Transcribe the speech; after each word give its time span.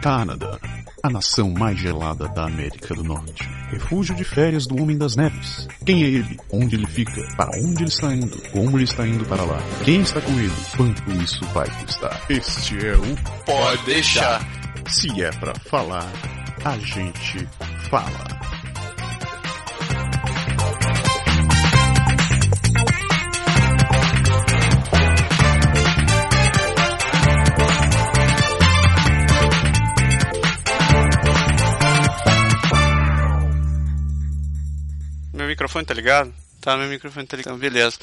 Canadá, 0.00 0.58
a 1.02 1.10
nação 1.10 1.50
mais 1.50 1.78
gelada 1.78 2.26
da 2.28 2.46
América 2.46 2.94
do 2.94 3.04
Norte. 3.04 3.46
Refúgio 3.70 4.14
de 4.14 4.24
férias 4.24 4.66
do 4.66 4.82
Homem 4.82 4.96
das 4.96 5.14
Neves. 5.14 5.68
Quem 5.84 6.02
é 6.02 6.06
ele? 6.06 6.40
Onde 6.50 6.74
ele 6.74 6.86
fica? 6.86 7.20
Para 7.36 7.50
onde 7.58 7.82
ele 7.82 7.90
está 7.90 8.14
indo? 8.14 8.40
Como 8.50 8.78
ele 8.78 8.84
está 8.84 9.06
indo 9.06 9.26
para 9.26 9.44
lá? 9.44 9.58
Quem 9.84 10.00
está 10.00 10.22
com 10.22 10.32
ele? 10.32 10.52
Quanto 10.74 11.10
isso 11.22 11.44
vai 11.52 11.68
custar? 11.82 12.18
Este 12.30 12.86
é 12.86 12.94
o 12.94 13.44
Pode 13.44 13.84
deixar. 13.84 14.40
Se 14.88 15.22
é 15.22 15.30
pra 15.32 15.54
falar, 15.66 16.10
a 16.64 16.78
gente 16.78 17.46
fala. 17.90 18.39
Microfone 35.60 35.84
tá 35.84 35.92
ligado? 35.94 36.32
Tá, 36.60 36.76
meu 36.76 36.88
microfone 36.88 37.26
tá 37.26 37.36
ligado. 37.36 37.58
Beleza. 37.58 37.96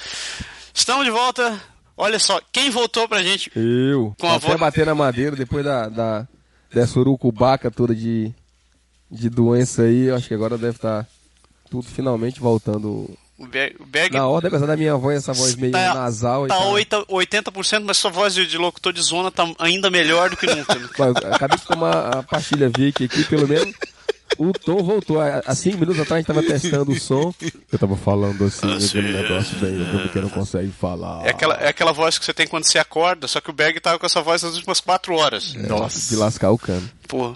Estamos 0.73 1.05
de 1.05 1.11
volta. 1.11 1.59
Olha 1.95 2.20
só, 2.20 2.39
quem 2.52 2.70
voltou 2.70 3.07
pra 3.07 3.23
gente 3.23 3.52
Eu. 3.55 4.16
Com 4.20 4.27
a 4.27 4.35
Até 4.35 4.47
voz- 4.47 4.59
bater 4.59 4.85
na 4.85 4.93
madeira 4.93 5.35
depois 5.35 5.66
da, 5.66 5.89
da 5.89 6.27
dessa 6.71 6.99
urucubaca 6.99 7.71
toda 7.71 7.95
de, 7.95 8.31
de 9.09 9.30
doença 9.30 9.83
aí. 9.83 10.11
Acho 10.11 10.27
que 10.27 10.33
agora 10.35 10.57
deve 10.57 10.75
estar 10.77 11.07
tudo 11.70 11.88
finalmente 11.88 12.39
voltando 12.39 13.09
O 13.38 13.47
Berg, 13.47 13.75
o 13.80 13.85
Berg 13.85 14.13
na 14.13 14.27
ordem, 14.27 14.47
apesar 14.49 14.67
da 14.67 14.77
minha 14.77 14.95
voz, 14.95 15.17
essa 15.17 15.33
voz 15.33 15.55
meio 15.55 15.71
tá, 15.73 15.94
nasal 15.95 16.47
tá 16.47 16.55
tal. 16.55 16.73
80%, 16.73 17.05
80%, 17.08 17.83
mas 17.83 17.97
sua 17.97 18.11
voz 18.11 18.33
de, 18.35 18.45
de 18.45 18.58
locutor 18.59 18.94
de 18.94 19.02
zona 19.02 19.31
tá 19.31 19.44
ainda 19.59 19.89
melhor 19.89 20.30
do 20.30 20.38
que 20.38 20.45
nunca. 20.45 20.73
Acabei 21.33 21.58
de 21.58 21.66
tomar 21.66 22.17
a 22.17 22.23
pastilha 22.23 22.69
Vic 22.69 23.03
aqui, 23.03 23.23
pelo 23.23 23.47
menos. 23.47 23.73
O 24.38 24.52
tom 24.54 24.84
voltou. 24.84 25.20
Há 25.20 25.55
cinco 25.55 25.78
minutos 25.78 26.00
atrás 26.02 26.17
a 26.17 26.17
gente 26.20 26.28
tava 26.28 26.44
testando 26.59 26.92
o 26.92 27.00
som. 27.00 27.33
Eu 27.72 27.80
tava 27.80 27.95
falando 27.95 28.45
assim, 28.45 28.73
aquele 28.75 29.14
negócio 29.14 29.58
bem, 29.58 29.81
o 30.06 30.09
que 30.09 30.19
não 30.19 30.30
consegue 30.30 30.72
falar. 30.72 31.25
É 31.25 31.30
aquela, 31.31 31.56
é 31.56 31.67
aquela 31.69 31.92
voz 31.92 32.17
que 32.19 32.25
você 32.25 32.34
tem 32.34 32.47
quando 32.47 32.66
você 32.66 32.78
acorda, 32.78 33.28
só 33.28 33.39
que 33.42 33.50
o 33.50 33.53
Berg 33.53 33.80
tava 33.80 33.97
com 33.97 34.06
essa 34.06 34.22
voz 34.22 34.44
nas 34.44 34.56
últimas 34.56 34.80
4 34.80 35.16
horas. 35.16 35.56
De 36.09 36.16
lascar 36.16 36.52
o 36.52 36.58
cano. 36.58 36.88
Porra. 37.08 37.36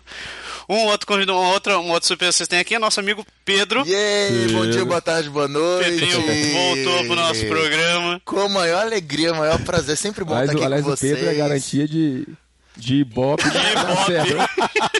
Um 0.69 0.85
outro 0.85 1.07
convidado, 1.07 1.37
uma 1.37 1.49
outra, 1.53 1.79
um 1.79 1.89
outro 1.91 2.07
surpresa 2.07 2.31
que 2.33 2.37
vocês 2.37 2.47
têm 2.47 2.59
aqui 2.59 2.75
é 2.75 2.79
nosso 2.79 2.99
amigo 2.99 3.25
Pedro. 3.43 3.83
Yay, 3.85 4.49
bom 4.53 4.65
dia, 4.69 4.85
boa 4.85 5.01
tarde, 5.01 5.29
boa 5.29 5.47
noite. 5.47 5.89
Pedrinho 5.89 6.21
voltou 6.53 7.05
pro 7.07 7.15
nosso 7.15 7.45
programa. 7.47 8.21
Com 8.23 8.39
a 8.41 8.49
maior 8.49 8.81
alegria, 8.83 9.33
maior 9.33 9.59
prazer, 9.63 9.97
sempre 9.97 10.23
bom 10.23 10.33
Mas, 10.33 10.43
estar 10.43 10.53
o- 10.53 10.57
aqui 10.57 10.65
aliás, 10.65 10.83
com 10.85 10.91
o 10.91 10.95
vocês. 10.95 11.13
Pedro 11.13 11.29
é 11.29 11.33
garantia 11.33 11.87
de. 11.87 12.27
De 12.77 12.95
ibope 12.95 13.43
da 13.49 13.71
Ibope. 13.73 14.05
Serra. 14.05 14.49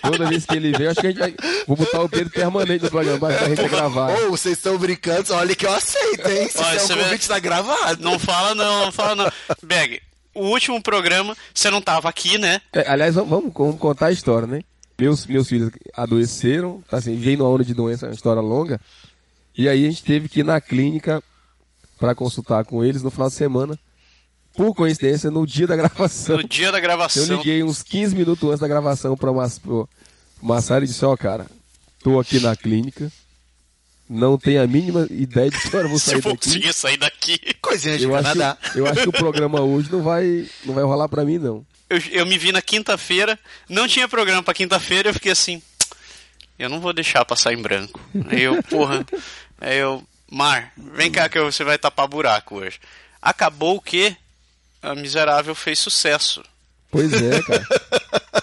Toda 0.02 0.28
vez 0.28 0.46
que 0.46 0.56
ele 0.56 0.72
vem, 0.78 0.88
acho 0.88 1.00
que 1.00 1.08
a 1.08 1.10
gente 1.10 1.20
vai. 1.20 1.34
Vou 1.68 1.78
botar 1.78 2.02
o 2.02 2.10
Pedro 2.10 2.30
permanente 2.30 2.84
no 2.84 2.90
programa 2.92 3.18
pra 3.20 3.48
gente 3.50 3.68
gravar. 3.70 4.12
Ou 4.12 4.32
vocês 4.32 4.58
estão 4.58 4.78
brincando, 4.78 5.34
olha 5.34 5.56
que 5.56 5.66
eu 5.66 5.74
aceito, 5.74 6.28
hein? 6.30 6.50
Se 6.50 6.58
Olha, 6.60 6.76
é 6.76 6.80
você 6.80 6.94
um 6.94 6.98
vê- 6.98 7.04
convite, 7.06 7.28
tá 7.28 7.40
gravado. 7.40 8.04
Não 8.04 8.20
fala 8.20 8.54
não, 8.54 8.86
não 8.86 8.92
fala 8.92 9.16
não. 9.16 9.32
Berg, 9.64 10.02
o 10.36 10.48
último 10.48 10.82
programa, 10.82 11.36
você 11.54 11.70
não 11.70 11.82
tava 11.82 12.10
aqui, 12.10 12.38
né? 12.38 12.62
É, 12.74 12.90
aliás, 12.92 13.16
vamos, 13.16 13.52
vamos- 13.54 13.80
contar 13.80 14.08
a 14.08 14.12
história, 14.12 14.48
né? 14.48 14.62
Meus, 15.00 15.26
meus 15.26 15.48
filhos 15.48 15.72
adoeceram, 15.96 16.84
assim, 16.92 17.16
veio 17.16 17.38
numa 17.40 17.50
onda 17.50 17.64
de 17.64 17.74
doença, 17.74 18.06
é 18.06 18.10
uma 18.10 18.16
história 18.16 18.42
longa. 18.42 18.80
E 19.58 19.68
aí 19.68 19.86
a 19.86 19.90
gente 19.90 20.04
teve 20.04 20.28
que 20.30 20.42
ir 20.42 20.44
na 20.44 20.60
clínica 20.62 21.24
pra 22.00 22.14
consultar 22.14 22.66
com 22.66 22.84
eles 22.84 23.02
no 23.02 23.10
final 23.10 23.28
de 23.30 23.34
semana. 23.36 23.80
Por 24.56 24.76
coincidência, 24.76 25.32
no 25.32 25.46
dia 25.48 25.66
da 25.66 25.76
gravação. 25.76 26.38
No 26.38 26.44
dia 26.44 26.72
da 26.72 26.80
gravação. 26.80 27.24
Eu 27.26 27.38
liguei 27.38 27.64
uns 27.64 27.82
15 27.82 28.16
minutos 28.16 28.48
antes 28.50 28.60
da 28.60 28.68
gravação 28.68 29.16
pra 29.16 29.32
Massaro 30.42 30.84
e 30.84 30.88
disse, 30.88 31.06
ó, 31.06 31.16
cara, 31.16 31.48
tô 32.04 32.20
aqui 32.20 32.40
na 32.40 32.56
clínica, 32.56 33.12
não 34.10 34.38
tenho 34.38 34.62
a 34.62 34.68
mínima 34.68 35.08
ideia 35.10 35.50
de 35.50 35.58
que 35.58 35.76
hora 35.76 35.86
eu 35.86 35.90
vou 35.90 35.98
Se 36.00 36.06
sair 36.08 36.16
eu 36.18 36.22
for 36.22 36.32
daqui. 36.34 36.46
conseguir 36.48 36.74
sair 36.74 36.98
daqui. 36.98 37.40
Coisinha 37.62 37.98
de 37.98 38.04
Eu 38.04 38.14
acho, 38.16 38.24
Canadá. 38.24 38.58
que, 38.72 38.80
eu 38.80 38.86
acho 38.88 39.02
que 39.04 39.10
o 39.10 39.14
programa 39.14 39.62
hoje 39.62 39.90
não 39.92 40.02
vai, 40.04 40.46
não 40.66 40.74
vai 40.74 40.84
rolar 40.84 41.08
pra 41.08 41.24
mim, 41.24 41.38
não. 41.38 41.66
Eu, 41.90 41.98
eu 42.12 42.26
me 42.26 42.38
vi 42.38 42.52
na 42.52 42.62
quinta-feira, 42.62 43.40
não 43.70 43.88
tinha 43.88 44.08
programa 44.08 44.44
pra 44.44 44.54
quinta-feira, 44.54 45.10
eu 45.10 45.14
fiquei 45.14 45.32
assim, 45.32 45.62
eu 46.60 46.70
não 46.70 46.80
vou 46.82 46.92
deixar 46.94 47.24
passar 47.26 47.54
em 47.54 47.62
branco. 47.62 48.00
Aí 48.30 48.42
eu, 48.44 48.62
porra, 48.70 49.06
aí 49.60 49.78
eu, 49.78 50.04
Mar, 50.30 50.74
vem 50.78 51.12
cá 51.12 51.28
que 51.30 51.40
você 51.42 51.64
vai 51.64 51.78
tapar 51.78 52.08
buraco 52.08 52.56
hoje. 52.58 52.80
Acabou 53.22 53.76
o 53.78 53.82
quê? 53.82 54.16
A 54.82 54.96
Miserável 54.96 55.54
fez 55.56 55.80
sucesso. 55.80 56.44
Pois 56.90 57.12
é, 57.14 57.42
cara. 57.42 57.68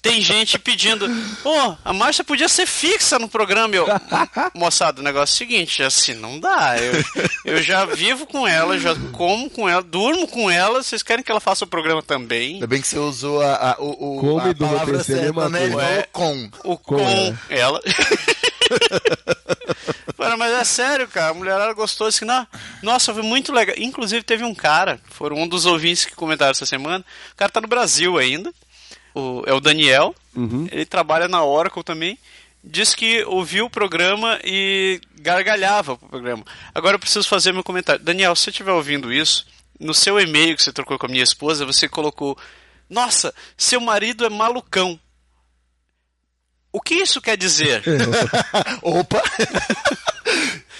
Tem 0.00 0.20
gente 0.20 0.56
pedindo, 0.56 1.04
pô, 1.42 1.76
a 1.84 1.92
Márcia 1.92 2.22
podia 2.22 2.48
ser 2.48 2.64
fixa 2.64 3.18
no 3.18 3.28
programa. 3.28 3.74
Eu, 3.74 3.86
moçada, 4.54 5.00
o 5.00 5.04
negócio 5.04 5.32
é 5.32 5.34
o 5.34 5.36
seguinte, 5.48 5.82
assim, 5.82 6.14
não 6.14 6.38
dá. 6.38 6.76
Eu, 6.78 6.92
eu 7.56 7.60
já 7.62 7.84
vivo 7.84 8.24
com 8.24 8.46
ela, 8.46 8.78
já 8.78 8.94
como 9.10 9.50
com 9.50 9.68
ela, 9.68 9.82
durmo 9.82 10.28
com 10.28 10.48
ela, 10.48 10.80
vocês 10.80 11.02
querem 11.02 11.24
que 11.24 11.30
ela 11.30 11.40
faça 11.40 11.64
o 11.64 11.68
programa 11.68 12.04
também? 12.04 12.54
Ainda 12.54 12.68
bem 12.68 12.80
que 12.80 12.86
você 12.86 12.98
usou 13.00 13.42
a, 13.42 13.72
a, 13.72 13.76
o, 13.82 14.16
o- 14.16 14.20
Como 14.20 14.40
a 14.40 14.50
e 14.50 14.54
palavra 14.54 15.00
é 15.00 15.02
certa, 15.02 15.48
né? 15.48 15.68
Falou 15.70 15.80
É. 15.82 16.08
com. 16.12 16.50
O 16.62 16.78
Com 16.78 16.94
com 16.98 17.36
ela. 17.50 17.82
Mas 20.38 20.52
é 20.52 20.64
sério, 20.64 21.08
cara. 21.08 21.30
A 21.30 21.34
mulherada 21.34 21.72
gostou 21.72 22.06
assim, 22.06 22.24
não, 22.24 22.46
nossa, 22.82 23.12
foi 23.12 23.22
muito 23.22 23.52
legal. 23.52 23.74
Inclusive, 23.78 24.22
teve 24.22 24.44
um 24.44 24.54
cara, 24.54 25.00
foram 25.10 25.36
um 25.36 25.48
dos 25.48 25.66
ouvintes 25.66 26.04
que 26.04 26.14
comentaram 26.14 26.50
essa 26.50 26.66
semana. 26.66 27.04
O 27.32 27.36
cara 27.36 27.50
tá 27.50 27.60
no 27.60 27.68
Brasil 27.68 28.18
ainda. 28.18 28.52
O, 29.14 29.42
é 29.46 29.52
o 29.54 29.60
Daniel. 29.60 30.14
Ele 30.70 30.84
trabalha 30.84 31.28
na 31.28 31.42
Oracle 31.42 31.82
também. 31.82 32.18
Diz 32.62 32.94
que 32.94 33.24
ouviu 33.24 33.66
o 33.66 33.70
programa 33.70 34.38
e 34.44 35.00
gargalhava 35.20 35.96
pro 35.96 36.08
programa. 36.08 36.44
Agora 36.74 36.96
eu 36.96 37.00
preciso 37.00 37.28
fazer 37.28 37.52
meu 37.52 37.62
comentário. 37.62 38.04
Daniel, 38.04 38.34
se 38.34 38.42
você 38.42 38.50
estiver 38.50 38.72
ouvindo 38.72 39.12
isso, 39.12 39.46
no 39.78 39.94
seu 39.94 40.18
e-mail 40.18 40.56
que 40.56 40.62
você 40.62 40.72
trocou 40.72 40.98
com 40.98 41.06
a 41.06 41.08
minha 41.08 41.22
esposa, 41.22 41.64
você 41.64 41.88
colocou: 41.88 42.36
Nossa, 42.90 43.32
seu 43.56 43.80
marido 43.80 44.24
é 44.26 44.28
malucão. 44.28 44.98
O 46.76 46.80
que 46.82 46.96
isso 46.96 47.22
quer 47.22 47.38
dizer? 47.38 47.82
Opa! 48.82 49.22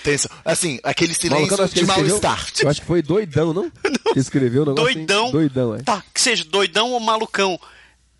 Tenso. 0.05 0.29
Assim, 0.45 0.79
aquele 0.83 1.15
silêncio 1.15 1.57
que 1.69 1.75
de 1.77 1.87
mal-estar. 1.87 2.47
Eu 2.61 2.69
acho 2.69 2.83
que 2.83 2.87
foi 2.87 3.01
doidão, 3.01 3.55
não? 3.55 3.73
Que 4.13 4.19
escreveu 4.19 4.65
o 4.65 4.67
negócio. 4.67 4.91
hein? 4.91 5.07
Doidão. 5.07 5.31
Doidão, 5.31 5.75
é. 5.75 5.79
Tá, 5.83 6.05
que 6.13 6.21
seja 6.21 6.45
doidão 6.45 6.93
ou 6.93 7.01
malucão. 7.01 7.59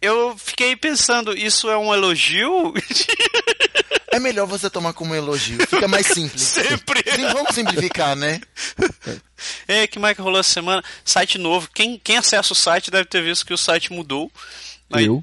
Eu 0.01 0.35
fiquei 0.39 0.75
pensando, 0.75 1.37
isso 1.37 1.69
é 1.69 1.77
um 1.77 1.93
elogio? 1.93 2.73
É 4.09 4.19
melhor 4.19 4.47
você 4.47 4.71
tomar 4.71 4.95
como 4.95 5.15
elogio. 5.15 5.59
Fica 5.67 5.87
mais 5.87 6.07
simples. 6.07 6.41
Sempre. 6.49 7.05
Sim, 7.15 7.29
vamos 7.35 7.55
simplificar, 7.55 8.17
né? 8.17 8.41
É, 9.69 9.87
que 9.87 9.99
mais 9.99 10.17
que 10.17 10.23
rolou 10.23 10.41
essa 10.41 10.55
semana? 10.55 10.83
Site 11.05 11.37
novo. 11.37 11.69
Quem, 11.75 12.01
quem 12.03 12.17
acessa 12.17 12.55
o 12.55 12.57
site 12.57 12.91
deve 12.91 13.05
ter 13.05 13.23
visto 13.23 13.45
que 13.45 13.53
o 13.53 13.59
site 13.59 13.93
mudou. 13.93 14.33
Eu. 14.93 15.23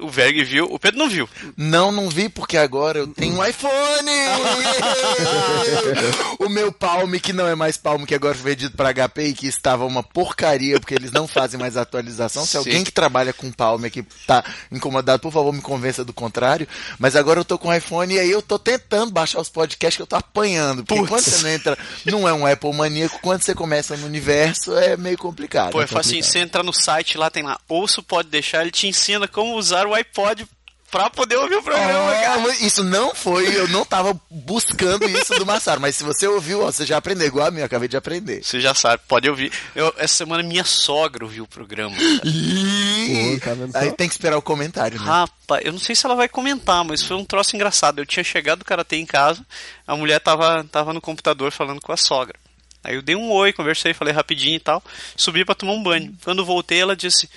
O 0.00 0.08
Verg 0.08 0.42
viu, 0.44 0.72
o 0.72 0.78
Pedro 0.78 0.98
não 0.98 1.08
viu. 1.08 1.28
Não, 1.56 1.92
não 1.92 2.08
vi 2.08 2.28
porque 2.28 2.56
agora 2.56 3.00
eu 3.00 3.08
tenho 3.08 3.34
um 3.34 3.44
iPhone! 3.44 3.70
o 6.38 6.48
meu 6.48 6.72
Palm, 6.72 7.12
que 7.16 7.34
não 7.34 7.46
é 7.46 7.54
mais 7.54 7.76
Palm, 7.76 8.04
que 8.04 8.14
agora 8.14 8.34
foi 8.34 8.52
vendido 8.52 8.76
para 8.76 8.94
HP 8.94 9.24
e 9.24 9.34
que 9.34 9.46
estava 9.46 9.84
uma 9.84 10.02
porcaria, 10.02 10.80
porque 10.80 10.94
eles 10.94 11.12
não 11.12 11.28
fazem 11.28 11.60
mais 11.60 11.76
atualização. 11.76 12.44
Se 12.44 12.52
Sim. 12.52 12.58
alguém 12.58 12.84
que 12.84 12.90
trabalha 12.90 13.32
com 13.32 13.52
Palm 13.52 13.84
aqui 13.84 14.02
tá 14.26 14.42
incomodado, 14.72 15.20
por 15.20 15.32
favor, 15.32 15.52
me 15.52 15.60
convença 15.60 16.02
do 16.02 16.14
contrário. 16.14 16.66
Mas 16.98 17.14
agora 17.14 17.40
eu 17.40 17.44
tô 17.44 17.58
com 17.58 17.74
iPhone 17.74 18.14
e 18.14 18.18
aí 18.18 18.30
eu 18.30 18.40
tô 18.40 18.58
tentando 18.58 19.12
baixar 19.12 19.40
os 19.40 19.50
podcasts 19.50 19.96
que 19.96 20.02
eu 20.02 20.06
tô 20.06 20.16
apanhando. 20.16 20.82
Porque 20.84 21.00
Putz. 21.00 21.10
quando 21.10 21.24
você 21.24 21.42
não 21.42 21.50
entra, 21.50 21.78
não 22.06 22.28
é 22.28 22.32
um 22.32 22.46
Apple 22.46 22.72
maníaco, 22.72 23.18
quando 23.20 23.42
você 23.42 23.54
começa 23.54 23.96
no 23.98 24.06
universo 24.06 24.78
é 24.78 24.96
meio 24.96 25.18
complicado. 25.18 25.72
Pô, 25.72 25.82
é 25.82 25.86
falo 25.86 26.00
assim, 26.00 26.22
você 26.22 26.38
entra 26.38 26.62
no 26.62 26.72
site 26.72 27.18
lá, 27.18 27.30
tem 27.30 27.42
lá, 27.42 27.58
ouço 27.68 28.02
pode 28.02 28.28
deixar, 28.28 28.62
ele 28.62 28.70
te 28.70 28.86
ensina 28.86 29.28
como 29.28 29.57
usar 29.58 29.86
o 29.86 29.94
iPod 29.94 30.46
pra 30.90 31.10
poder 31.10 31.36
ouvir 31.36 31.56
o 31.56 31.62
programa, 31.62 32.12
Ah, 32.12 32.20
cara. 32.22 32.54
isso 32.64 32.82
não 32.82 33.14
foi, 33.14 33.46
eu 33.54 33.68
não 33.68 33.84
tava 33.84 34.18
buscando 34.30 35.06
isso 35.06 35.34
do 35.34 35.44
Massaro, 35.44 35.78
mas 35.82 35.96
se 35.96 36.02
você 36.02 36.26
ouviu, 36.26 36.62
ó, 36.62 36.72
você 36.72 36.86
já 36.86 36.96
aprendeu 36.96 37.26
igual 37.26 37.46
a 37.46 37.50
mim, 37.50 37.58
eu 37.60 37.66
acabei 37.66 37.88
de 37.88 37.96
aprender. 37.98 38.42
Você 38.42 38.58
já 38.58 38.72
sabe, 38.72 39.02
pode 39.06 39.28
ouvir. 39.28 39.52
Eu, 39.74 39.92
essa 39.98 40.14
semana 40.14 40.42
minha 40.42 40.64
sogra 40.64 41.26
ouviu 41.26 41.44
o 41.44 41.46
programa. 41.46 41.94
Pô, 41.94 43.40
tá 43.44 43.52
vendo 43.54 43.76
aí 43.76 43.92
tem 43.92 44.08
que 44.08 44.14
esperar 44.14 44.38
o 44.38 44.42
comentário, 44.42 44.98
né? 44.98 45.04
Rapaz, 45.06 45.62
eu 45.64 45.72
não 45.72 45.78
sei 45.78 45.94
se 45.94 46.06
ela 46.06 46.14
vai 46.14 46.26
comentar, 46.28 46.82
mas 46.84 47.02
foi 47.02 47.16
um 47.18 47.24
troço 47.24 47.54
engraçado. 47.54 47.98
Eu 47.98 48.06
tinha 48.06 48.24
chegado 48.24 48.60
do 48.60 48.64
karatê 48.64 48.96
em 48.96 49.04
casa, 49.06 49.44
a 49.86 49.94
mulher 49.94 50.20
tava, 50.20 50.64
tava 50.72 50.92
no 50.94 51.00
computador 51.02 51.52
falando 51.52 51.80
com 51.82 51.92
a 51.92 51.96
sogra. 51.98 52.38
Aí 52.82 52.94
eu 52.94 53.02
dei 53.02 53.14
um 53.16 53.30
oi, 53.30 53.52
conversei, 53.52 53.92
falei 53.92 54.14
rapidinho 54.14 54.56
e 54.56 54.60
tal, 54.60 54.82
subi 55.16 55.44
pra 55.44 55.54
tomar 55.54 55.72
um 55.72 55.82
banho. 55.82 56.16
Quando 56.24 56.44
voltei, 56.46 56.80
ela 56.80 56.96
disse: 56.96 57.28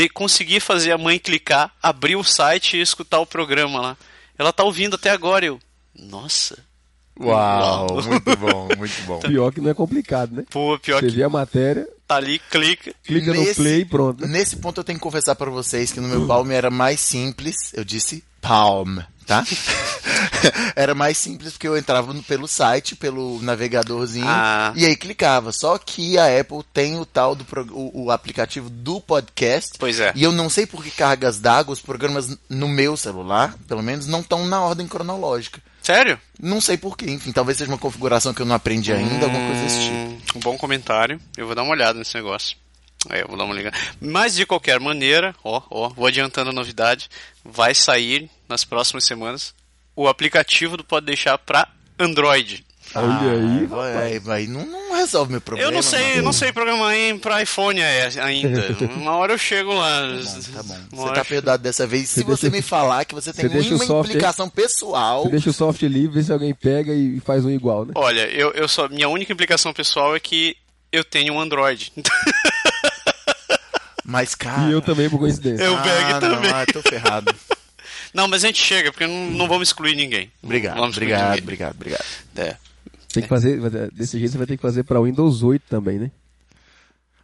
de, 0.00 0.08
consegui 0.08 0.60
fazer 0.60 0.92
a 0.92 0.98
mãe 0.98 1.18
clicar, 1.18 1.72
abrir 1.82 2.16
o 2.16 2.24
site 2.24 2.76
e 2.76 2.80
escutar 2.80 3.20
o 3.20 3.26
programa 3.26 3.80
lá. 3.80 3.96
Ela 4.38 4.52
tá 4.52 4.64
ouvindo 4.64 4.94
até 4.94 5.10
agora, 5.10 5.44
eu. 5.44 5.60
Nossa. 5.94 6.58
Uau, 7.20 8.02
muito 8.02 8.36
bom, 8.36 8.68
muito 8.78 9.02
bom. 9.02 9.18
Pior 9.18 9.52
que 9.52 9.60
não 9.60 9.70
é 9.70 9.74
complicado, 9.74 10.34
né? 10.34 10.44
Pô, 10.48 10.78
pior 10.78 11.00
Você 11.00 11.08
que. 11.08 11.16
vê 11.16 11.22
a 11.22 11.28
matéria, 11.28 11.86
Tá 12.10 12.16
ali, 12.16 12.40
clica. 12.50 12.92
Clica 13.04 13.32
no 13.32 13.54
play 13.54 13.80
e 13.82 13.84
pronto. 13.84 14.26
Nesse 14.26 14.56
ponto 14.56 14.80
eu 14.80 14.84
tenho 14.84 14.98
que 14.98 15.02
confessar 15.02 15.36
para 15.36 15.48
vocês 15.48 15.92
que 15.92 16.00
no 16.00 16.08
meu 16.08 16.26
Palm 16.26 16.50
era 16.50 16.68
mais 16.68 16.98
simples. 16.98 17.72
Eu 17.72 17.84
disse 17.84 18.24
Palm, 18.40 18.98
tá? 19.30 19.44
era 20.74 20.94
mais 20.94 21.16
simples 21.18 21.52
porque 21.52 21.68
eu 21.68 21.76
entrava 21.76 22.12
no- 22.12 22.22
pelo 22.22 22.48
site, 22.48 22.96
pelo 22.96 23.40
navegadorzinho 23.42 24.26
Ah. 24.28 24.72
e 24.74 24.84
aí 24.84 24.96
clicava. 24.96 25.52
Só 25.52 25.78
que 25.78 26.18
a 26.18 26.40
Apple 26.40 26.62
tem 26.72 26.98
o 26.98 27.06
tal 27.06 27.34
do 27.34 27.44
prog- 27.44 27.70
o, 27.72 28.04
o 28.06 28.10
aplicativo 28.10 28.68
do 28.68 29.00
podcast. 29.00 29.72
Pois 29.78 30.00
é. 30.00 30.12
E 30.14 30.22
eu 30.22 30.32
não 30.32 30.48
sei 30.50 30.66
por 30.66 30.82
que 30.82 30.90
cargas 30.90 31.38
d'água, 31.38 31.72
os 31.72 31.80
programas 31.80 32.36
no 32.48 32.68
meu 32.68 32.96
celular, 32.96 33.54
pelo 33.68 33.82
menos, 33.82 34.06
não 34.06 34.20
estão 34.20 34.46
na 34.46 34.60
ordem 34.60 34.86
cronológica. 34.88 35.60
Sério? 35.82 36.18
Não 36.40 36.60
sei 36.60 36.76
por 36.76 36.96
quê. 36.96 37.06
Enfim, 37.10 37.32
talvez 37.32 37.56
seja 37.58 37.70
uma 37.70 37.78
configuração 37.78 38.34
que 38.34 38.42
eu 38.42 38.46
não 38.46 38.54
aprendi 38.56 38.92
ainda, 38.92 39.26
alguma 39.26 39.46
coisa 39.46 39.62
desse 39.62 39.80
tipo. 39.84 39.94
Hum, 39.94 40.18
Um 40.36 40.40
bom 40.40 40.58
comentário. 40.58 41.20
Eu 41.36 41.46
vou 41.46 41.54
dar 41.54 41.62
uma 41.62 41.72
olhada 41.72 41.98
nesse 41.98 42.14
negócio. 42.14 42.56
É, 43.08 43.22
eu 43.22 43.28
vou 43.28 43.36
dar 43.36 43.44
uma 43.44 43.54
ligada. 43.54 43.76
Mas 44.00 44.34
de 44.34 44.44
qualquer 44.44 44.78
maneira, 44.78 45.34
ó, 45.42 45.62
ó, 45.70 45.88
vou 45.88 46.06
adiantando 46.06 46.50
a 46.50 46.52
novidade, 46.52 47.08
vai 47.44 47.74
sair 47.74 48.28
nas 48.48 48.64
próximas 48.64 49.04
semanas 49.04 49.54
o 49.96 50.06
aplicativo 50.06 50.76
do 50.76 50.84
Pode 50.84 51.06
Deixar 51.06 51.38
para 51.38 51.66
Android. 51.98 52.64
Olha 52.94 53.30
aí, 53.32 53.66
vai, 53.66 53.92
vai, 53.94 54.18
vai. 54.18 54.46
Não, 54.48 54.66
não 54.66 54.96
resolve 54.96 55.30
meu 55.30 55.40
problema. 55.40 55.70
eu 55.70 55.72
não 55.72 55.80
sei, 55.80 56.20
não 56.20 56.32
sei 56.32 56.52
programar 56.52 56.92
em 56.94 57.16
para 57.16 57.40
iPhone 57.40 57.80
é, 57.80 58.10
ainda. 58.20 58.66
Uma 58.96 59.12
hora 59.16 59.32
eu 59.32 59.38
chego 59.38 59.72
lá. 59.72 60.08
Tá 60.52 60.62
bom. 60.64 60.74
Uma 60.74 60.88
Você 60.90 61.02
hora 61.02 61.14
tá 61.14 61.24
perdoado 61.24 61.62
dessa 61.62 61.86
vez. 61.86 62.08
Se 62.10 62.20
Você 62.22 62.24
você 62.24 62.50
deixa- 62.50 62.56
me 62.56 62.62
falar 62.62 63.04
que 63.04 63.14
você 63.14 63.32
tem 63.32 63.48
você 63.48 63.68
uma 63.74 63.78
software- 63.86 64.10
implicação 64.16 64.48
pessoal. 64.50 65.22
Você 65.22 65.30
deixa 65.30 65.50
o 65.50 65.52
software 65.52 65.88
livre, 65.88 66.16
vê 66.16 66.22
se 66.24 66.32
alguém 66.32 66.52
pega 66.52 66.92
e 66.92 67.20
faz 67.20 67.44
um 67.44 67.50
igual, 67.50 67.84
né? 67.86 67.92
Olha, 67.94 68.22
eu, 68.28 68.50
eu 68.52 68.66
só 68.66 68.88
minha 68.88 69.08
única 69.08 69.32
implicação 69.32 69.72
pessoal 69.72 70.16
é 70.16 70.20
que 70.20 70.56
eu 70.90 71.04
tenho 71.04 71.34
um 71.34 71.40
Android. 71.40 71.92
Mas, 74.10 74.34
cara. 74.34 74.68
E 74.68 74.72
eu 74.72 74.80
também, 74.82 75.08
por 75.08 75.18
coincidência. 75.18 75.62
Eu 75.62 75.76
ah, 75.76 75.82
pego 75.82 76.10
não, 76.12 76.20
também. 76.20 76.50
Ah, 76.50 76.66
tô 76.66 76.82
ferrado. 76.82 77.34
Não, 78.12 78.26
mas 78.26 78.42
a 78.42 78.48
gente 78.48 78.60
chega, 78.60 78.90
porque 78.90 79.06
não, 79.06 79.30
não 79.30 79.46
vamos 79.46 79.68
excluir 79.68 79.94
ninguém. 79.94 80.32
Obrigado, 80.42 80.74
vamos 80.78 80.96
excluir 80.96 81.12
obrigado, 81.12 81.28
ninguém. 81.28 81.42
obrigado, 81.44 81.74
obrigado. 81.76 82.04
É. 82.36 82.56
Tem 83.12 83.22
que 83.22 83.28
fazer, 83.28 83.60
desse 83.92 84.18
jeito 84.18 84.32
você 84.32 84.38
vai 84.38 84.48
ter 84.48 84.56
que 84.56 84.62
fazer 84.62 84.82
pra 84.82 85.00
Windows 85.00 85.44
8 85.44 85.62
também, 85.68 85.96
né? 86.00 86.10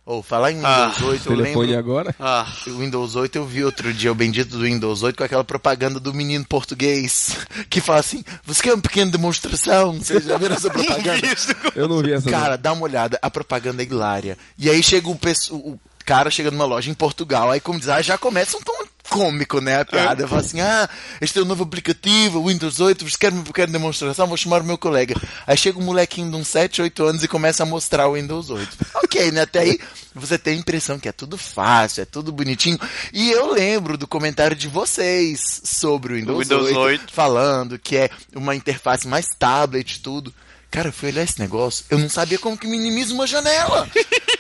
Ou 0.05 0.23
falar 0.23 0.53
em 0.53 0.65
Ah, 0.65 0.93
Windows 0.95 1.03
8, 1.27 1.33
eu 1.33 1.37
lembro. 1.37 1.77
agora. 1.77 2.15
Ah, 2.21 2.47
o 2.69 2.79
Windows 2.79 3.17
8 3.17 3.35
eu 3.37 3.45
vi 3.45 3.65
outro 3.65 3.93
dia 3.93 4.13
o 4.13 4.15
bendito 4.15 4.51
do 4.57 4.63
Windows 4.63 5.03
8 5.03 5.17
com 5.17 5.25
aquela 5.25 5.43
propaganda 5.43 5.99
do 5.99 6.15
menino 6.15 6.45
português 6.45 7.37
que 7.69 7.81
fala 7.81 7.99
assim: 7.99 8.23
Você 8.45 8.63
quer 8.63 8.73
uma 8.75 8.81
pequena 8.81 9.11
demonstração? 9.11 9.95
Vocês 9.95 10.23
já 10.25 10.39
viram 10.39 10.55
essa 10.55 10.71
propaganda? 10.71 11.27
Eu 11.75 11.89
não 11.89 12.01
vi 12.01 12.13
essa. 12.13 12.31
não. 12.31 12.39
Cara, 12.39 12.57
dá 12.57 12.73
uma 12.73 12.85
olhada, 12.85 13.19
a 13.21 13.29
propaganda 13.29 13.83
é 13.83 13.87
hilária. 13.87 14.39
E 14.57 14.71
aí 14.71 14.81
chega 14.85 15.09
o, 15.09 15.17
pesso- 15.17 15.57
o 15.57 15.81
cara 16.07 16.31
chega 16.31 16.53
numa 16.53 16.65
loja 16.65 16.89
em 16.89 16.95
Portugal, 16.95 17.51
aí 17.51 17.61
como 17.61 17.81
diz, 17.81 17.89
ah, 17.89 18.01
já 18.01 18.17
começa 18.17 18.57
um 18.57 18.63
tom 18.63 18.87
cômico, 19.11 19.61
né, 19.61 19.81
a 19.81 19.85
piada. 19.85 20.27
Fala 20.29 20.41
assim, 20.41 20.61
ah, 20.61 20.89
este 21.21 21.39
é 21.39 21.43
o 21.43 21.45
novo 21.45 21.65
aplicativo, 21.65 22.39
o 22.39 22.49
Windows 22.49 22.81
8, 22.81 23.09
você 23.09 23.17
quer 23.53 23.67
demonstração? 23.69 24.27
Vou 24.27 24.37
chamar 24.37 24.63
o 24.63 24.65
meu 24.65 24.79
colega. 24.79 25.15
Aí 25.47 25.57
chega 25.57 25.79
um 25.79 25.83
molequinho 25.83 26.31
de 26.31 26.37
uns 26.37 26.49
7, 26.49 26.83
8 26.83 27.05
anos 27.05 27.25
e 27.25 27.29
começa 27.29 27.65
a 27.65 27.67
mostrar 27.67 28.09
o 28.09 28.15
Windows 28.15 28.51
8. 28.51 28.77
Ok, 29.07 29.31
né, 29.31 29.43
até 29.43 29.61
aí 29.61 29.79
você 30.15 30.37
tem 30.37 30.55
a 30.55 30.59
impressão 30.59 30.99
que 30.99 31.09
é 31.09 31.13
tudo 31.13 31.39
fácil, 31.39 32.03
é 32.03 32.05
tudo 32.05 32.33
bonitinho. 32.33 32.79
E 33.13 33.31
eu 33.31 33.53
lembro 33.53 33.97
do 33.97 34.07
comentário 34.07 34.57
de 34.57 34.69
vocês 34.69 35.61
sobre 35.65 36.15
o 36.15 36.17
Windows, 36.17 36.39
Windows 36.41 36.67
8, 36.67 36.79
8. 36.79 37.13
falando 37.13 37.79
que 37.79 37.97
é 37.97 38.11
uma 38.35 38.55
interface 38.55 39.07
mais 39.07 39.29
tablet 39.39 39.97
e 39.97 40.01
tudo. 40.01 40.35
Cara, 40.71 40.89
eu 40.89 40.93
fui 40.93 41.09
olhar 41.09 41.23
esse 41.23 41.39
negócio, 41.39 41.85
eu 41.89 41.99
não 41.99 42.09
sabia 42.09 42.39
como 42.39 42.59
que 42.59 42.67
minimiza 42.67 43.15
uma 43.15 43.27
janela. 43.27 43.89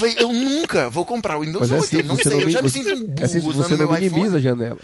Falei, 0.00 0.16
eu 0.18 0.32
nunca 0.32 0.88
vou 0.90 1.04
comprar 1.04 1.36
o 1.36 1.40
Windows 1.42 1.68
Mas 1.68 1.70
é 1.70 1.80
8, 1.80 1.94
eu 1.96 2.04
não 2.04 2.16
você 2.16 2.22
sei, 2.22 2.32
não, 2.32 2.40
eu 2.40 2.50
já 2.50 2.62
me 2.62 2.68
você, 2.68 2.78
sinto 2.82 2.94
um 2.94 3.06
burro 3.06 3.14
é 3.20 3.24
usando 3.24 3.52
você 3.52 3.70
não 3.70 3.76
meu 3.78 3.92
minimiza 3.92 4.16
iPhone. 4.18 4.36
a 4.36 4.40
janela. 4.40 4.78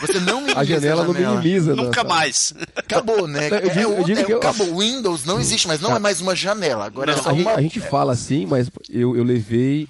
Você 0.00 0.20
não 0.20 0.36
minimiza 0.42 0.58
A 0.60 0.64
janela 0.64 1.04
não 1.04 1.12
minimiza. 1.14 1.74
Nunca 1.76 2.02
nossa. 2.04 2.14
mais. 2.16 2.54
Acabou, 2.76 3.26
né? 3.26 3.48
Eu 3.48 3.70
digo- 3.70 3.92
é, 3.92 3.98
eu 4.00 4.04
digo 4.04 4.20
é, 4.20 4.24
que 4.24 4.32
eu- 4.32 4.36
acabou. 4.38 4.68
O 4.74 4.78
Windows 4.78 5.24
não 5.24 5.40
existe, 5.40 5.66
mas 5.68 5.80
não 5.80 5.94
é 5.94 5.98
mais 5.98 6.20
uma 6.20 6.34
janela. 6.36 6.84
Agora 6.86 7.12
é 7.12 7.16
Não. 7.16 7.22
só 7.22 7.30
A 7.30 7.32
gente, 7.34 7.42
uma... 7.42 7.54
a 7.54 7.62
gente 7.62 7.80
fala 7.80 8.12
assim, 8.12 8.46
mas 8.46 8.70
eu, 8.88 9.16
eu 9.16 9.24
levei. 9.24 9.88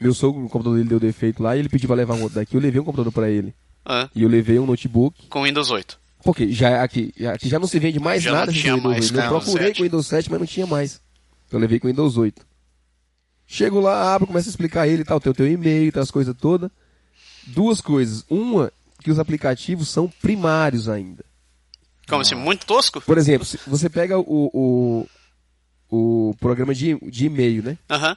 Meu 0.00 0.14
sogro, 0.14 0.40
o 0.44 0.48
computador 0.48 0.76
dele 0.78 0.88
deu 0.88 1.00
defeito 1.00 1.42
lá 1.42 1.56
e 1.56 1.58
ele 1.60 1.68
pediu 1.68 1.86
pra 1.86 1.96
levar 1.96 2.14
um 2.14 2.22
outro 2.22 2.36
daqui. 2.38 2.54
Eu 2.56 2.60
levei 2.60 2.80
um 2.80 2.84
computador 2.84 3.12
pra 3.12 3.28
ele. 3.28 3.54
Ah, 3.84 4.08
E 4.14 4.22
eu 4.22 4.28
levei 4.28 4.58
um 4.58 4.66
notebook. 4.66 5.26
com 5.28 5.42
Windows 5.44 5.70
8. 5.70 5.98
Porque 6.22 6.52
já 6.52 6.82
aqui, 6.82 7.12
aqui 7.32 7.48
já 7.48 7.58
não 7.58 7.66
se 7.66 7.78
vende 7.78 7.98
mais 7.98 8.22
Já 8.22 8.30
não 8.30 8.38
nada 8.40 8.52
sem 8.52 8.60
tinha 8.60 8.74
Windows 8.74 8.92
mais, 8.92 9.10
8. 9.10 9.20
Eu 9.20 9.28
procurei 9.40 9.66
7. 9.68 9.76
com 9.78 9.82
Windows 9.84 10.06
7, 10.06 10.30
mas 10.30 10.38
não 10.40 10.46
tinha 10.46 10.66
mais. 10.66 11.00
Então 11.48 11.58
eu 11.58 11.60
levei 11.62 11.80
com 11.80 11.88
Windows 11.88 12.16
8. 12.18 12.42
Chego 13.52 13.80
lá, 13.80 14.14
abro, 14.14 14.28
começo 14.28 14.48
a 14.48 14.50
explicar 14.50 14.86
ele 14.86 15.04
tal, 15.04 15.18
tem 15.20 15.32
o 15.32 15.34
teu 15.34 15.44
e-mail, 15.50 15.90
tem 15.90 16.00
as 16.00 16.10
coisas 16.12 16.32
todas. 16.40 16.70
Duas 17.48 17.80
coisas. 17.80 18.24
Uma, 18.30 18.72
que 19.02 19.10
os 19.10 19.18
aplicativos 19.18 19.88
são 19.88 20.06
primários 20.22 20.88
ainda. 20.88 21.24
Como 22.08 22.20
assim? 22.22 22.36
Muito 22.36 22.64
tosco? 22.64 23.00
Por 23.00 23.18
exemplo, 23.18 23.44
se 23.44 23.58
você 23.66 23.90
pega 23.90 24.16
o, 24.20 24.24
o, 24.54 25.06
o 25.90 26.34
programa 26.38 26.72
de, 26.72 26.96
de 27.10 27.26
e-mail, 27.26 27.60
né? 27.64 27.76
Aham. 27.90 28.16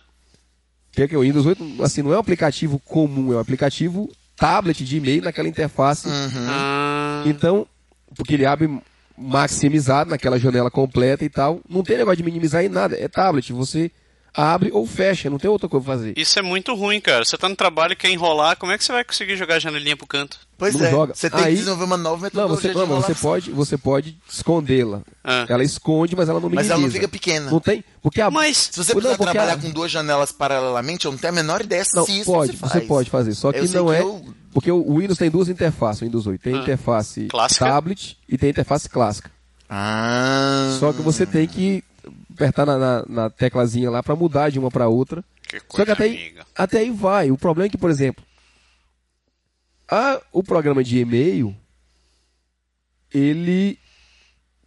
Que 0.91 1.01
é 1.01 1.07
que 1.07 1.17
o 1.17 1.21
Windows 1.21 1.47
8, 1.47 1.81
assim, 1.83 2.03
não 2.03 2.13
é 2.13 2.17
um 2.17 2.19
aplicativo 2.19 2.77
comum, 2.77 3.33
é 3.33 3.35
um 3.35 3.39
aplicativo 3.39 4.11
tablet 4.37 4.85
de 4.85 4.97
e-mail 4.97 5.23
naquela 5.23 5.47
interface. 5.47 6.07
Ah, 6.47 7.23
Então, 7.25 7.65
porque 8.15 8.35
ele 8.35 8.45
abre 8.45 8.69
maximizado 9.17 10.11
naquela 10.11 10.37
janela 10.37 10.69
completa 10.69 11.25
e 11.25 11.29
tal. 11.29 11.59
Não 11.67 11.81
tem 11.81 11.97
negócio 11.97 12.17
de 12.17 12.23
minimizar 12.23 12.63
em 12.63 12.69
nada. 12.69 12.95
É 12.95 13.07
tablet. 13.07 13.51
Você 13.51 13.91
abre 14.33 14.69
ou 14.73 14.85
fecha. 14.87 15.29
Não 15.29 15.37
tem 15.37 15.49
outra 15.49 15.69
coisa 15.69 15.83
pra 15.85 15.93
fazer. 15.95 16.13
isso 16.17 16.37
é 16.39 16.41
muito 16.41 16.73
ruim, 16.73 16.99
cara. 16.99 17.23
Você 17.25 17.37
tá 17.37 17.47
no 17.47 17.55
trabalho 17.55 17.93
e 17.93 17.95
quer 17.95 18.09
enrolar, 18.09 18.57
como 18.57 18.71
é 18.71 18.77
que 18.77 18.83
você 18.83 18.91
vai 18.91 19.03
conseguir 19.03 19.35
jogar 19.37 19.55
a 19.55 19.59
janelinha 19.59 19.95
pro 19.95 20.07
canto? 20.07 20.39
Pois 20.57 20.75
não 20.75 20.85
é, 20.85 20.91
joga. 20.91 21.13
você 21.15 21.29
tem 21.29 21.39
Aí- 21.43 21.51
que 21.53 21.59
desenvolver 21.59 21.83
uma 21.83 21.97
nova 21.97 22.15
Não, 22.17 22.21
metodologia 22.23 22.61
você, 22.61 22.67
de 22.69 22.73
não, 22.79 22.87
mas 22.95 23.05
você 23.05 23.15
pode, 23.15 23.51
você 23.51 23.77
pode 23.77 24.17
escondê-la. 24.29 25.01
Ah. 25.23 25.45
Ela 25.49 25.63
esconde, 25.63 26.15
mas 26.15 26.29
ela 26.29 26.39
não 26.39 26.47
Mas 26.49 26.67
minimiza. 26.67 26.73
ela 26.73 26.81
não 26.83 26.91
fica 26.91 27.07
pequena. 27.07 27.51
Não 27.51 27.59
tem, 27.59 27.83
porque 28.01 28.21
a 28.21 28.31
Mas, 28.31 28.69
Se 28.71 28.77
você 28.83 28.93
Não, 28.93 29.01
precisar 29.01 29.17
trabalhar 29.23 29.53
a- 29.53 29.57
com 29.57 29.69
duas 29.71 29.91
janelas 29.91 30.31
paralelamente, 30.31 31.05
eu 31.05 31.11
não 31.11 31.17
tenho 31.19 31.33
a 31.33 31.35
menor 31.35 31.61
ideia 31.61 31.83
Não, 31.93 32.05
se 32.05 32.19
isso 32.19 32.31
pode, 32.31 32.57
faz. 32.57 32.71
você 32.73 32.81
pode 32.81 33.09
fazer. 33.09 33.33
Só 33.35 33.51
que 33.51 33.59
Eu 33.59 33.63
não 33.69 33.85
que 33.87 33.91
é. 33.93 34.01
eu- 34.01 34.25
Porque 34.53 34.71
o 34.71 34.97
Windows 34.99 35.17
tem 35.17 35.31
duas 35.31 35.49
interfaces, 35.49 36.01
o 36.01 36.05
Windows 36.05 36.27
8. 36.27 36.41
Tem 36.41 36.53
a 36.55 36.59
interface 36.59 37.25
Clássica. 37.27 37.65
tablet 37.65 38.17
e 38.29 38.37
tem 38.37 38.47
a 38.47 38.51
interface 38.51 38.87
clássica. 38.87 39.31
Ah. 39.67 40.77
Só 40.79 40.93
que 40.93 41.01
você 41.01 41.25
tem 41.25 41.47
que 41.47 41.83
apertar 42.33 42.65
na, 42.65 42.77
na, 42.77 43.05
na 43.07 43.29
teclazinha 43.29 43.89
lá 43.89 44.01
pra 44.03 44.15
mudar 44.15 44.49
de 44.49 44.59
uma 44.59 44.69
pra 44.71 44.87
outra. 44.87 45.23
Que 45.47 45.59
Só 45.69 45.85
que 45.85 45.91
até 45.91 46.03
aí, 46.05 46.35
até 46.55 46.79
aí 46.79 46.89
vai. 46.91 47.31
O 47.31 47.37
problema 47.37 47.67
é 47.67 47.69
que, 47.69 47.77
por 47.77 47.89
exemplo, 47.89 48.23
a, 49.89 50.21
o 50.31 50.43
programa 50.43 50.83
de 50.83 50.99
e-mail, 50.99 51.55
ele. 53.13 53.77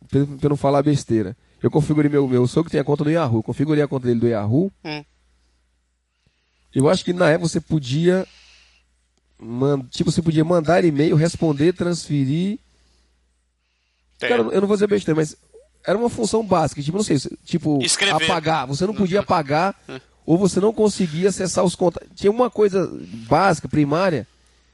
Pra 0.09 0.25
pra 0.25 0.37
eu 0.43 0.50
não 0.50 0.57
falar 0.57 0.83
besteira. 0.83 1.37
Eu 1.62 1.71
configurei 1.71 2.09
meu, 2.11 2.29
meu 2.29 2.47
sogro 2.47 2.71
tem 2.71 2.79
a 2.81 2.85
conta 2.85 3.02
do 3.02 3.11
Yahoo. 3.11 3.38
Eu 3.38 3.43
configurei 3.43 3.83
a 3.83 3.88
conta 3.88 4.07
dele 4.07 4.21
do 4.21 4.29
Yahoo. 4.29 4.71
Hum. 4.85 5.05
Eu 6.75 6.88
acho 6.88 7.05
que 7.05 7.12
na 7.12 7.31
época 7.31 7.49
você 7.49 7.61
podia. 7.61 8.26
man- 9.41 9.81
tipo, 9.91 10.12
você 10.12 10.23
podia 10.23 10.45
mandar 10.45 10.85
e-mail, 10.85 11.17
responder, 11.17 11.73
transferir. 11.73 12.59
Tem. 14.19 14.29
Cara, 14.29 14.43
eu 14.43 14.61
não 14.61 14.69
vou 14.69 14.76
dizer 14.76 14.87
besteira, 14.87 15.19
mas 15.19 15.37
era 15.87 15.97
uma 15.97 16.11
função 16.11 16.45
básica. 16.45 16.83
Tipo, 16.83 16.97
não 16.97 17.05
sei, 17.05 17.19
se- 17.19 17.38
tipo, 17.45 17.78
Escrever. 17.83 18.25
apagar. 18.25 18.66
Você 18.66 18.87
não 18.87 18.95
podia 18.95 19.21
apagar 19.21 19.75
ou 20.25 20.37
você 20.37 20.59
não 20.61 20.73
conseguia 20.73 21.28
acessar 21.28 21.64
os 21.64 21.75
contatos. 21.75 22.09
Tinha 22.16 22.31
uma 22.31 22.50
coisa 22.50 22.90
básica, 23.28 23.69
primária, 23.69 24.26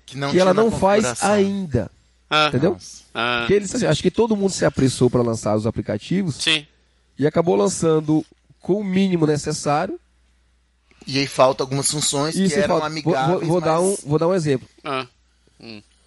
que, 0.07 0.17
não 0.17 0.31
que 0.31 0.39
ela 0.39 0.55
não 0.55 0.71
faz 0.71 1.23
ainda. 1.23 1.91
Ah, 2.31 2.49
Entendeu? 2.49 2.79
ah, 3.15 3.41
Porque 3.41 3.53
eles, 3.55 3.75
assim, 3.75 3.85
acho 3.85 4.01
que 4.03 4.11
todo 4.11 4.35
mundo 4.35 4.51
se 4.51 4.65
apressou 4.65 5.11
para 5.11 5.21
lançar 5.21 5.55
os 5.55 5.67
aplicativos 5.67 6.37
sim. 6.37 6.67
e 7.19 7.27
acabou 7.27 7.55
lançando 7.57 8.25
com 8.59 8.81
o 8.81 8.85
mínimo 8.85 9.27
necessário. 9.27 10.01
E 11.07 11.19
aí 11.19 11.27
falta 11.27 11.63
algumas 11.63 11.91
funções 11.91 12.35
E 12.37 12.49
que 12.49 12.55
eram 12.55 12.77
vou, 12.77 12.85
amigáveis. 12.87 13.41
vou, 13.41 13.49
vou 13.49 13.61
dar 13.61 13.81
um, 13.81 13.91
mas- 13.91 14.01
vou 14.05 14.19
dar 14.19 14.29
um 14.29 14.35
exemplo. 14.35 14.67
Ah, 14.83 15.07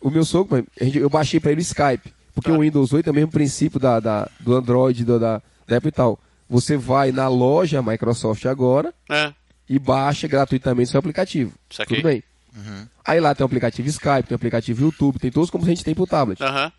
O 0.01 0.09
meu 0.09 0.25
sogro, 0.25 0.65
eu 0.79 1.09
baixei 1.09 1.39
para 1.39 1.51
ele 1.51 1.61
o 1.61 1.63
Skype. 1.63 2.11
Porque 2.35 2.51
o 2.51 2.59
Windows 2.59 2.91
8 2.93 3.07
é 3.07 3.11
o 3.11 3.15
mesmo 3.15 3.31
princípio 3.31 3.79
da, 3.79 3.99
da- 3.99 4.29
do 4.39 4.53
Android, 4.55 5.03
do- 5.03 5.19
da, 5.19 5.41
da 5.67 5.77
Apple 5.77 5.89
e 5.89 5.91
tal. 5.91 6.19
Você 6.47 6.77
vai 6.77 7.11
na 7.11 7.27
loja 7.27 7.81
Microsoft 7.81 8.45
agora 8.45 8.93
é. 9.09 9.33
e 9.67 9.79
baixa 9.79 10.27
gratuitamente 10.27 10.91
seu 10.91 10.99
aplicativo. 10.99 11.53
Tudo 11.87 12.03
bem. 12.03 12.21
Aí 13.03 13.19
lá 13.19 13.33
tem 13.33 13.43
o 13.43 13.47
aplicativo 13.47 13.87
Skype, 13.87 14.23
tem 14.27 14.33
o 14.33 14.35
aplicativo 14.35 14.83
YouTube, 14.83 15.17
tem 15.17 15.31
todos 15.31 15.49
como 15.49 15.63
a 15.63 15.67
gente 15.67 15.83
tem 15.83 15.95
pro 15.95 16.05
tablet. 16.05 16.41
Aham. 16.43 16.71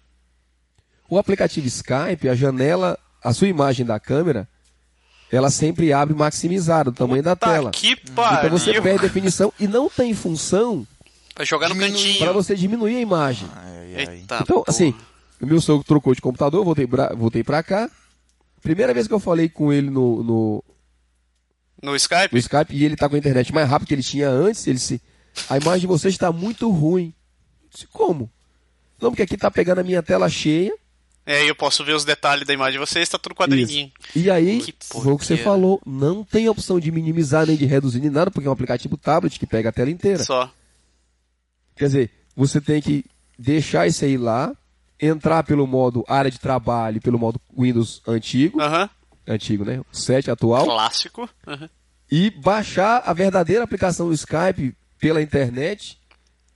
O 1.09 1.19
aplicativo 1.19 1.67
Skype, 1.67 2.29
a 2.29 2.35
janela, 2.35 2.99
a 3.23 3.33
sua 3.33 3.49
imagem 3.49 3.85
da 3.87 3.99
câmera, 4.01 4.49
ela 5.31 5.51
sempre 5.51 5.93
abre 5.93 6.15
maximizada, 6.15 6.91
do 6.91 6.97
tamanho 6.97 7.23
da 7.23 7.35
Tá 7.37 7.49
tela. 7.53 7.71
que 7.71 7.97
pariu. 8.13 8.39
Então 8.47 8.59
você 8.59 8.81
perde 8.81 9.03
definição 9.03 9.53
e 9.59 9.67
não 9.67 9.89
tem 9.91 10.15
função 10.15 10.87
Vai 11.37 11.45
jogar 11.47 11.69
no 11.69 11.77
cantinho. 11.77 12.19
para 12.19 12.33
você 12.33 12.55
diminuir 12.57 12.97
a 12.97 13.01
imagem. 13.01 13.49
Ai, 13.55 13.95
ai. 13.95 14.01
Eita, 14.17 14.39
Então, 14.43 14.47
porra. 14.47 14.65
assim, 14.69 14.95
o 15.41 15.47
meu 15.47 15.61
sogro 15.61 15.85
trocou 15.85 16.15
de 16.15 16.21
computador, 16.21 16.65
voltei 16.65 16.87
pra, 16.87 17.15
voltei 17.15 17.45
pra 17.45 17.63
cá. 17.63 17.91
Primeira 18.63 18.93
vez 18.95 19.07
que 19.07 19.15
eu 19.15 19.21
falei 19.21 19.49
com 19.49 19.73
ele 19.73 19.91
no, 19.91 20.23
no, 20.23 20.65
No 21.83 21.95
Skype? 21.97 22.33
no 22.33 22.39
Skype 22.39 22.75
e 22.75 22.85
ele 22.85 22.97
tá 22.97 23.09
com 23.09 23.15
a 23.15 23.19
internet 23.19 23.53
mais 23.53 23.69
rápida 23.69 23.89
que 23.89 23.95
ele 23.95 24.03
tinha 24.03 24.29
antes, 24.29 24.67
ele 24.67 24.79
se. 24.79 25.01
A 25.51 25.59
imagem 25.59 25.81
de 25.81 25.87
vocês 25.87 26.15
está 26.15 26.33
muito 26.33 26.71
ruim. 26.71 27.13
Eu 27.63 27.69
disse, 27.73 27.87
Como? 27.89 28.31
Não, 29.01 29.11
porque 29.11 29.23
aqui 29.23 29.37
tá 29.37 29.51
pegando 29.51 29.81
a 29.81 29.85
minha 29.85 30.03
tela 30.03 30.29
cheia. 30.29 30.73
É, 31.27 31.45
eu 31.45 31.55
posso 31.57 31.85
ver 31.85 31.93
os 31.93 32.05
detalhes 32.05 32.47
da 32.47 32.55
imagem 32.55 32.75
de 32.81 32.87
vocês, 32.87 33.09
tá 33.09 33.19
tudo 33.19 33.35
quadradinho. 33.35 33.91
E 34.15 34.31
aí, 34.31 34.61
Que 34.63 34.73
foi 34.81 35.13
o 35.13 35.19
que 35.19 35.27
você 35.27 35.37
falou, 35.37 35.83
não 35.85 36.23
tem 36.25 36.49
opção 36.49 36.79
de 36.79 36.91
minimizar 36.93 37.45
nem 37.47 37.57
de 37.57 37.67
reduzir 37.67 38.01
nem 38.01 38.11
nada, 38.11 38.31
porque 38.31 38.47
é 38.47 38.51
um 38.51 38.53
aplicativo 38.53 38.97
tablet 38.97 39.37
que 39.39 39.45
pega 39.47 39.69
a 39.69 39.73
tela 39.73 39.91
inteira. 39.91 40.23
Só. 40.25 40.51
Quer 41.77 41.87
dizer, 41.87 42.11
você 42.35 42.61
tem 42.61 42.81
que 42.81 43.05
deixar 43.37 43.87
isso 43.89 44.05
aí 44.05 44.17
lá, 44.17 44.57
entrar 45.01 45.43
pelo 45.43 45.67
modo 45.67 46.05
área 46.09 46.31
de 46.31 46.39
trabalho, 46.39 47.01
pelo 47.01 47.19
modo 47.19 47.41
Windows 47.57 48.03
antigo, 48.07 48.61
Aham. 48.61 48.89
antigo, 49.27 49.65
né? 49.65 49.81
O 49.81 49.97
7 49.97 50.31
atual, 50.31 50.65
Clássico. 50.65 51.29
Aham. 51.47 51.69
e 52.11 52.31
baixar 52.31 53.03
a 53.05 53.13
verdadeira 53.13 53.65
aplicação 53.65 54.09
do 54.09 54.15
Skype 54.15 54.75
pela 54.99 55.21
internet 55.21 55.99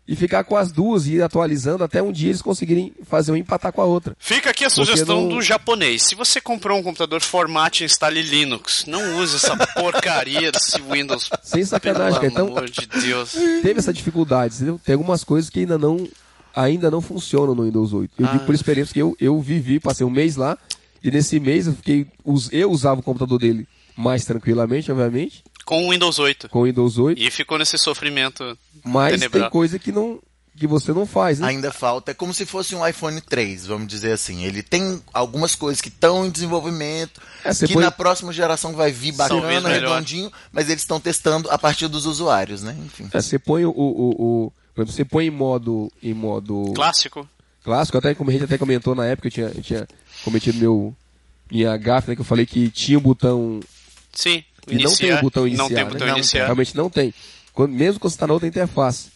e 0.09 0.17
ficar 0.17 0.43
com 0.43 0.57
as 0.57 0.73
duas 0.73 1.07
e 1.07 1.15
ir 1.17 1.23
atualizando 1.23 1.85
até 1.85 2.03
um 2.03 2.11
dia 2.11 2.31
eles 2.31 2.43
conseguirem 2.43 2.93
fazer 3.05 3.31
um 3.31 3.37
empatar 3.37 3.73
com 3.73 3.81
a 3.81 3.85
outra. 3.85 4.17
Fica 4.19 4.51
aqui 4.51 4.65
a 4.65 4.71
sugestão 4.71 5.23
não- 5.23 5.29
do 5.29 5.43
japonês. 5.43 6.03
Se 6.03 6.15
você 6.17 6.41
comprou 6.41 6.79
um 6.79 6.83
computador, 6.83 7.21
formate 7.21 7.85
e 7.85 7.87
instale 7.87 8.21
Linux. 8.23 8.87
Não 8.87 9.19
use 9.21 9.37
essa 9.37 9.57
porcaria 9.75 10.51
desse 10.51 10.81
Windows. 10.81 11.31
Sem 11.45 11.65
sacanagem, 11.65 12.19
Pelo 12.19 12.33
cara. 12.33 12.45
Então, 12.45 12.57
amor 12.57 12.69
de 12.71 12.87
Deus. 12.87 13.33
teve 13.63 13.79
essa 13.79 13.93
dificuldade, 13.93 14.55
entendeu? 14.57 14.81
Tem 14.85 14.95
algumas 14.95 15.23
coisas 15.23 15.49
que 15.49 15.61
ainda 15.61 15.79
não, 15.79 16.09
ainda 16.55 16.91
não 16.91 17.01
funcionam 17.01 17.55
no 17.55 17.65
Windows 17.65 17.93
8. 17.93 18.15
Eu 18.19 18.27
digo 18.29 18.45
por 18.47 18.55
experiência 18.55 18.93
que 18.93 19.01
eu, 19.01 19.17
eu 19.21 19.41
vivi, 19.41 19.79
passei 19.81 20.05
um 20.07 20.11
mês 20.11 20.37
lá, 20.37 20.57
e 21.03 21.11
nesse 21.11 21.39
mês 21.41 21.67
eu 21.67 21.75
fiquei. 21.75 22.07
Eu 22.53 22.71
usava 22.71 23.01
o 23.01 23.03
computador 23.03 23.39
dele 23.39 23.67
mais 23.97 24.25
tranquilamente, 24.25 24.91
obviamente, 24.91 25.43
Com 25.65 25.87
o 25.87 25.91
Windows 25.91 26.19
8. 26.19 26.49
com 26.49 26.61
o 26.61 26.65
Windows 26.65 26.97
8, 26.99 27.21
E 27.21 27.31
ficou 27.31 27.59
nesse 27.59 27.77
sofrimento 27.79 28.57
mas 28.85 29.21
tem 29.21 29.51
coisa 29.51 29.79
que 29.79 29.93
não. 29.93 30.19
que 30.57 30.67
você 30.67 30.93
não 30.93 31.05
faz, 31.07 31.39
né? 31.39 31.49
Ainda 31.49 31.71
falta, 31.73 32.11
é 32.11 32.15
como 32.15 32.33
se 32.35 32.45
fosse 32.47 32.75
um 32.75 32.87
iPhone 32.87 33.19
3, 33.21 33.67
vamos 33.67 33.87
dizer 33.89 34.13
assim. 34.13 34.45
Ele 34.45 34.63
tem 34.63 35.03
algumas 35.13 35.55
coisas 35.55 35.81
que 35.81 35.89
estão 35.89 36.25
em 36.27 36.31
desenvolvimento, 36.31 37.21
É, 37.45 37.55
que 37.55 37.73
põe- 37.75 37.83
na 37.83 37.91
próxima 37.91 38.33
geração 38.33 38.73
vai 38.75 38.91
vir 38.93 39.13
bacana, 39.13 39.47
melhor. 39.47 39.71
redondinho, 39.71 40.31
mas 40.53 40.69
eles 40.69 40.83
estão 40.83 41.01
testando 41.01 41.51
a 41.51 41.59
partir 41.59 41.89
dos 41.89 42.05
usuários, 42.07 42.63
né? 42.63 42.77
Enfim. 42.85 43.09
É, 43.13 43.21
você 43.21 43.39
põe 43.39 43.65
o, 43.65 43.71
o, 43.71 44.11
o- 44.47 44.53
o- 44.83 44.87
por 44.87 44.91
exemplo, 44.91 44.93
você 44.93 45.05
põe 45.05 45.27
em 45.27 45.31
modo 45.31 45.91
em 46.03 46.15
modo 46.15 46.73
clássico. 46.75 47.29
clássico, 47.63 47.99
até 47.99 48.15
como 48.15 48.31
a 48.31 48.33
gente 48.33 48.45
até 48.45 48.57
comentou 48.59 48.95
na 48.95 49.05
época, 49.07 49.29
eu 49.29 49.33
tinha, 49.33 49.47
eu 49.55 49.63
tinha 49.63 49.89
cometido 50.25 50.59
meu 50.59 50.95
minha 51.51 51.77
gafe, 51.77 52.09
né, 52.09 52.15
que 52.15 52.21
eu 52.21 52.25
falei 52.25 52.47
que 52.47 52.71
tinha 52.71 52.97
o 52.97 53.01
botão 53.01 53.59
Sim. 54.13 54.45
e 54.69 54.77
não 54.79 54.95
tem 54.95 55.13
o 55.15 55.21
botão 55.21 55.47
iniciar, 55.47 55.63
Não 55.65 55.69
tem 55.69 55.83
o 55.83 55.87
né? 55.87 55.93
botão 55.93 56.07
Não 56.07 56.17
iniciar. 56.17 56.45
Realmente 56.45 56.77
não 56.77 56.89
tem. 56.89 57.13
Quando, 57.53 57.73
mesmo 57.73 57.99
quando 58.01 58.11
você 58.13 58.17
está 58.17 58.27
na 58.27 58.35
outra 58.35 58.49
interface. 58.49 59.11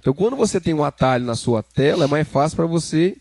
Então, 0.00 0.12
quando 0.12 0.34
você 0.36 0.60
tem 0.60 0.74
um 0.74 0.82
atalho 0.82 1.24
na 1.24 1.36
sua 1.36 1.62
tela, 1.62 2.04
é 2.04 2.06
mais 2.08 2.26
fácil 2.26 2.56
para 2.56 2.66
você 2.66 3.16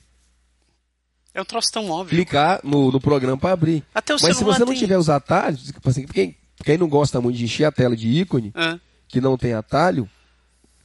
É 1.34 1.42
um 1.42 1.46
troço 1.46 1.72
tão 1.72 1.90
óbvio. 1.90 2.18
clicar 2.18 2.60
no, 2.64 2.92
no 2.92 3.00
programa 3.00 3.38
para 3.38 3.52
abrir. 3.54 3.84
Até 3.94 4.16
o 4.16 4.18
Mas 4.22 4.36
se 4.38 4.44
você 4.44 4.60
não 4.60 4.68
tem. 4.68 4.78
tiver 4.78 4.98
os 4.98 5.10
atalhos, 5.10 5.64
tipo 5.66 5.88
assim, 5.90 6.06
quem, 6.08 6.36
quem 6.64 6.78
não 6.78 6.88
gosta 6.90 7.22
muito 7.22 7.38
de 7.38 7.44
encher 7.46 7.66
a 7.66 7.72
tela 7.72 7.96
de 7.96 8.08
ícone, 8.08 8.52
Ah, 8.56 8.80
que 9.08 9.22
não 9.22 9.38
tem 9.38 9.54
atalho, 9.54 10.10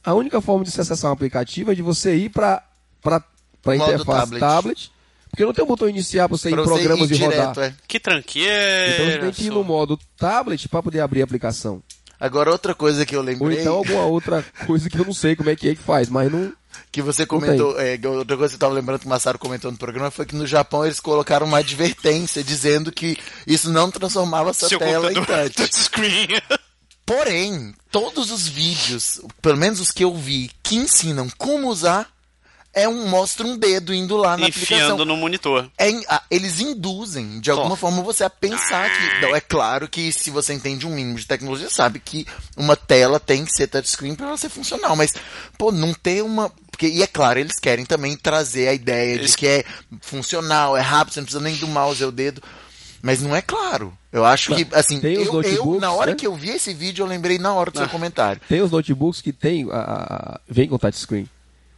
a 0.05 0.13
única 0.13 0.39
forma 0.41 0.63
de 0.63 0.71
você 0.71 0.81
acessar 0.81 1.09
um 1.09 1.13
aplicativo 1.13 1.71
é 1.71 1.75
de 1.75 1.81
você 1.81 2.15
ir 2.15 2.29
para 2.29 2.63
a 3.03 3.75
interface 3.75 4.05
tablet. 4.05 4.39
tablet. 4.39 4.91
porque 5.31 5.43
não 5.45 5.53
tem 5.53 5.63
um 5.65 5.67
botão 5.67 5.89
iniciar 5.89 6.29
para 6.29 6.37
você 6.37 6.49
ir 6.49 6.51
em 6.51 6.55
Pra 6.55 6.63
você 6.63 6.73
programas 6.83 7.11
ir 7.11 7.15
e 7.15 7.17
rodar. 7.25 7.59
é. 7.59 7.73
que 7.87 7.97
Então 7.97 8.13
você 8.13 8.21
tranqueira. 8.21 9.19
tem 9.21 9.31
que 9.31 9.43
ir 9.45 9.49
no 9.49 9.63
modo 9.63 9.99
tablet 10.17 10.69
para 10.69 10.83
poder 10.83 10.99
abrir 11.01 11.21
a 11.21 11.23
aplicação. 11.25 11.81
Agora, 12.17 12.49
outra 12.51 12.73
coisa 12.73 13.05
que 13.05 13.13
eu 13.13 13.19
Ou 13.19 13.25
lembrei, 13.25 13.59
então 13.59 13.73
alguma 13.75 14.05
outra 14.05 14.45
coisa 14.65 14.89
que 14.89 14.97
eu 14.97 15.03
não 15.05 15.13
sei 15.13 15.35
como 15.35 15.49
é 15.49 15.55
que 15.55 15.67
é 15.69 15.75
que 15.75 15.81
faz, 15.81 16.07
mas 16.09 16.31
não. 16.31 16.53
que 16.89 17.01
você 17.01 17.25
comentou, 17.25 17.77
é, 17.79 17.97
que 17.97 18.07
outra 18.07 18.37
coisa 18.37 18.51
que 18.53 18.55
eu 18.55 18.59
tava 18.59 18.73
lembrando 18.73 18.99
que 19.01 19.05
o 19.05 19.09
Massaro 19.09 19.37
comentou 19.37 19.69
no 19.69 19.77
programa, 19.77 20.09
foi 20.09 20.25
que 20.25 20.33
no 20.35 20.47
Japão 20.47 20.85
eles 20.85 21.01
colocaram 21.01 21.45
uma 21.45 21.57
advertência 21.57 22.41
dizendo 22.41 22.89
que 22.91 23.17
isso 23.45 23.69
não 23.69 23.91
transformava 23.91 24.53
sua 24.53 24.69
Seu 24.69 24.79
tela 24.79 25.11
em 25.11 25.15
touch. 25.25 25.49
touchscreen. 25.55 26.27
Porém, 27.05 27.73
todos 27.91 28.31
os 28.31 28.47
vídeos, 28.47 29.21
pelo 29.41 29.57
menos 29.57 29.79
os 29.79 29.91
que 29.91 30.03
eu 30.03 30.15
vi, 30.15 30.49
que 30.63 30.75
ensinam 30.75 31.29
como 31.37 31.67
usar, 31.67 32.09
é 32.73 32.89
um 32.89 33.07
mostra 33.07 33.45
um 33.45 33.55
dedo 33.57 33.93
indo 33.93 34.17
lá 34.17 34.35
na 34.35 34.47
aplicação. 34.47 34.77
Enfiando 34.77 35.05
no 35.05 35.15
monitor. 35.15 35.69
É 35.77 35.87
ah, 36.09 36.23
eles 36.31 36.59
induzem, 36.59 37.39
de 37.39 37.49
alguma 37.51 37.73
Oh. 37.73 37.77
forma, 37.77 38.01
você 38.01 38.23
a 38.23 38.29
pensar 38.29 38.89
que. 38.89 39.21
Não, 39.21 39.35
é 39.35 39.39
claro 39.39 39.87
que 39.87 40.11
se 40.11 40.29
você 40.29 40.53
entende 40.53 40.85
um 40.85 40.89
mínimo 40.93 41.17
de 41.17 41.25
tecnologia, 41.27 41.69
sabe 41.69 41.99
que 41.99 42.25
uma 42.57 42.75
tela 42.75 43.19
tem 43.19 43.45
que 43.45 43.51
ser 43.55 43.67
touchscreen 43.67 44.15
para 44.15 44.27
ela 44.27 44.37
ser 44.37 44.49
funcional. 44.49 44.95
Mas, 44.95 45.13
pô, 45.57 45.71
não 45.71 45.93
ter 45.93 46.21
uma. 46.23 46.49
Porque, 46.71 46.87
e 46.87 47.01
é 47.01 47.07
claro, 47.07 47.39
eles 47.39 47.57
querem 47.59 47.85
também 47.85 48.17
trazer 48.17 48.67
a 48.67 48.73
ideia 48.73 49.13
Eles- 49.13 49.31
de 49.31 49.37
que 49.37 49.47
é 49.47 49.63
funcional, 50.01 50.75
é 50.75 50.81
rápido, 50.81 51.13
você 51.13 51.19
não 51.21 51.25
precisa 51.25 51.43
nem 51.43 51.55
do 51.55 51.67
mouse, 51.67 52.03
é 52.03 52.05
o 52.07 52.11
dedo. 52.11 52.41
Mas 53.05 53.21
não 53.21 53.35
é 53.35 53.41
claro. 53.41 53.95
Eu 54.11 54.25
acho 54.25 54.55
que, 54.55 54.67
assim, 54.73 54.99
tem 54.99 55.17
os 55.19 55.27
eu, 55.27 55.33
eu, 55.33 55.33
notebooks, 55.33 55.79
na 55.81 55.91
hora 55.91 56.11
né? 56.11 56.17
que 56.17 56.25
eu 56.25 56.33
vi 56.33 56.49
esse 56.49 56.73
vídeo, 56.73 57.03
eu 57.03 57.07
lembrei 57.07 57.37
na 57.37 57.53
hora 57.53 57.69
do 57.69 57.77
seu 57.77 57.87
comentário. 57.87 58.41
Tem 58.49 58.61
os 58.61 58.71
notebooks 58.71 59.21
que 59.21 59.31
tem, 59.31 59.69
a, 59.71 59.75
a- 59.77 60.39
vem 60.49 60.67
com 60.67 60.75
touchscreen. 60.79 61.29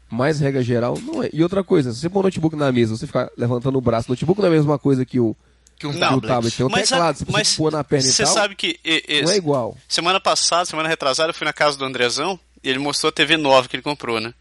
Mas 0.10 0.39
regra 0.39 0.63
geral 0.63 0.98
não 1.03 1.22
é. 1.22 1.29
E 1.34 1.43
outra 1.43 1.65
coisa, 1.65 1.91
se 1.91 2.00
você 2.00 2.07
pôr 2.10 2.22
o 2.22 2.24
notebook 2.24 2.55
na 2.55 2.72
mesa, 2.72 2.96
você 2.96 3.05
ficar 3.05 3.29
levantando 3.38 3.77
o 3.77 3.81
braço, 3.81 4.10
notebook 4.10 4.39
não 4.39 4.48
é 4.48 4.51
a 4.51 4.55
mesma 4.55 4.79
coisa 4.79 5.05
que 5.05 5.19
o, 5.19 5.36
Que 5.77 5.86
um 5.86 5.91
que 5.91 5.98
o 5.98 6.00
tablet. 6.00 6.27
tablet. 6.27 6.55
Tem 6.55 6.65
um 6.65 6.69
Mas, 6.69 6.88
teclado, 6.88 7.17
você 7.17 7.25
mas 7.29 7.55
pôr 7.57 7.74
na 7.74 7.84
perna 7.84 8.07
e 8.07 8.12
você 8.13 8.24
tal, 8.24 8.34
sabe 8.34 8.55
que 8.55 8.79
e- 8.86 9.03
e- 9.05 9.22
não 9.24 9.31
é 9.34 9.36
igual. 9.36 9.75
semana 9.86 10.22
passada, 10.22 10.63
semana 10.63 10.88
retrasada, 10.88 11.31
eu 11.31 11.34
fui 11.34 11.43
na 11.43 11.51
casa 11.51 11.77
do 11.77 11.84
Andrezão 11.84 12.39
e 12.63 12.69
ele 12.69 12.79
mostrou 12.79 13.10
a 13.10 13.12
TV 13.12 13.36
nova 13.36 13.67
que 13.67 13.75
ele 13.75 13.84
comprou, 13.84 14.22
né? 14.22 14.34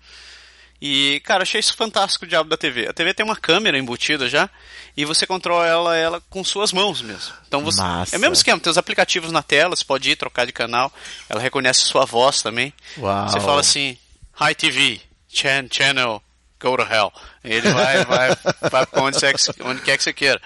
E, 0.81 1.21
cara, 1.25 1.43
achei 1.43 1.59
isso 1.59 1.75
fantástico 1.75 2.25
o 2.25 2.29
diabo 2.29 2.51
da 2.51 2.57
TV. 2.57 2.87
A 2.89 2.93
TV 2.93 3.15
tem 3.15 3.25
uma 3.25 3.37
câmera 3.37 3.79
embutida 3.79 4.29
já 4.29 4.49
e 4.97 5.05
você 5.05 5.27
controla 5.27 5.67
ela, 5.67 5.97
ela 5.97 6.23
com 6.29 6.45
suas 6.45 6.73
mãos 6.73 7.01
mesmo. 7.01 7.33
Então 7.49 7.63
você. 7.63 7.81
Massa. 7.81 8.15
É 8.15 8.19
o 8.19 8.21
mesmo 8.21 8.35
esquema, 8.35 8.61
tem 8.61 8.71
os 8.71 8.79
aplicativos 8.79 9.33
na 9.33 9.43
tela, 9.43 9.75
você 9.75 9.85
pode 9.85 10.11
ir 10.11 10.17
trocar 10.17 10.45
de 10.45 10.53
canal, 10.53 10.93
ela 11.29 11.41
reconhece 11.41 11.81
sua 11.81 12.05
voz 12.05 12.43
também. 12.43 12.73
Uau. 12.99 13.29
Você 13.29 13.41
fala 13.41 13.61
assim, 13.61 13.97
Hi 14.41 14.55
TV, 14.55 15.01
chan, 15.29 15.67
channel, 15.71 16.23
go 16.61 16.77
to 16.77 16.83
hell. 16.83 17.13
E 17.43 17.53
ele 17.53 17.71
vai, 17.71 18.05
vai, 18.07 18.37
vai 18.71 18.87
pra 18.87 19.03
onde, 19.03 19.19
você, 19.19 19.33
onde 19.61 19.81
quer 19.83 19.97
que 19.97 20.03
você 20.03 20.13
queira. 20.13 20.41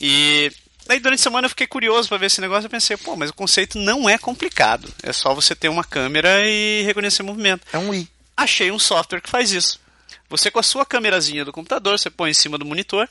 E 0.00 0.50
daí 0.86 0.98
durante 0.98 1.20
a 1.20 1.22
semana 1.22 1.46
eu 1.46 1.50
fiquei 1.50 1.66
curioso 1.66 2.08
para 2.08 2.18
ver 2.18 2.26
esse 2.26 2.40
negócio. 2.40 2.66
Eu 2.66 2.70
pensei, 2.70 2.96
pô, 2.96 3.16
mas 3.16 3.30
o 3.30 3.34
conceito 3.34 3.78
não 3.78 4.08
é 4.08 4.18
complicado. 4.18 4.92
É 5.02 5.12
só 5.12 5.34
você 5.34 5.54
ter 5.54 5.68
uma 5.68 5.84
câmera 5.84 6.44
e 6.44 6.82
reconhecer 6.82 7.22
movimento. 7.22 7.66
É 7.72 7.78
um 7.78 7.94
i. 7.94 8.08
Achei 8.36 8.70
um 8.70 8.78
software 8.78 9.20
que 9.20 9.30
faz 9.30 9.50
isso. 9.52 9.80
Você 10.28 10.50
com 10.50 10.58
a 10.58 10.62
sua 10.62 10.84
câmerazinha 10.84 11.44
do 11.44 11.52
computador, 11.52 11.98
você 11.98 12.10
põe 12.10 12.30
em 12.30 12.34
cima 12.34 12.58
do 12.58 12.64
monitor, 12.64 13.08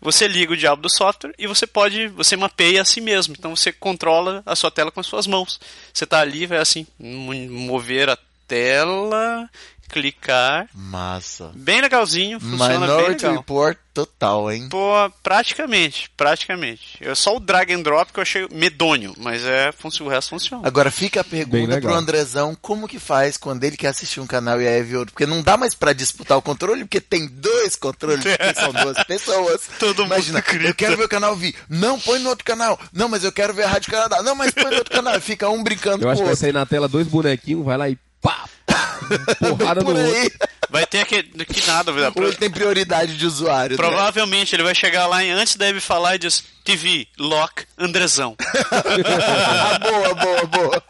você 0.00 0.26
liga 0.28 0.52
o 0.52 0.56
diabo 0.56 0.82
do 0.82 0.90
software 0.90 1.34
e 1.38 1.46
você 1.46 1.66
pode, 1.66 2.08
você 2.08 2.36
mapeia 2.36 2.82
a 2.82 2.84
si 2.84 3.00
mesmo. 3.00 3.34
Então 3.36 3.54
você 3.54 3.72
controla 3.72 4.42
a 4.46 4.54
sua 4.54 4.70
tela 4.70 4.90
com 4.90 5.00
as 5.00 5.06
suas 5.06 5.26
mãos. 5.26 5.60
Você 5.92 6.06
tá 6.06 6.20
ali, 6.20 6.46
vai 6.46 6.58
assim, 6.58 6.86
mo- 6.98 7.34
mover 7.34 8.08
a 8.08 8.18
tela, 8.46 9.48
clicar. 9.88 10.68
Massa. 10.74 11.50
Bem 11.54 11.80
legalzinho, 11.80 12.40
funciona 12.40 12.68
bem 12.68 12.80
Minority 12.80 13.26
legal. 13.26 13.36
Report 13.36 13.78
total, 13.94 14.50
hein? 14.50 14.68
Pô, 14.68 14.92
praticamente, 15.22 16.10
praticamente. 16.16 16.98
É 17.00 17.14
só 17.14 17.36
o 17.36 17.40
drag 17.40 17.72
and 17.72 17.82
drop 17.82 18.12
que 18.12 18.18
eu 18.18 18.22
achei 18.22 18.48
medonho, 18.50 19.14
mas 19.16 19.44
é, 19.44 19.72
o 20.00 20.08
resto 20.08 20.30
funciona. 20.30 20.66
Agora 20.66 20.90
fica 20.90 21.20
a 21.20 21.22
Bem 21.22 21.46
pergunta 21.46 21.80
pro 21.80 21.94
Andrezão, 21.94 22.56
como 22.60 22.88
que 22.88 22.98
faz 22.98 23.36
quando 23.36 23.62
ele 23.62 23.76
quer 23.76 23.88
assistir 23.88 24.20
um 24.20 24.26
canal 24.26 24.60
e 24.60 24.66
aí 24.66 24.82
vê 24.82 24.96
outro? 24.96 25.12
Porque 25.12 25.26
não 25.26 25.42
dá 25.42 25.56
mais 25.56 25.74
pra 25.74 25.92
disputar 25.92 26.36
o 26.36 26.42
controle, 26.42 26.84
porque 26.84 27.00
tem 27.00 27.28
dois 27.28 27.76
controles, 27.76 28.24
porque 28.24 28.54
são 28.54 28.72
duas 28.72 29.02
pessoas. 29.06 29.62
Todo 29.78 30.02
mundo 30.02 30.14
Imagina, 30.14 30.40
grita. 30.40 30.64
eu 30.66 30.74
quero 30.74 30.96
ver 30.96 31.04
o 31.04 31.08
canal 31.08 31.36
Vi. 31.36 31.54
Não, 31.68 31.98
põe 32.00 32.18
no 32.18 32.30
outro 32.30 32.44
canal. 32.44 32.78
Não, 32.92 33.08
mas 33.08 33.22
eu 33.22 33.30
quero 33.30 33.54
ver 33.54 33.64
a 33.64 33.68
Rádio 33.68 33.90
Canadá. 33.92 34.22
Não, 34.22 34.34
mas 34.34 34.50
põe 34.52 34.70
no 34.70 34.78
outro 34.78 34.92
canal. 34.92 35.20
Fica 35.20 35.48
um 35.48 35.62
brincando 35.62 36.04
Eu 36.04 36.10
acho 36.10 36.20
com 36.20 36.24
que 36.26 36.32
o 36.32 36.34
vai 36.34 36.36
sair 36.36 36.52
na 36.52 36.66
tela 36.66 36.88
dois 36.88 37.06
bonequinhos, 37.06 37.64
vai 37.64 37.76
lá 37.76 37.88
e 37.88 37.96
pá, 38.20 38.44
porrada 39.38 39.80
no 39.80 39.86
Por 39.86 39.96
outro. 39.96 40.12
aí. 40.14 40.30
Vai 40.70 40.86
ter 40.86 41.00
aquele. 41.00 41.44
Que 41.44 41.66
nada, 41.66 41.92
velho. 41.92 42.12
Ou 42.16 42.22
ele 42.24 42.36
tem 42.36 42.50
prioridade 42.50 43.16
de 43.16 43.26
usuário. 43.26 43.76
né? 43.76 43.82
Provavelmente 43.82 44.54
ele 44.56 44.62
vai 44.62 44.74
chegar 44.74 45.06
lá 45.06 45.22
e 45.22 45.30
antes 45.30 45.56
da 45.56 45.68
Eve 45.68 45.80
falar 45.80 46.14
e 46.16 46.18
diz 46.18 46.42
TV, 46.64 47.06
lock, 47.18 47.64
Andrezão. 47.78 48.34
ah, 48.42 49.78
boa, 49.78 50.14
boa, 50.14 50.46
boa. 50.46 50.82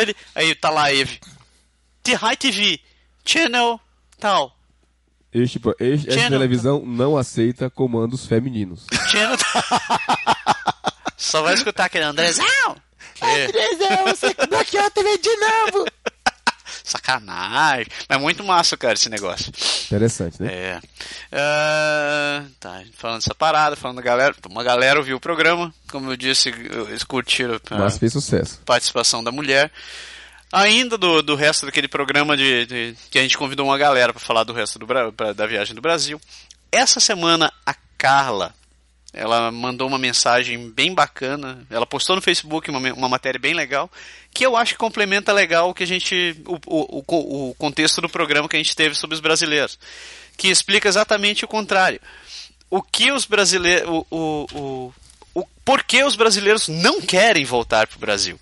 Ele, 0.00 0.16
aí 0.34 0.54
tá 0.54 0.70
lá 0.70 0.84
a 0.84 0.94
Eve. 0.94 1.18
The 2.04 2.14
High 2.14 2.36
TV, 2.36 2.80
channel 3.24 3.80
tal. 4.18 4.56
Este, 5.34 5.60
este- 5.80 6.08
essa 6.08 6.12
Channel. 6.20 6.30
televisão 6.30 6.82
não 6.86 7.16
aceita 7.16 7.68
comandos 7.68 8.24
femininos. 8.26 8.86
Channel 9.10 9.36
Só 11.18 11.42
vai 11.42 11.52
escutar 11.54 11.86
aquele 11.86 12.04
Andrezão. 12.04 12.76
Que- 13.14 13.24
Andrezão, 13.24 14.04
você 14.06 14.34
bloqueou 14.48 14.86
a 14.86 14.90
TV 14.90 15.18
de 15.18 15.36
novo. 15.36 15.84
Sacanagem. 16.88 17.86
Mas 18.08 18.18
é 18.18 18.20
muito 18.20 18.42
massa, 18.44 18.76
cara, 18.76 18.94
esse 18.94 19.08
negócio. 19.08 19.52
Interessante, 19.86 20.42
né? 20.42 20.52
É. 20.52 20.80
Uh, 21.32 22.48
tá, 22.60 22.82
falando 22.96 23.18
dessa 23.18 23.34
parada, 23.34 23.76
falando 23.76 23.96
da 23.96 24.02
galera. 24.02 24.34
Uma 24.50 24.64
galera 24.64 24.98
ouviu 24.98 25.16
o 25.16 25.20
programa, 25.20 25.72
como 25.90 26.10
eu 26.10 26.16
disse, 26.16 26.48
eles 26.48 27.04
curtiram 27.04 27.60
a 27.70 27.78
Mas 27.78 27.98
fez 27.98 28.12
sucesso. 28.12 28.60
participação 28.64 29.22
da 29.22 29.30
mulher. 29.32 29.70
Ainda 30.52 30.96
do, 30.96 31.20
do 31.22 31.34
resto 31.34 31.66
daquele 31.66 31.88
programa 31.88 32.34
de, 32.36 32.64
de- 32.66 32.94
que 33.10 33.18
a 33.18 33.22
gente 33.22 33.36
convidou 33.36 33.66
uma 33.66 33.76
galera 33.76 34.12
para 34.14 34.20
falar 34.20 34.44
do 34.44 34.52
resto 34.54 34.78
do, 34.78 34.86
pra- 34.86 35.32
da 35.34 35.46
viagem 35.46 35.74
do 35.74 35.82
Brasil. 35.82 36.18
Essa 36.72 37.00
semana 37.00 37.52
a 37.66 37.74
Carla, 37.98 38.54
ela 39.18 39.50
mandou 39.50 39.88
uma 39.88 39.98
mensagem 39.98 40.70
bem 40.70 40.94
bacana. 40.94 41.66
Ela 41.68 41.84
postou 41.84 42.16
no 42.16 42.22
Facebook 42.22 42.70
uma, 42.70 42.78
uma 42.92 43.08
matéria 43.08 43.38
bem 43.38 43.54
legal 43.54 43.90
que 44.32 44.46
eu 44.46 44.56
acho 44.56 44.74
que 44.74 44.78
complementa 44.78 45.32
legal 45.32 45.70
o 45.70 45.74
que 45.74 45.82
a 45.82 45.86
gente 45.86 46.36
o, 46.46 46.54
o, 46.66 46.98
o 46.98 47.02
co- 47.02 47.48
o 47.50 47.54
contexto 47.56 48.00
do 48.00 48.08
programa 48.08 48.48
que 48.48 48.56
a 48.56 48.58
gente 48.58 48.76
teve 48.76 48.94
sobre 48.94 49.14
os 49.14 49.20
brasileiros, 49.20 49.78
que 50.36 50.48
explica 50.48 50.88
exatamente 50.88 51.44
o 51.44 51.48
contrário. 51.48 52.00
O 52.70 52.82
que 52.82 53.10
os 53.10 53.24
brasileiros 53.24 53.88
o, 53.88 54.06
o, 54.10 54.46
o, 54.54 54.94
o 55.40 55.46
por 55.64 55.82
que 55.82 56.04
os 56.04 56.14
brasileiros 56.14 56.68
não 56.68 57.00
querem 57.00 57.44
voltar 57.44 57.86
para 57.86 57.96
o 57.96 58.00
Brasil. 58.00 58.38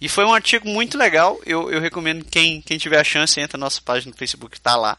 E 0.00 0.08
foi 0.08 0.24
um 0.24 0.34
artigo 0.34 0.68
muito 0.68 0.98
legal. 0.98 1.40
Eu, 1.46 1.70
eu 1.70 1.80
recomendo 1.80 2.24
quem, 2.24 2.60
quem 2.60 2.76
tiver 2.76 3.00
a 3.00 3.04
chance, 3.04 3.40
entra 3.40 3.56
na 3.56 3.66
nossa 3.66 3.80
página 3.80 4.10
no 4.10 4.18
Facebook, 4.18 4.60
tá 4.60 4.76
lá. 4.76 4.98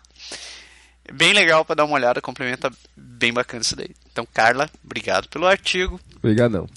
Bem 1.14 1.34
legal 1.34 1.64
para 1.64 1.76
dar 1.76 1.86
uma 1.86 1.96
olhada, 1.96 2.22
complementa 2.22 2.72
bem 2.96 3.32
bacana 3.32 3.62
isso 3.62 3.76
daí. 3.76 3.92
Então, 4.18 4.28
Carla, 4.34 4.68
obrigado 4.84 5.30
pelo 5.30 5.46
artigo. 5.46 6.00
Obrigadão. 6.16 6.68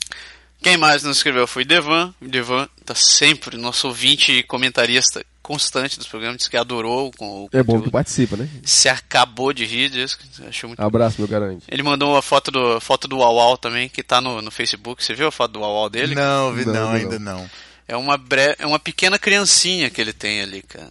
Quem 0.63 0.77
mais 0.77 1.03
nos 1.03 1.17
escreveu 1.17 1.47
foi 1.47 1.63
o 1.63 1.67
Devan. 1.67 2.15
O 2.21 2.29
Devan 2.29 2.69
tá 2.85 2.95
sempre 2.95 3.57
nosso 3.57 3.89
ouvinte 3.89 4.31
e 4.31 4.43
comentarista 4.43 5.25
constante 5.41 5.97
dos 5.97 6.07
programas, 6.07 6.37
disse 6.37 6.51
que 6.51 6.57
adorou 6.59 7.11
com 7.17 7.49
É 7.51 7.63
bom 7.63 7.81
que 7.81 7.91
participa, 7.91 8.37
né? 8.37 8.47
Se 8.63 8.91
acabou 8.91 9.55
de 9.55 9.65
rir 9.65 9.89
disso, 9.89 10.19
achou 10.47 10.69
muito 10.69 10.81
Abraço, 10.81 11.17
meu 11.19 11.27
garante. 11.27 11.65
Ele 11.67 11.83
mandou 11.83 12.13
uma 12.13 12.21
foto 12.21 12.51
do 12.51 12.79
foto 12.79 13.09
do 13.09 13.17
Uau 13.17 13.57
também, 13.57 13.89
que 13.89 14.03
tá 14.03 14.21
no, 14.21 14.43
no 14.43 14.51
Facebook. 14.51 15.03
Você 15.03 15.15
viu 15.15 15.29
a 15.29 15.33
foto 15.33 15.53
do 15.53 15.61
Uau 15.61 15.89
dele? 15.89 16.15
Não, 16.15 16.53
vi, 16.53 16.67
Não, 16.67 16.75
não, 16.75 16.83
não. 16.83 16.93
ainda 16.93 17.19
não. 17.19 17.51
É 17.89 17.97
uma, 17.97 18.19
bre... 18.19 18.55
é 18.59 18.67
uma 18.67 18.79
pequena 18.79 19.19
criancinha 19.19 19.89
que 19.89 19.99
ele 19.99 20.13
tem 20.13 20.43
ali, 20.43 20.61
cara. 20.61 20.91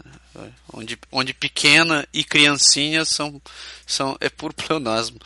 Onde, 0.73 0.97
onde 1.11 1.33
pequena 1.33 2.07
e 2.13 2.23
criancinha 2.23 3.05
são, 3.05 3.41
são. 3.85 4.17
É 4.19 4.29
puro 4.29 4.53
pleonasmo. 4.53 5.19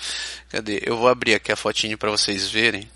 Cadê? 0.50 0.82
Eu 0.86 0.98
vou 0.98 1.08
abrir 1.08 1.36
aqui 1.36 1.51
a 1.51 1.55
fotinho 1.55 1.98
para 1.98 2.12
vocês 2.12 2.50
verem. 2.50 2.89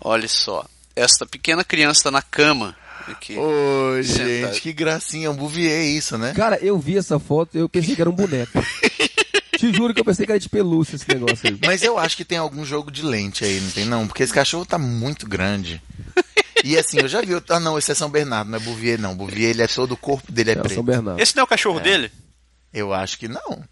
Olha 0.00 0.28
só. 0.28 0.64
Esta 0.94 1.26
pequena 1.26 1.64
criança 1.64 2.04
tá 2.04 2.10
na 2.10 2.22
cama. 2.22 2.76
Aqui. 3.06 3.34
Sentado. 3.34 4.02
gente, 4.02 4.60
que 4.60 4.72
gracinha, 4.72 5.30
um 5.30 5.34
Bouvier 5.34 5.84
isso, 5.84 6.18
né? 6.18 6.34
Cara, 6.34 6.58
eu 6.58 6.78
vi 6.78 6.98
essa 6.98 7.18
foto 7.18 7.56
e 7.56 7.60
eu 7.60 7.68
pensei 7.68 7.94
que 7.94 8.00
era 8.00 8.10
um 8.10 8.14
boneco. 8.14 8.52
Te 9.58 9.72
juro 9.72 9.92
que 9.92 10.00
eu 10.00 10.04
pensei 10.04 10.24
que 10.24 10.30
era 10.30 10.38
de 10.38 10.48
pelúcia 10.48 10.94
esse 10.94 11.08
negócio 11.08 11.48
aí. 11.48 11.58
Mas 11.64 11.82
eu 11.82 11.98
acho 11.98 12.16
que 12.16 12.24
tem 12.24 12.38
algum 12.38 12.64
jogo 12.64 12.92
de 12.92 13.02
lente 13.02 13.44
aí, 13.44 13.60
não 13.60 13.70
tem 13.70 13.84
não? 13.84 14.06
Porque 14.06 14.22
esse 14.22 14.32
cachorro 14.32 14.64
tá 14.64 14.78
muito 14.78 15.26
grande. 15.26 15.82
E 16.64 16.76
assim, 16.78 16.98
eu 17.00 17.08
já 17.08 17.20
vi. 17.20 17.34
Ah, 17.48 17.60
não, 17.60 17.78
esse 17.78 17.90
é 17.92 17.94
São 17.94 18.10
Bernardo, 18.10 18.50
não 18.50 18.58
é 18.58 18.60
Bouvier, 18.60 18.98
não. 19.00 19.16
Bouvier, 19.16 19.50
ele 19.50 19.62
é 19.62 19.66
todo 19.66 19.92
o 19.92 19.96
corpo 19.96 20.30
dele 20.32 20.50
é, 20.50 20.52
É 20.54 20.56
preto. 20.56 20.74
São 20.74 20.82
Bernardo. 20.84 21.20
Esse 21.20 21.34
não 21.36 21.42
é 21.42 21.44
o 21.44 21.48
cachorro 21.48 21.80
dele? 21.80 22.10
Eu 22.72 22.92
acho 22.92 23.18
que 23.18 23.28
não. 23.28 23.50
Ele 23.50 23.64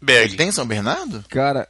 Berg. 0.00 0.36
tem 0.36 0.50
São 0.50 0.66
Bernardo? 0.66 1.24
Cara, 1.28 1.68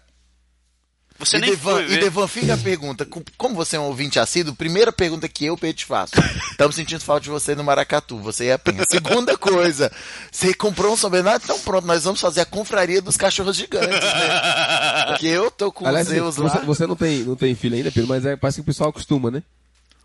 Você 1.19 1.37
e, 1.37 1.41
nem 1.41 1.51
Devan, 1.51 1.73
foi 1.75 1.93
e. 1.93 1.99
Devan, 2.01 2.27
fica 2.27 2.55
a 2.55 2.57
pergunta. 2.59 3.05
com- 3.05 3.23
Como 3.37 3.55
você 3.55 3.77
é 3.77 3.81
um 3.81 3.85
ouvinte 3.85 4.19
assíduo, 4.19 4.55
primeira 4.55 4.91
pergunta 4.91 5.29
que 5.29 5.45
eu, 5.45 5.57
Pedro, 5.59 5.77
te 5.77 5.85
faço. 5.85 6.15
Estamos 6.51 6.75
sentindo 6.75 7.01
falta 7.03 7.21
de 7.25 7.29
você 7.31 7.55
no 7.55 7.63
Maracatu, 7.63 8.19
você 8.19 8.47
e 8.47 8.53
a 8.53 8.59
Penha. 8.59 8.83
Segunda 8.91 9.37
coisa, 9.37 9.93
você 10.31 10.55
comprou 10.55 10.95
um 10.95 10.97
São 10.97 11.11
Bernardo? 11.11 11.43
Então 11.45 11.59
pronto, 11.61 11.87
nós 11.87 12.05
vamos 12.05 12.21
fazer 12.21 12.41
a 12.41 12.47
confraria 12.47 13.03
dos 13.03 13.17
cachorros 13.19 13.57
gigantes, 13.57 13.91
né? 13.91 15.07
Porque 15.13 15.27
eu 15.27 15.51
tô 15.51 15.71
com 15.71 15.87
aliás, 15.87 16.07
os 16.09 16.13
Zeus 16.15 16.37
você, 16.37 16.59
lá. 16.59 16.65
você 16.65 16.87
não, 16.87 16.97
tem, 16.97 17.19
não 17.25 17.37
tem 17.37 17.55
filho 17.55 17.77
ainda, 17.77 17.93
Pedro, 17.93 18.09
mas 18.09 18.25
é, 18.25 18.35
parece 18.37 18.57
que 18.57 18.63
o 18.63 18.65
pessoal 18.65 18.89
acostuma, 18.91 19.31
né? 19.31 19.43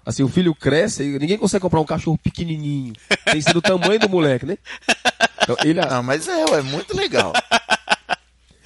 Assim, 0.07 0.23
o 0.23 0.29
filho 0.29 0.55
cresce 0.55 1.03
e 1.03 1.19
ninguém 1.19 1.37
consegue 1.37 1.61
comprar 1.61 1.81
um 1.81 1.85
cachorro 1.85 2.17
pequenininho. 2.17 2.93
Tem 3.25 3.33
que 3.35 3.41
ser 3.41 3.53
do 3.53 3.61
tamanho 3.61 3.99
do 3.99 4.07
moleque, 4.07 4.45
né? 4.45 4.57
Então, 5.43 5.57
ele, 5.65 5.81
Não, 5.81 6.01
mas 6.01 6.29
é, 6.29 6.41
é 6.43 6.61
muito 6.61 6.95
legal. 6.95 7.33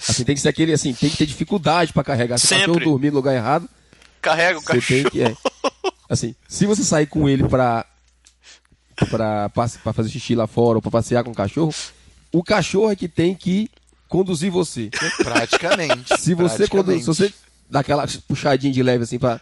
assim, 0.08 0.24
tem 0.24 0.36
que 0.36 0.42
ser 0.42 0.50
aquele, 0.50 0.72
assim, 0.72 0.94
tem 0.94 1.10
que 1.10 1.18
ter 1.18 1.26
dificuldade 1.26 1.94
pra 1.94 2.04
carregar. 2.04 2.38
Se 2.38 2.46
o 2.54 2.58
cachorro 2.60 2.80
dormir 2.80 3.10
no 3.10 3.16
lugar 3.16 3.34
errado, 3.36 3.68
Carrega 4.22 4.60
o 4.60 4.62
Você 4.62 4.74
tem 4.82 5.04
cachorro. 5.04 5.10
que. 5.10 5.24
É. 5.24 5.36
Assim, 6.08 6.36
se 6.48 6.68
você 6.68 6.84
sair 6.84 7.08
com 7.08 7.28
ele 7.28 7.48
pra, 7.48 7.88
pra, 9.10 9.50
pra 9.50 9.94
fazer 9.94 10.10
xixi 10.10 10.36
lá 10.36 10.46
fora 10.46 10.78
ou 10.78 10.82
pra 10.82 10.92
passear 10.92 11.24
com 11.24 11.32
o 11.32 11.36
cachorro, 11.36 11.74
o 12.32 12.44
cachorro 12.44 12.92
é 12.92 12.96
que 12.96 13.08
tem 13.08 13.34
que 13.34 13.68
conduzir 14.08 14.52
você. 14.52 14.92
né? 15.02 15.10
Praticamente. 15.24 16.20
Se 16.20 16.36
você, 16.36 16.68
praticamente. 16.68 17.00
se 17.02 17.08
você 17.08 17.34
dá 17.68 17.80
aquela 17.80 18.06
puxadinha 18.28 18.72
de 18.74 18.84
leve 18.84 19.06
assim 19.06 19.18
pra 19.18 19.42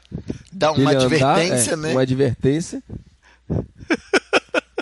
Dá 0.59 0.73
uma 0.73 0.91
andar, 0.91 1.01
advertência, 1.03 1.71
é, 1.71 1.75
né? 1.77 1.91
uma 1.91 2.01
advertência. 2.01 2.83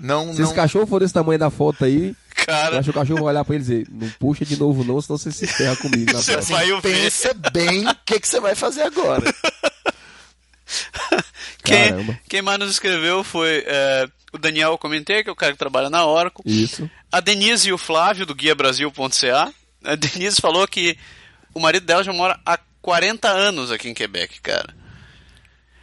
Não, 0.02 0.34
Se 0.34 0.40
não... 0.40 0.46
esse 0.48 0.56
cachorro 0.56 0.88
for 0.88 1.00
desse 1.00 1.13
tamanho 1.13 1.40
da 1.40 1.50
foto 1.50 1.86
aí, 1.86 2.16
Cara, 2.36 2.80
acho 2.80 2.86
que 2.86 2.98
o 2.98 3.00
cachorro 3.00 3.24
vai 3.24 3.34
olhar 3.34 3.46
pra 3.46 3.56
ele 3.56 3.63
e 3.63 3.68
dizer, 3.68 3.88
não 3.92 4.10
puxa 4.20 4.46
de 4.46 4.58
novo 4.58 4.84
não, 4.84 5.02
senão 5.02 5.18
você 5.18 5.32
se 5.32 5.46
ferra 5.46 5.76
comigo 5.76 6.13
na 6.13 6.20
Você 6.20 6.34
próxima. 6.34 6.58
vai 6.58 6.72
ouvir. 6.72 6.94
Pensa 6.94 7.34
bem 7.52 7.88
o 7.88 7.96
que, 8.06 8.20
que 8.20 8.28
você 8.28 8.40
vai 8.40 8.56
fazer 8.56 8.84
agora. 8.84 9.24
Quem, 11.63 11.90
Caramba. 11.90 12.20
quem 12.30 12.42
mais 12.42 12.60
nos 12.60 12.72
escreveu 12.72 13.24
foi 13.24 13.63
é, 13.68 14.08
o 14.34 14.38
Daniel, 14.38 14.72
eu 14.72 14.78
comentei, 14.78 15.24
que 15.24 15.30
é 15.30 15.32
o 15.32 15.36
cara 15.36 15.52
que 15.52 15.58
trabalha 15.58 15.90
na 15.90 16.06
Oracle. 16.06 16.44
Isso. 16.46 16.90
A 17.12 17.20
Denise 17.20 17.70
e 17.70 17.74
o 17.74 17.78
Flávio, 17.78 18.26
do 18.26 18.36
guiabrasil.ca. 18.36 19.54
A 19.84 19.96
Denise 19.96 20.42
falou 20.42 20.68
que 20.68 20.98
o 21.54 21.60
marido 21.60 21.86
dela 21.86 22.04
já 22.04 22.13
mora 22.13 22.40
há 22.46 22.58
40 22.82 23.28
anos 23.30 23.72
aqui 23.72 23.90
em 23.90 23.94
Quebec, 23.94 24.40
cara. 24.42 24.74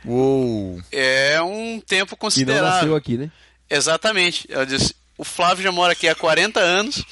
Uou. 0.04 0.80
É 0.92 1.40
um 1.42 1.80
tempo 1.80 2.10
E 2.10 2.14
não 2.14 2.18
considerável. 2.18 2.64
nasceu 2.70 2.96
aqui, 2.96 3.16
né? 3.16 3.30
Exatamente. 3.68 4.46
Ela 4.50 4.66
disse, 4.66 4.94
o 5.16 5.24
Flávio 5.24 5.64
já 5.64 5.72
mora 5.72 5.92
aqui 5.92 6.08
há 6.08 6.14
40 6.14 6.60
anos 6.60 7.04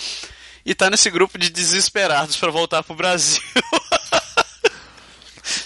e 0.64 0.74
tá 0.74 0.90
nesse 0.90 1.10
grupo 1.10 1.38
de 1.38 1.50
desesperados 1.50 2.36
para 2.36 2.50
voltar 2.50 2.82
pro 2.82 2.94
Brasil. 2.94 3.42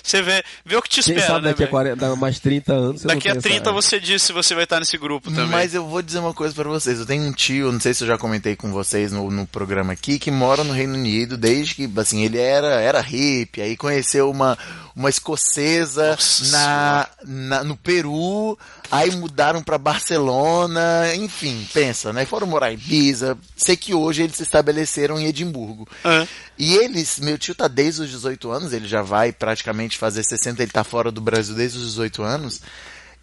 Você 0.06 0.22
vê, 0.22 0.44
vê 0.64 0.76
o 0.76 0.82
que 0.82 0.88
te 0.88 1.02
Quem 1.02 1.14
espera, 1.14 1.26
sabe 1.26 1.42
né, 1.46 1.48
daqui 1.50 1.62
a 1.62 1.66
velho? 1.66 1.70
40, 1.70 2.16
mais 2.16 2.38
30 2.38 2.72
anos 2.72 3.00
você 3.02 3.08
Daqui 3.08 3.28
não 3.28 3.32
a 3.38 3.40
tem 3.40 3.42
30 3.52 3.62
essa- 3.70 3.72
você 3.72 3.98
diz 4.00 4.22
se 4.22 4.32
você 4.32 4.54
vai 4.54 4.62
estar 4.64 4.78
nesse 4.78 4.96
grupo 4.96 5.30
também. 5.30 5.46
Mas 5.50 5.74
eu 5.74 5.84
vou 5.86 6.00
dizer 6.00 6.20
uma 6.20 6.32
coisa 6.32 6.54
pra 6.54 6.68
vocês. 6.68 7.00
Eu 7.00 7.06
tenho 7.06 7.24
um 7.24 7.32
tio, 7.32 7.72
não 7.72 7.80
sei 7.80 7.92
se 7.92 8.04
eu 8.04 8.08
já 8.08 8.16
comentei 8.16 8.54
com 8.54 8.70
vocês 8.70 9.10
no, 9.10 9.30
no 9.30 9.46
programa 9.46 9.92
aqui, 9.92 10.18
que 10.18 10.30
mora 10.30 10.62
no 10.62 10.72
Reino 10.72 10.94
Unido 10.94 11.36
desde 11.36 11.74
que, 11.74 11.90
assim, 11.96 12.24
ele 12.24 12.38
era, 12.38 12.80
era 12.80 13.00
hippie, 13.00 13.60
aí 13.62 13.76
conheceu 13.76 14.30
uma, 14.30 14.56
uma 14.94 15.10
escocesa 15.10 16.10
Nossa 16.12 16.50
na, 16.52 17.08
na- 17.24 17.64
no 17.64 17.76
Peru, 17.76 18.56
aí 18.90 19.14
mudaram 19.14 19.62
pra 19.62 19.78
Barcelona, 19.78 21.14
enfim, 21.14 21.66
pensa, 21.72 22.12
né? 22.12 22.24
Foram 22.24 22.46
morar 22.46 22.70
em 22.70 22.74
Ibiza. 22.74 23.36
Sei 23.56 23.76
que 23.76 23.94
hoje 23.94 24.22
eles 24.22 24.36
se 24.36 24.42
estabeleceram 24.42 25.18
em 25.18 25.26
Edimburgo. 25.26 25.88
Ah. 26.04 26.26
E 26.58 26.74
eles, 26.76 27.18
meu 27.18 27.38
tio 27.38 27.54
tá 27.54 27.68
desde 27.68 28.02
os 28.02 28.10
18 28.10 28.50
anos, 28.50 28.72
ele 28.72 28.88
já 28.88 29.02
vai 29.02 29.32
praticamente 29.32 29.98
fazer 29.98 30.22
60, 30.22 30.62
ele 30.62 30.72
tá 30.72 30.84
fora 30.84 31.10
do 31.10 31.20
Brasil 31.20 31.54
desde 31.54 31.78
os 31.78 31.84
18 31.88 32.22
anos. 32.22 32.60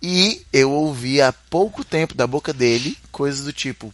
E 0.01 0.41
eu 0.51 0.71
ouvi 0.71 1.21
há 1.21 1.31
pouco 1.31 1.83
tempo 1.83 2.13
da 2.13 2.27
boca 2.27 2.51
dele 2.51 2.97
coisas 3.11 3.45
do 3.45 3.53
tipo: 3.53 3.93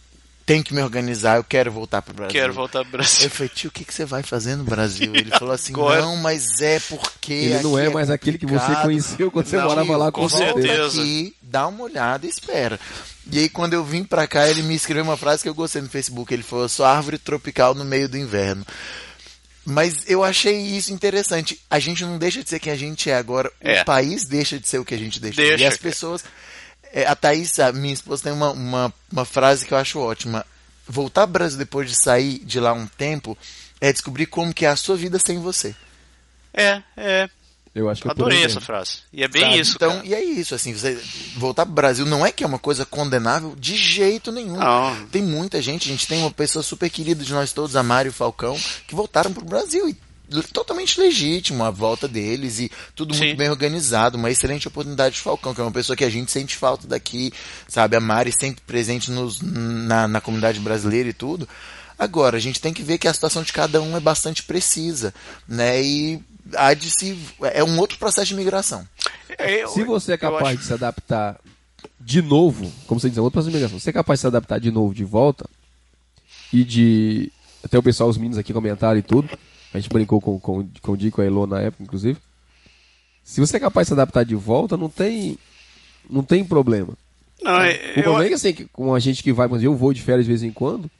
tem 0.50 0.62
que 0.64 0.74
me 0.74 0.82
organizar, 0.82 1.36
eu 1.36 1.44
quero 1.44 1.70
voltar 1.70 2.02
pro 2.02 2.12
Brasil. 2.12 2.32
Quero 2.32 2.52
voltar 2.52 2.80
pro 2.82 2.90
Brasil. 2.90 3.26
Eu 3.26 3.30
falei, 3.30 3.48
tio, 3.48 3.68
o 3.68 3.72
que, 3.72 3.84
que 3.84 3.94
você 3.94 4.04
vai 4.04 4.22
fazer 4.24 4.56
no 4.56 4.64
Brasil? 4.64 5.14
Ele 5.14 5.30
falou 5.30 5.54
assim: 5.54 5.72
Agora- 5.72 6.00
não, 6.00 6.16
mas 6.16 6.60
é 6.60 6.80
porque. 6.80 7.32
Ele 7.32 7.60
não 7.62 7.76
aqui 7.76 7.86
é 7.86 7.90
mais 7.90 8.10
aquele 8.10 8.36
que 8.36 8.46
você 8.46 8.74
conheceu 8.82 9.30
quando 9.30 9.46
você 9.46 9.56
Não, 9.56 9.68
morava 9.68 9.96
lá 9.96 10.10
com 10.10 10.22
com 10.22 10.28
certeza. 10.28 10.54
você. 10.60 10.66
certeza. 10.66 11.00
Aqui, 11.02 11.36
dá 11.40 11.68
uma 11.68 11.84
olhada 11.84 12.26
e 12.26 12.28
espera. 12.28 12.80
E 13.30 13.38
aí, 13.38 13.48
quando 13.48 13.74
eu 13.74 13.84
vim 13.84 14.02
pra 14.02 14.26
cá, 14.26 14.48
ele 14.48 14.62
me 14.62 14.74
escreveu 14.74 15.04
uma 15.04 15.16
frase 15.16 15.42
que 15.44 15.48
eu 15.48 15.54
gostei 15.54 15.80
no 15.82 15.88
Facebook. 15.88 16.34
Ele 16.34 16.42
falou: 16.42 16.68
sou 16.68 16.84
árvore 16.84 17.16
tropical 17.18 17.72
no 17.72 17.84
meio 17.84 18.08
do 18.08 18.18
inverno. 18.18 18.66
Mas 19.64 20.02
eu 20.08 20.24
achei 20.24 20.56
isso 20.58 20.92
interessante. 20.92 21.60
A 21.70 21.78
gente 21.78 22.02
não 22.02 22.18
deixa 22.18 22.42
de 22.42 22.50
ser 22.50 22.58
quem 22.58 22.72
a 22.72 22.76
gente 22.76 23.08
é 23.08 23.14
agora. 23.16 23.52
É. 23.60 23.82
O 23.82 23.84
país 23.84 24.24
deixa 24.24 24.58
de 24.58 24.66
ser 24.66 24.78
o 24.78 24.84
que 24.84 24.94
a 24.94 24.98
gente 24.98 25.20
deixa. 25.20 25.40
Deixa, 25.40 25.62
e 25.62 25.66
as 25.66 25.76
cara. 25.76 25.90
É, 26.92 27.06
a 27.06 27.14
Thaís, 27.14 27.58
a 27.58 27.72
minha 27.72 27.94
esposa, 27.94 28.24
tem 28.24 28.32
uma, 28.32 28.50
uma, 28.50 28.94
uma 29.10 29.24
frase 29.24 29.66
que 29.66 29.72
eu 29.74 29.78
acho 29.78 29.98
ótima. 29.98 30.44
Voltar 30.88 31.22
pro 31.26 31.34
Brasil 31.34 31.58
depois 31.58 31.88
de 31.88 31.96
sair 31.96 32.38
de 32.40 32.58
lá 32.58 32.72
um 32.72 32.86
tempo 32.86 33.36
é 33.80 33.92
descobrir 33.92 34.26
como 34.26 34.52
que 34.52 34.66
é 34.66 34.68
a 34.68 34.76
sua 34.76 34.96
vida 34.96 35.18
sem 35.18 35.38
você. 35.38 35.74
É, 36.52 36.82
é. 36.96 37.30
Eu 37.72 37.88
acho 37.88 38.02
que 38.02 38.08
tô 38.08 38.12
Adorei 38.12 38.44
essa 38.44 38.60
frase. 38.60 38.98
E 39.12 39.22
é 39.22 39.28
bem 39.28 39.42
Sabe? 39.42 39.60
isso, 39.60 39.76
Então, 39.76 39.92
cara. 39.92 40.06
e 40.06 40.14
é 40.14 40.24
isso, 40.24 40.54
assim, 40.56 40.74
você 40.74 41.00
voltar 41.36 41.64
pro 41.64 41.74
Brasil 41.74 42.04
não 42.04 42.26
é 42.26 42.32
que 42.32 42.42
é 42.42 42.46
uma 42.46 42.58
coisa 42.58 42.84
condenável 42.84 43.54
de 43.56 43.76
jeito 43.76 44.32
nenhum. 44.32 44.56
Não. 44.56 45.06
Tem 45.06 45.22
muita 45.22 45.62
gente, 45.62 45.88
a 45.88 45.92
gente 45.92 46.08
tem 46.08 46.18
uma 46.18 46.32
pessoa 46.32 46.64
super 46.64 46.90
querida 46.90 47.24
de 47.24 47.32
nós 47.32 47.52
todos, 47.52 47.76
a 47.76 47.82
Mário 47.82 48.12
Falcão, 48.12 48.58
que 48.88 48.94
voltaram 48.94 49.32
pro 49.32 49.44
Brasil 49.44 49.88
e 49.88 49.96
totalmente 50.52 51.00
legítimo 51.00 51.64
a 51.64 51.70
volta 51.70 52.06
deles 52.08 52.58
e 52.60 52.70
tudo 52.94 53.14
muito 53.14 53.30
Sim. 53.30 53.36
bem 53.36 53.50
organizado, 53.50 54.16
uma 54.16 54.30
excelente 54.30 54.68
oportunidade 54.68 55.16
de 55.16 55.20
Falcão, 55.20 55.54
que 55.54 55.60
é 55.60 55.64
uma 55.64 55.72
pessoa 55.72 55.96
que 55.96 56.04
a 56.04 56.10
gente 56.10 56.30
sente 56.30 56.56
falta 56.56 56.86
daqui, 56.86 57.32
sabe? 57.68 57.96
A 57.96 58.00
Mari 58.00 58.32
sempre 58.32 58.62
presente 58.66 59.10
nos, 59.10 59.40
na, 59.42 60.06
na 60.08 60.20
comunidade 60.20 60.60
brasileira 60.60 61.08
e 61.08 61.12
tudo. 61.12 61.48
Agora, 61.98 62.36
a 62.36 62.40
gente 62.40 62.60
tem 62.60 62.72
que 62.72 62.82
ver 62.82 62.96
que 62.98 63.06
a 63.08 63.12
situação 63.12 63.42
de 63.42 63.52
cada 63.52 63.82
um 63.82 63.96
é 63.96 64.00
bastante 64.00 64.42
precisa, 64.42 65.12
né? 65.46 65.82
E 65.82 66.20
há 66.54 66.72
de 66.72 66.90
se. 66.90 67.18
É 67.52 67.62
um 67.62 67.78
outro 67.78 67.98
processo 67.98 68.28
de 68.28 68.34
migração. 68.34 68.86
Eu- 69.38 69.68
Se 69.68 69.84
você 69.84 70.12
é 70.12 70.16
capaz 70.16 70.46
acho- 70.48 70.56
de 70.58 70.64
se 70.64 70.72
adaptar 70.72 71.38
de 72.00 72.22
novo, 72.22 72.72
como 72.86 72.98
você 72.98 73.08
diz, 73.10 73.18
é 73.18 73.20
outra 73.20 73.34
processo 73.34 73.50
de 73.50 73.56
migração, 73.56 73.78
se 73.78 73.84
você 73.84 73.90
é 73.90 73.92
capaz 73.92 74.18
de 74.18 74.22
se 74.22 74.26
adaptar 74.26 74.58
de 74.58 74.70
novo 74.70 74.94
de 74.94 75.04
volta 75.04 75.44
e 76.52 76.64
de. 76.64 77.30
Até 77.62 77.78
o 77.78 77.82
pessoal, 77.82 78.08
os 78.08 78.16
meninos 78.16 78.38
aqui 78.38 78.52
comentaram 78.54 78.98
e 78.98 79.02
tudo. 79.02 79.28
A 79.72 79.78
gente 79.78 79.88
brincou 79.90 80.20
com, 80.20 80.38
com, 80.40 80.68
com 80.82 80.92
o 80.92 80.96
Di, 80.96 81.10
com 81.10 81.20
a 81.20 81.26
Elô 81.26 81.46
na 81.46 81.60
época, 81.60 81.82
inclusive. 81.82 82.18
Se 83.22 83.40
você 83.40 83.56
é 83.56 83.60
capaz 83.60 83.86
de 83.86 83.88
se 83.88 83.92
adaptar 83.94 84.24
de 84.24 84.34
volta, 84.34 84.76
não 84.76 84.88
tem. 84.88 85.38
Não 86.08 86.22
tem 86.24 86.44
problema. 86.44 86.94
Não, 87.42 87.58
O 87.58 87.64
eu, 87.64 88.02
problema 88.02 88.24
é 88.24 88.28
que 88.28 88.34
assim, 88.34 88.52
com 88.72 88.94
a 88.94 88.98
gente 88.98 89.22
que 89.22 89.32
vai, 89.32 89.46
mas 89.48 89.62
eu 89.62 89.76
vou 89.76 89.92
de 89.92 90.02
férias 90.02 90.24
de 90.26 90.30
vez 90.30 90.42
em 90.42 90.50
quando. 90.52 90.90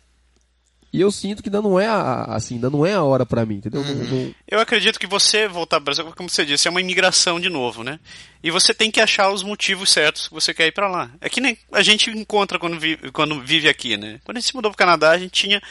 E 0.92 1.00
eu 1.00 1.10
sinto 1.12 1.40
que 1.42 1.48
ainda 1.48 1.62
não 1.62 1.78
é 1.78 1.86
a, 1.86 2.24
assim, 2.34 2.54
ainda 2.56 2.68
não 2.68 2.84
é 2.84 2.94
a 2.94 3.02
hora 3.02 3.24
pra 3.24 3.46
mim, 3.46 3.56
entendeu? 3.56 3.84
Não- 3.84 3.94
não- 3.94 4.34
Eu 4.48 4.58
acredito 4.58 4.98
que 4.98 5.06
você 5.06 5.46
voltar 5.46 5.76
para 5.76 5.82
o 5.82 5.84
Brasil, 5.84 6.12
como 6.16 6.28
você 6.28 6.44
disse, 6.44 6.66
é 6.66 6.70
uma 6.70 6.80
imigração 6.80 7.38
de 7.38 7.48
novo, 7.48 7.84
né? 7.84 8.00
E 8.42 8.50
você 8.50 8.74
tem 8.74 8.90
que 8.90 9.00
achar 9.00 9.30
os 9.30 9.42
motivos 9.44 9.90
certos 9.90 10.26
que 10.28 10.34
você 10.34 10.52
quer 10.52 10.66
ir 10.66 10.72
para 10.72 10.88
lá. 10.88 11.10
É 11.20 11.28
que 11.28 11.40
nem 11.40 11.56
a 11.70 11.80
gente 11.82 12.10
encontra 12.10 12.58
quando 12.58 12.78
vive, 12.78 13.10
quando 13.12 13.40
vive 13.40 13.68
aqui, 13.68 13.96
né? 13.96 14.20
Quando 14.24 14.38
a 14.38 14.40
gente 14.40 14.48
se 14.50 14.54
mudou 14.56 14.70
para 14.72 14.74
o 14.74 14.78
Canadá, 14.78 15.10
a 15.12 15.18
gente 15.18 15.30
tinha 15.30 15.62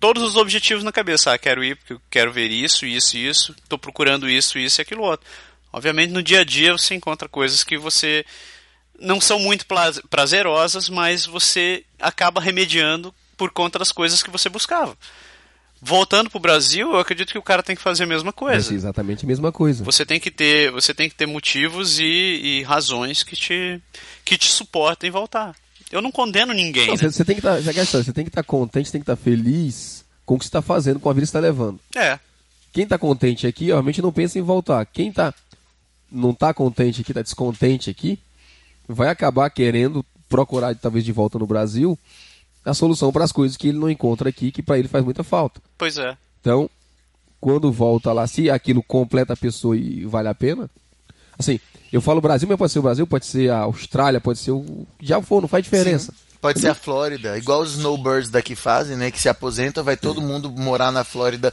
todos 0.00 0.22
os 0.22 0.36
objetivos 0.36 0.82
na 0.82 0.90
cabeça. 0.90 1.32
Ah, 1.32 1.38
quero 1.38 1.62
ir 1.62 1.76
porque 1.76 1.92
eu 1.92 2.00
quero 2.10 2.32
ver 2.32 2.50
isso, 2.50 2.86
isso, 2.86 3.16
isso. 3.16 3.52
Estou 3.62 3.78
procurando 3.78 4.28
isso, 4.28 4.58
isso 4.58 4.80
e 4.80 4.82
aquilo 4.82 5.02
outro. 5.02 5.26
Obviamente, 5.72 6.10
no 6.10 6.22
dia 6.22 6.40
a 6.40 6.44
dia 6.44 6.72
você 6.72 6.94
encontra 6.94 7.28
coisas 7.28 7.62
que 7.62 7.78
você 7.78 8.24
não 8.98 9.20
são 9.20 9.38
muito 9.38 9.66
praz- 9.66 10.00
prazerosas, 10.10 10.88
mas 10.88 11.26
você 11.26 11.84
acaba 12.00 12.40
remediando 12.40 13.14
por 13.36 13.50
conta 13.50 13.78
das 13.78 13.92
coisas 13.92 14.22
que 14.22 14.30
você 14.30 14.48
buscava. 14.48 14.96
Voltando 15.82 16.28
pro 16.28 16.38
Brasil, 16.38 16.92
eu 16.92 16.98
acredito 16.98 17.32
que 17.32 17.38
o 17.38 17.42
cara 17.42 17.62
tem 17.62 17.74
que 17.74 17.80
fazer 17.80 18.04
a 18.04 18.06
mesma 18.06 18.28
é 18.28 18.32
coisa. 18.32 18.74
exatamente 18.74 19.24
a 19.24 19.28
mesma 19.28 19.50
coisa. 19.50 19.82
Você 19.82 20.04
tem 20.04 20.20
que 20.20 20.30
ter, 20.30 20.70
você 20.70 20.92
tem 20.92 21.08
que 21.08 21.14
ter 21.14 21.24
motivos 21.24 21.98
e, 21.98 22.04
e 22.04 22.62
razões 22.64 23.22
que 23.22 23.34
te, 23.34 23.80
que 24.22 24.36
te 24.36 24.48
suportem 24.50 25.10
voltar. 25.10 25.56
Eu 25.90 26.00
não 26.00 26.12
condeno 26.12 26.52
ninguém. 26.52 26.86
Não, 26.86 26.94
né? 26.94 26.98
você, 26.98 27.12
você 27.12 27.24
tem 27.24 27.34
que 27.34 27.42
que 27.42 27.48
é 27.48 27.84
você 27.84 28.12
tem 28.12 28.24
que 28.24 28.30
estar 28.30 28.42
contente, 28.42 28.92
tem 28.92 29.00
que 29.00 29.10
estar 29.10 29.16
feliz 29.16 30.04
com 30.24 30.34
o 30.34 30.38
que 30.38 30.44
você 30.44 30.48
está 30.48 30.62
fazendo, 30.62 31.00
com 31.00 31.10
a 31.10 31.12
vida 31.12 31.22
que 31.22 31.30
você 31.30 31.36
está 31.36 31.40
levando. 31.40 31.80
É, 31.96 32.18
Quem 32.72 32.84
está 32.84 32.96
contente 32.96 33.46
aqui, 33.46 33.66
realmente 33.66 34.00
não 34.00 34.12
pensa 34.12 34.38
em 34.38 34.42
voltar. 34.42 34.84
Quem 34.86 35.12
tá, 35.12 35.34
não 36.10 36.30
está 36.30 36.54
contente 36.54 37.00
aqui, 37.00 37.10
está 37.10 37.22
descontente 37.22 37.90
aqui, 37.90 38.18
vai 38.86 39.08
acabar 39.08 39.50
querendo 39.50 40.04
procurar 40.28 40.74
talvez 40.76 41.04
de 41.04 41.10
volta 41.10 41.38
no 41.38 41.46
Brasil 41.46 41.98
a 42.64 42.74
solução 42.74 43.10
para 43.10 43.24
as 43.24 43.32
coisas 43.32 43.56
que 43.56 43.68
ele 43.68 43.78
não 43.78 43.90
encontra 43.90 44.28
aqui, 44.28 44.52
que 44.52 44.62
para 44.62 44.78
ele 44.78 44.86
faz 44.86 45.04
muita 45.04 45.24
falta. 45.24 45.60
pois 45.76 45.96
é. 45.98 46.16
Então, 46.40 46.70
quando 47.40 47.72
volta 47.72 48.12
lá, 48.12 48.26
se 48.26 48.50
aquilo 48.50 48.82
completa 48.82 49.32
a 49.32 49.36
pessoa 49.36 49.76
e 49.76 50.04
vale 50.04 50.28
a 50.28 50.34
pena, 50.34 50.70
assim, 51.40 51.58
eu 51.92 52.00
falo 52.00 52.20
Brasil, 52.20 52.48
mas 52.48 52.58
pode 52.58 52.72
ser 52.72 52.78
o 52.78 52.82
Brasil, 52.82 53.06
pode 53.06 53.26
ser 53.26 53.50
a 53.50 53.60
Austrália, 53.60 54.20
pode 54.20 54.38
ser 54.38 54.52
o. 54.52 54.86
Já 55.00 55.20
for, 55.20 55.40
não 55.40 55.48
faz 55.48 55.64
diferença. 55.64 56.14
Pode 56.40 56.58
ser 56.58 56.68
a 56.68 56.74
Flórida, 56.74 57.36
igual 57.36 57.60
os 57.60 57.72
snowbirds 57.72 58.30
daqui 58.30 58.54
fazem, 58.54 58.96
né? 58.96 59.10
Que 59.10 59.20
se 59.20 59.28
aposentam, 59.28 59.84
vai 59.84 59.96
todo 59.96 60.22
mundo 60.22 60.50
morar 60.50 60.90
na 60.90 61.04
Flórida 61.04 61.52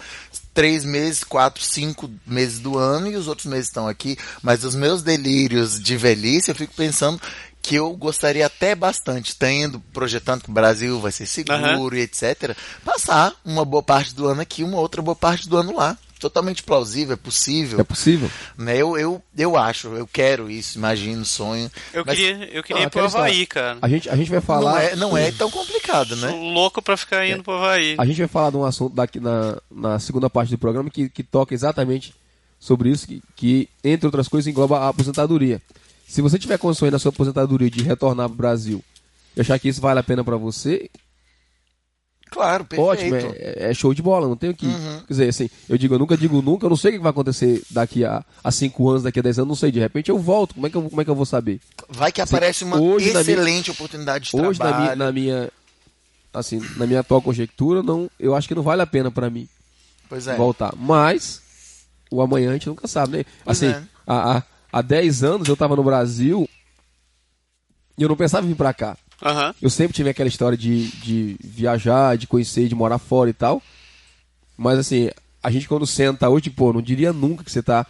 três 0.53 0.85
meses, 0.85 1.25
quatro, 1.25 1.61
cinco 1.61 2.09
meses 2.25 2.59
do 2.59 2.77
ano 2.77 3.11
e 3.11 3.17
os 3.17 3.27
outros 3.27 3.47
meses 3.47 3.67
estão 3.67 3.85
aqui. 3.85 4.17
Mas 4.41 4.63
os 4.63 4.75
meus 4.75 5.01
delírios 5.01 5.77
de 5.77 5.97
velhice, 5.97 6.51
eu 6.51 6.55
fico 6.55 6.73
pensando 6.73 7.19
que 7.61 7.75
eu 7.75 7.91
gostaria 7.97 8.45
até 8.45 8.73
bastante, 8.75 9.35
tendo, 9.35 9.81
projetando 9.91 10.43
que 10.43 10.49
o 10.49 10.53
Brasil 10.53 11.01
vai 11.01 11.11
ser 11.11 11.25
seguro 11.25 11.97
e 11.97 12.01
etc., 12.01 12.55
passar 12.85 13.33
uma 13.43 13.65
boa 13.65 13.83
parte 13.83 14.15
do 14.15 14.25
ano 14.25 14.39
aqui, 14.39 14.63
uma 14.63 14.79
outra 14.79 15.01
boa 15.01 15.15
parte 15.15 15.49
do 15.49 15.57
ano 15.57 15.75
lá. 15.75 15.97
Totalmente 16.19 16.63
plausível, 16.63 17.13
é 17.13 17.17
possível. 17.17 17.79
É 17.79 17.83
possível. 17.83 18.29
Né? 18.57 18.75
Eu, 18.77 18.97
eu, 18.97 19.21
eu 19.37 19.55
acho, 19.55 19.87
eu 19.89 20.07
quero 20.07 20.49
isso, 20.49 20.77
imagino, 20.77 21.23
sonho. 21.23 21.69
Eu 21.93 22.03
Mas 22.05 22.17
queria, 22.17 22.45
eu 22.45 22.63
queria 22.63 22.81
Não, 22.81 22.87
ir 22.87 22.89
pro 22.89 23.05
Havaí, 23.05 23.45
cara. 23.45 23.77
A 23.81 23.87
gente, 23.87 24.09
a 24.09 24.15
gente 24.15 24.29
vai 24.29 24.39
não, 24.39 24.45
falar. 24.45 24.83
é, 24.83 24.95
não 24.95 25.17
é 25.17 25.31
tão 25.31 25.49
complicado, 25.51 26.15
né? 26.15 26.29
Sou 26.29 26.51
louco 26.51 26.81
pra 26.81 26.97
ficar 26.97 27.27
indo 27.27 27.43
pro 27.43 27.53
Havaí. 27.53 27.95
A 27.97 28.05
gente 28.05 28.17
vai 28.17 28.27
falar 28.27 28.49
de 28.49 28.57
um 28.57 28.65
assunto 28.65 28.95
daqui 28.95 29.19
na, 29.19 29.61
na 29.69 29.99
segunda 29.99 30.29
parte 30.29 30.49
do 30.49 30.57
programa 30.57 30.89
que, 30.89 31.09
que 31.09 31.23
toca 31.23 31.53
exatamente 31.53 32.13
sobre 32.59 32.89
isso, 32.89 33.07
que, 33.07 33.21
que, 33.35 33.69
entre 33.83 34.07
outras 34.07 34.27
coisas, 34.27 34.47
engloba 34.47 34.79
a 34.79 34.89
aposentadoria. 34.89 35.61
Se 36.07 36.21
você 36.21 36.39
tiver 36.39 36.57
condições 36.57 36.91
na 36.91 36.99
sua 36.99 37.09
aposentadoria 37.09 37.69
de 37.69 37.83
retornar 37.83 38.27
para 38.27 38.33
o 38.33 38.37
Brasil 38.37 38.83
e 39.35 39.41
achar 39.41 39.59
que 39.59 39.67
isso 39.67 39.81
vale 39.81 39.99
a 39.99 40.03
pena 40.03 40.23
para 40.23 40.37
você, 40.37 40.89
Claro, 42.29 42.65
perfeito. 42.65 42.89
ótimo, 42.89 43.15
é, 43.35 43.69
é 43.69 43.73
show 43.73 43.93
de 43.93 44.01
bola, 44.01 44.27
não 44.27 44.35
tenho 44.35 44.53
que. 44.53 44.67
Quer 44.67 45.05
dizer, 45.07 45.29
assim, 45.29 45.49
eu 45.69 45.77
digo, 45.77 45.95
eu 45.95 45.99
nunca 45.99 46.17
digo 46.17 46.41
nunca, 46.41 46.65
eu 46.65 46.69
não 46.69 46.75
sei 46.77 46.91
o 46.91 46.93
que 46.95 46.99
vai 46.99 47.09
acontecer 47.11 47.61
daqui 47.71 48.03
a, 48.05 48.23
a 48.43 48.51
cinco 48.51 48.89
anos, 48.89 49.03
daqui 49.03 49.19
a 49.19 49.21
dez 49.21 49.37
anos, 49.39 49.47
não 49.49 49.55
sei, 49.55 49.71
de 49.71 49.79
repente 49.79 50.09
eu 50.11 50.19
volto, 50.19 50.53
como 50.55 50.67
é 50.67 50.69
que 50.69 50.75
eu, 50.75 50.83
como 50.89 51.01
é 51.01 51.05
que 51.05 51.09
eu 51.09 51.15
vou 51.15 51.25
saber? 51.25 51.59
Vai 51.89 52.11
que 52.11 52.21
aparece 52.21 52.63
uma 52.63 52.77
hoje 52.79 53.13
na 53.13 53.23
minha- 53.23 53.33
excelente 53.35 53.71
oportunidade 53.71 54.29
de 54.29 54.35
Hoje, 54.35 54.59
na 54.59 54.65
trabalho. 54.65 54.83
minha, 54.83 54.95
na 54.95 55.11
minha. 55.11 55.51
Assim, 56.33 56.61
na 56.75 56.85
minha 56.85 56.99
atual 56.99 57.21
conjectura, 57.21 57.81
não, 57.81 58.09
eu 58.19 58.35
acho 58.35 58.47
que 58.47 58.53
não 58.53 58.61
vale 58.61 58.81
a 58.81 58.85
pena 58.87 59.09
para 59.09 59.29
mim. 59.29 59.47
Pois 60.09 60.27
é. 60.27 60.35
voltar. 60.35 60.73
Mas 60.77 61.41
o 62.11 62.21
amanhã 62.21 62.51
a 62.51 62.53
gente 62.53 62.67
nunca 62.67 62.87
sabe, 62.87 63.17
né? 63.17 63.25
Pois 63.43 63.57
assim, 63.63 63.71
é. 63.73 63.81
há, 64.05 64.37
há, 64.37 64.43
há 64.71 64.81
10 64.81 65.23
anos 65.23 65.47
eu 65.47 65.57
tava 65.57 65.75
no 65.75 65.83
Brasil 65.83 66.47
e 67.97 68.03
eu 68.03 68.09
não 68.09 68.15
pensava 68.15 68.45
em 68.45 68.49
vir 68.49 68.55
pra 68.55 68.73
cá. 68.73 68.95
Aham. 69.23 69.53
Eu 69.61 69.69
sempre 69.69 69.95
tive 69.95 70.09
aquela 70.09 70.29
história 70.29 70.57
de, 70.57 70.87
de 70.97 71.37
viajar, 71.43 72.17
de 72.17 72.27
conhecer, 72.27 72.67
de 72.67 72.75
morar 72.75 72.99
fora 72.99 73.29
e 73.29 73.33
tal. 73.33 73.61
Mas 74.55 74.79
assim, 74.79 75.09
a 75.41 75.51
gente 75.51 75.67
quando 75.67 75.87
senta 75.87 76.29
hoje, 76.29 76.49
pô, 76.49 76.73
não 76.73 76.81
diria 76.81 77.13
nunca 77.13 77.43
que 77.43 77.51
você 77.51 77.63
tá 77.63 77.85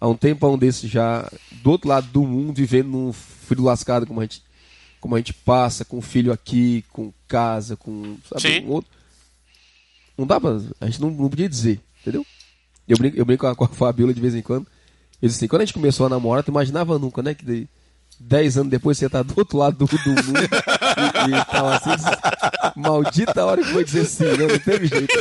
há 0.00 0.08
um 0.08 0.16
tempão 0.16 0.56
desse 0.56 0.86
já 0.86 1.30
do 1.62 1.70
outro 1.70 1.88
lado 1.88 2.06
do 2.08 2.22
mundo, 2.22 2.56
vivendo 2.56 2.88
num 2.88 3.12
frio 3.12 3.62
lascado 3.62 4.06
como 4.06 4.20
a 4.20 4.24
gente, 4.24 4.42
como 5.00 5.14
a 5.14 5.18
gente 5.18 5.32
passa, 5.32 5.84
com 5.84 6.00
filho 6.00 6.32
aqui, 6.32 6.84
com 6.92 7.12
casa, 7.26 7.76
com. 7.76 8.16
Sabe, 8.28 8.42
Sim. 8.42 8.64
um 8.66 8.70
outro. 8.70 8.90
Não 10.16 10.26
dá 10.26 10.40
pra. 10.40 10.60
A 10.80 10.86
gente 10.86 11.00
não, 11.00 11.10
não 11.10 11.28
podia 11.28 11.48
dizer, 11.48 11.80
entendeu? 12.00 12.24
Eu 12.88 12.96
brinco, 12.96 13.16
eu 13.16 13.24
brinco 13.24 13.40
com 13.42 13.50
a, 13.50 13.54
com 13.54 13.64
a 13.64 13.68
Fabiola 13.68 14.14
de 14.14 14.20
vez 14.20 14.34
em 14.34 14.42
quando. 14.42 14.66
Eu 15.20 15.28
disse 15.28 15.38
assim, 15.38 15.48
quando 15.48 15.62
a 15.62 15.64
gente 15.64 15.74
começou 15.74 16.06
a 16.06 16.08
namorar, 16.08 16.44
tu 16.44 16.50
imaginava 16.50 16.98
nunca, 16.98 17.22
né? 17.22 17.34
Que 17.34 17.44
daí, 17.44 17.68
10 18.20 18.58
anos 18.58 18.70
depois 18.70 18.98
você 18.98 19.08
tá 19.08 19.22
do 19.22 19.34
outro 19.36 19.58
lado 19.58 19.76
do, 19.76 19.86
do 19.86 20.10
mundo 20.10 20.40
e, 20.40 21.34
e 21.34 21.44
tal 21.50 21.68
assim. 21.68 21.90
disse, 21.96 22.10
Maldita 22.76 23.44
hora 23.44 23.62
que 23.62 23.72
foi 23.72 23.84
dizer 23.84 24.04
sim, 24.06 24.24
né? 24.24 24.46
Não 24.48 24.58
teve 24.58 24.86
jeito. 24.88 25.14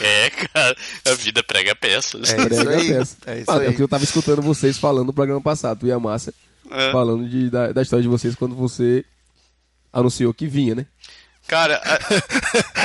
É, 0.00 0.30
cara, 0.30 0.76
a 1.06 1.14
vida 1.14 1.42
prega 1.42 1.74
peças. 1.74 2.30
É. 2.32 2.36
Prega 2.48 2.70
aí, 2.70 2.92
a 2.94 2.98
peça. 2.98 3.16
é 3.26 3.40
isso 3.40 3.50
Ah, 3.50 3.58
aí. 3.58 3.66
É 3.68 3.72
que 3.72 3.82
eu 3.82 3.88
tava 3.88 4.04
escutando 4.04 4.42
vocês 4.42 4.78
falando 4.78 5.06
no 5.06 5.12
programa 5.12 5.40
passado, 5.40 5.80
tu 5.80 5.86
e 5.86 5.92
a 5.92 5.98
Márcia, 5.98 6.32
É. 6.70 6.92
falando 6.92 7.28
de, 7.28 7.50
da, 7.50 7.72
da 7.72 7.82
história 7.82 8.02
de 8.02 8.08
vocês 8.08 8.34
quando 8.34 8.54
você 8.54 9.04
anunciou 9.92 10.34
que 10.34 10.46
vinha, 10.46 10.74
né? 10.74 10.86
Cara, 11.46 11.80
a- 11.84 11.98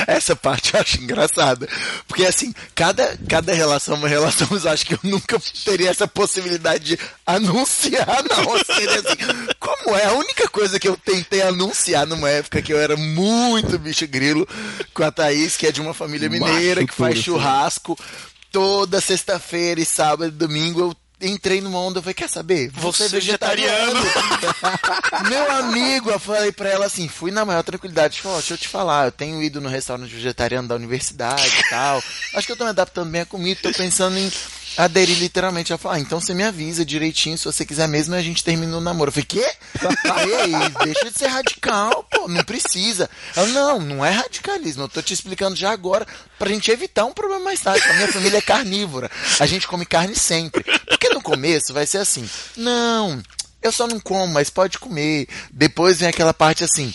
Essa 0.12 0.34
parte 0.36 0.74
eu 0.74 0.80
acho 0.80 0.98
engraçada. 1.02 1.68
Porque 2.06 2.24
assim, 2.24 2.54
cada, 2.74 3.16
cada 3.28 3.52
relação 3.52 3.94
é 3.94 3.98
uma 3.98 4.08
relação, 4.08 4.46
mas 4.50 4.64
eu 4.64 4.70
acho 4.70 4.86
que 4.86 4.94
eu 4.94 5.00
nunca 5.02 5.38
teria 5.64 5.90
essa 5.90 6.06
possibilidade 6.06 6.84
de 6.84 6.98
anunciar, 7.26 8.22
não. 8.28 8.58
Seria 8.64 9.00
assim, 9.00 9.16
como 9.58 9.96
é? 9.96 10.04
A 10.06 10.12
única 10.12 10.48
coisa 10.48 10.78
que 10.78 10.88
eu 10.88 10.96
tentei 10.96 11.42
anunciar 11.42 12.06
numa 12.06 12.28
época 12.30 12.62
que 12.62 12.72
eu 12.72 12.78
era 12.80 12.96
muito 12.96 13.78
bicho 13.78 14.06
grilo 14.06 14.46
com 14.94 15.02
a 15.04 15.10
Thaís, 15.10 15.56
que 15.56 15.66
é 15.66 15.72
de 15.72 15.80
uma 15.80 15.94
família 15.94 16.28
mineira, 16.28 16.80
Macho 16.82 16.86
que 16.92 16.94
faz 16.94 17.18
churrasco 17.18 17.98
toda 18.50 19.00
sexta-feira 19.00 19.80
e 19.80 19.84
sábado 19.84 20.26
e 20.28 20.30
domingo. 20.30 20.80
Eu 20.80 20.96
entrei 21.22 21.60
numa 21.60 21.78
onda, 21.78 21.98
eu 21.98 22.02
falei, 22.02 22.14
quer 22.14 22.28
saber? 22.28 22.70
Você 22.70 23.04
é 23.04 23.08
Meu 25.28 25.50
amigo, 25.52 26.10
eu 26.10 26.18
falei 26.18 26.52
pra 26.52 26.68
ela 26.68 26.86
assim, 26.86 27.08
fui 27.08 27.30
na 27.30 27.44
maior 27.44 27.62
tranquilidade, 27.62 28.16
tipo, 28.16 28.28
ó, 28.28 28.34
deixa 28.34 28.54
eu 28.54 28.58
te 28.58 28.68
falar, 28.68 29.06
eu 29.06 29.12
tenho 29.12 29.42
ido 29.42 29.60
no 29.60 29.68
restaurante 29.68 30.12
vegetariano 30.12 30.68
da 30.68 30.74
universidade 30.74 31.46
e 31.46 31.70
tal. 31.70 32.02
Acho 32.34 32.46
que 32.46 32.52
eu 32.52 32.56
tô 32.56 32.64
me 32.64 32.70
adaptando 32.70 33.10
bem 33.10 33.22
à 33.22 33.26
comida, 33.26 33.60
tô 33.62 33.72
pensando 33.72 34.18
em 34.18 34.30
aderir 34.76 35.18
literalmente. 35.18 35.72
Ela 35.72 35.78
falou, 35.78 35.96
ah, 35.96 36.00
então 36.00 36.20
você 36.20 36.34
me 36.34 36.42
avisa 36.42 36.84
direitinho, 36.84 37.36
se 37.38 37.44
você 37.44 37.64
quiser 37.64 37.88
mesmo, 37.88 38.14
a 38.14 38.22
gente 38.22 38.44
termina 38.44 38.76
o 38.76 38.80
namoro. 38.80 39.08
Eu 39.08 39.12
falei, 39.12 39.26
quê? 39.26 39.46
Aí, 40.12 40.34
aí, 40.34 40.70
deixa 40.84 41.10
de 41.10 41.18
ser 41.18 41.26
radical, 41.28 42.04
pô, 42.10 42.28
não 42.28 42.44
precisa. 42.44 43.08
Ela, 43.36 43.46
não, 43.48 43.80
não 43.80 44.04
é 44.04 44.10
radicalismo, 44.10 44.84
eu 44.84 44.88
tô 44.88 45.02
te 45.02 45.14
explicando 45.14 45.56
já 45.56 45.70
agora 45.70 46.06
pra 46.38 46.48
gente 46.48 46.70
evitar 46.70 47.04
um 47.04 47.12
problema 47.12 47.44
mais 47.44 47.60
tarde. 47.60 47.86
A 47.88 47.94
minha 47.94 48.08
família 48.12 48.38
é 48.38 48.42
carnívora, 48.42 49.10
a 49.40 49.46
gente 49.46 49.66
come 49.66 49.84
carne 49.84 50.16
sempre. 50.16 50.64
Porque 50.86 51.08
no 51.08 51.22
começo 51.22 51.72
vai 51.72 51.86
ser 51.86 51.98
assim, 51.98 52.28
não, 52.56 53.22
eu 53.60 53.72
só 53.72 53.86
não 53.86 54.00
como, 54.00 54.32
mas 54.32 54.50
pode 54.50 54.78
comer. 54.78 55.28
Depois 55.50 55.98
vem 55.98 56.08
aquela 56.08 56.34
parte 56.34 56.64
assim, 56.64 56.92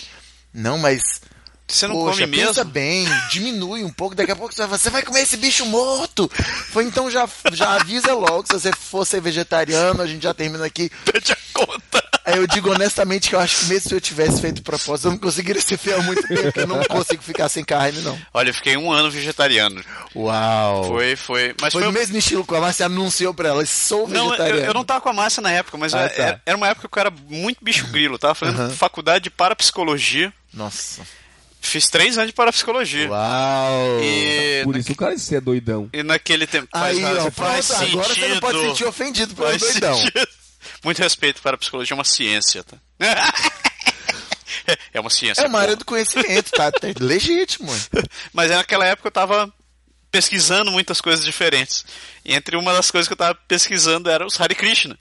não, 0.53 0.77
mas 0.77 1.21
Você 1.69 1.85
não 1.85 1.95
Poxa, 1.95 2.21
come 2.21 2.37
pensa 2.37 2.63
mesmo? 2.63 2.71
bem, 2.71 3.05
diminui 3.29 3.83
um 3.83 3.91
pouco, 3.91 4.15
daqui 4.15 4.31
a 4.31 4.35
pouco 4.37 4.53
você 4.55 4.65
vai, 4.65 4.79
você 4.79 4.89
vai 4.89 5.01
comer 5.03 5.21
esse 5.23 5.35
bicho 5.35 5.65
morto. 5.65 6.31
Foi 6.71 6.85
então 6.85 7.11
já, 7.11 7.27
já 7.51 7.71
avisa 7.75 8.13
logo, 8.13 8.45
se 8.47 8.53
você 8.53 8.71
for 8.71 9.05
ser 9.05 9.19
vegetariano, 9.21 10.01
a 10.01 10.07
gente 10.07 10.23
já 10.23 10.33
termina 10.33 10.65
aqui. 10.65 10.89
Pede 11.03 11.33
a 11.33 11.37
conta. 11.53 12.01
Aí 12.23 12.37
eu 12.37 12.47
digo 12.47 12.71
honestamente 12.71 13.27
que 13.29 13.35
eu 13.35 13.39
acho 13.39 13.57
que 13.59 13.65
mesmo 13.65 13.89
se 13.89 13.95
eu 13.95 13.99
tivesse 14.01 14.39
feito 14.41 14.61
propósito, 14.61 15.07
eu 15.07 15.11
não 15.11 15.17
conseguiria 15.17 15.61
ser 15.61 15.77
fiel 15.77 16.01
muito 16.03 16.25
tempo, 16.27 16.43
porque 16.43 16.59
eu 16.61 16.67
não 16.67 16.83
consigo 16.85 17.21
ficar 17.21 17.49
sem 17.49 17.63
carne, 17.65 17.99
não. 18.01 18.17
Olha, 18.33 18.49
eu 18.49 18.53
fiquei 18.53 18.77
um 18.77 18.89
ano 18.91 19.11
vegetariano. 19.11 19.83
Uau! 20.15 20.85
Foi, 20.87 21.15
foi. 21.17 21.55
Mas 21.61 21.73
Foi 21.73 21.81
foi, 21.81 21.91
no 21.91 21.97
mesmo 21.97 22.17
estilo 22.17 22.45
que 22.45 22.55
a 22.55 22.61
Márcia 22.61 22.85
anunciou 22.85 23.33
pra 23.33 23.49
ela, 23.49 23.65
sou 23.65 24.07
Não, 24.07 24.25
eu, 24.25 24.29
vegetariano. 24.31 24.65
eu 24.65 24.73
não 24.73 24.83
tava 24.85 25.01
com 25.01 25.09
a 25.09 25.13
massa 25.13 25.41
na 25.41 25.51
época, 25.51 25.77
mas 25.77 25.93
Ah, 25.93 26.03
eu- 26.03 26.09
tá. 26.09 26.15
era, 26.23 26.41
era 26.45 26.57
uma 26.57 26.67
época 26.67 26.87
que 26.89 26.97
eu 26.97 27.01
era 27.01 27.11
muito 27.29 27.57
bicho 27.61 27.87
grilo. 27.87 28.17
Tava 28.17 28.35
fazendo 28.35 28.71
faculdade 28.73 29.25
de 29.25 29.29
parapsicologia. 29.29 30.33
Nossa. 30.53 31.01
Fiz 31.67 31.87
três 31.89 32.17
anos 32.17 32.29
de 32.29 32.33
parapsicologia. 32.33 33.09
Uau! 33.09 33.99
E, 34.03 34.61
Por 34.63 34.77
isso 34.77 34.91
o 34.91 34.95
cara 34.95 35.15
disse 35.15 35.35
é 35.35 35.41
doidão. 35.41 35.89
e 35.93 36.01
naquele 36.03 36.47
tempo. 36.47 36.67
Aí, 36.73 37.01
faz, 37.01 37.17
ó, 37.17 37.31
faz 37.31 37.67
pronto, 37.67 37.83
agora 37.91 38.13
você 38.15 38.27
não 38.27 38.39
pode 38.39 38.57
sentido. 38.57 38.69
sentir 38.69 38.85
ofendido 38.85 39.35
pelo 39.35 39.47
Faz 39.49 39.61
doidão. 39.61 39.95
sentido. 39.95 40.27
Muito 40.83 40.99
respeito 40.99 41.41
para 41.41 41.55
a 41.55 41.57
psicologia, 41.57 41.93
é 41.93 41.97
uma 41.97 42.03
ciência, 42.03 42.63
tá? 42.63 42.77
É 44.93 44.99
uma 44.99 45.09
ciência. 45.09 45.41
É 45.43 45.47
uma 45.47 45.59
área 45.59 45.75
do 45.75 45.85
conhecimento, 45.85 46.51
tá? 46.51 46.71
É 46.83 46.93
legítimo. 46.99 47.71
Mas 48.33 48.49
naquela 48.51 48.85
época 48.85 49.07
eu 49.07 49.11
tava 49.11 49.51
pesquisando 50.11 50.71
muitas 50.71 50.99
coisas 50.99 51.23
diferentes. 51.23 51.85
E 52.25 52.33
entre 52.33 52.57
uma 52.57 52.73
das 52.73 52.89
coisas 52.91 53.07
que 53.07 53.13
eu 53.13 53.17
tava 53.17 53.35
pesquisando 53.47 54.09
era 54.09 54.25
os 54.25 54.39
Hare 54.39 54.55
Krishna. 54.55 54.97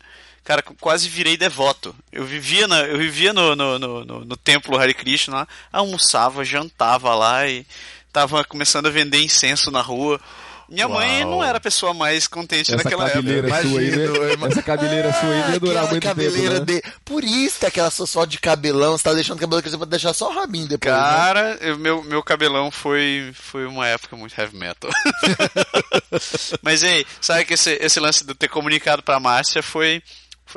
Cara, 0.47 0.63
quase 0.81 1.09
virei 1.09 1.37
devoto. 1.37 1.93
Eu 2.13 2.25
vivia, 2.25 2.67
na, 2.69 2.79
eu 2.83 2.97
vivia 2.99 3.33
no, 3.33 3.55
no, 3.57 3.79
no, 3.81 4.05
no- 4.05 4.25
no 4.25 4.37
templo 4.37 4.79
Hare 4.79 4.95
Krishna, 4.95 5.39
lá, 5.39 5.49
almoçava, 5.73 6.45
jantava 6.45 7.15
lá 7.17 7.47
e 7.49 7.67
tava 8.13 8.45
começando 8.45 8.87
a 8.87 8.91
vender 8.91 9.21
incenso 9.21 9.71
na 9.73 9.83
rua. 9.83 10.21
Minha 10.69 10.89
mãe 10.89 11.23
Uau. 11.23 11.31
não 11.31 11.45
era 11.45 11.59
a 11.59 11.61
pessoa 11.61 11.95
mais 11.95 12.27
contente 12.27 12.75
Essa 12.75 12.83
naquela 12.83 13.05
época. 13.05 13.19
cabeleira 13.23 13.63
sua 13.63 13.81
aí, 13.81 13.91
né? 13.91 14.05
Essa 14.51 14.63
cabeleira 14.63 15.13
sua 15.13 15.29
aí 15.31 15.53
ia 15.53 15.61
durar 15.61 15.77
Aquela 15.77 15.91
muito 15.91 16.03
cabeleira 16.03 16.61
tempo, 16.65 16.73
né? 16.73 16.81
de... 16.81 16.83
Por 17.05 17.23
isso 17.23 17.61
que 17.61 17.67
aquela 17.67 17.89
sua 17.91 18.05
só 18.07 18.25
de 18.25 18.39
cabelão, 18.41 18.97
você 18.99 19.05
tá 19.05 19.15
deixando 19.15 19.37
o 19.37 19.41
cabelo 19.41 19.63
crescer 19.63 19.77
pra 19.79 19.87
deixar 19.87 20.13
só 20.13 20.29
o 20.29 20.35
rabinho 20.35 20.67
depois, 20.67 20.93
né? 20.93 21.01
Cara, 21.01 21.59
eu- 21.61 21.79
meu, 21.79 22.03
meu 22.03 22.21
cabelão 22.23 22.71
foi, 22.73 23.31
foi 23.35 23.65
uma 23.65 23.87
época 23.87 24.17
muito 24.17 24.37
heavy 24.41 24.57
metal. 24.57 24.91
Mas 26.63 26.83
ei, 26.83 27.07
sabe 27.21 27.45
que 27.45 27.55
esse, 27.55 27.73
esse 27.81 28.01
lance 28.01 28.25
de 28.25 28.31
eu 28.31 28.35
ter 28.37 28.49
comunicado 28.49 29.03
pra 29.03 29.21
Márcia 29.21 29.63
foi. 29.63 30.03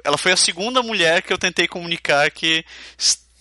Ela 0.03 0.17
foi 0.17 0.31
a 0.31 0.37
segunda 0.37 0.81
mulher 0.81 1.21
que 1.21 1.33
eu 1.33 1.37
tentei 1.37 1.67
comunicar 1.67 2.29
que 2.31 2.63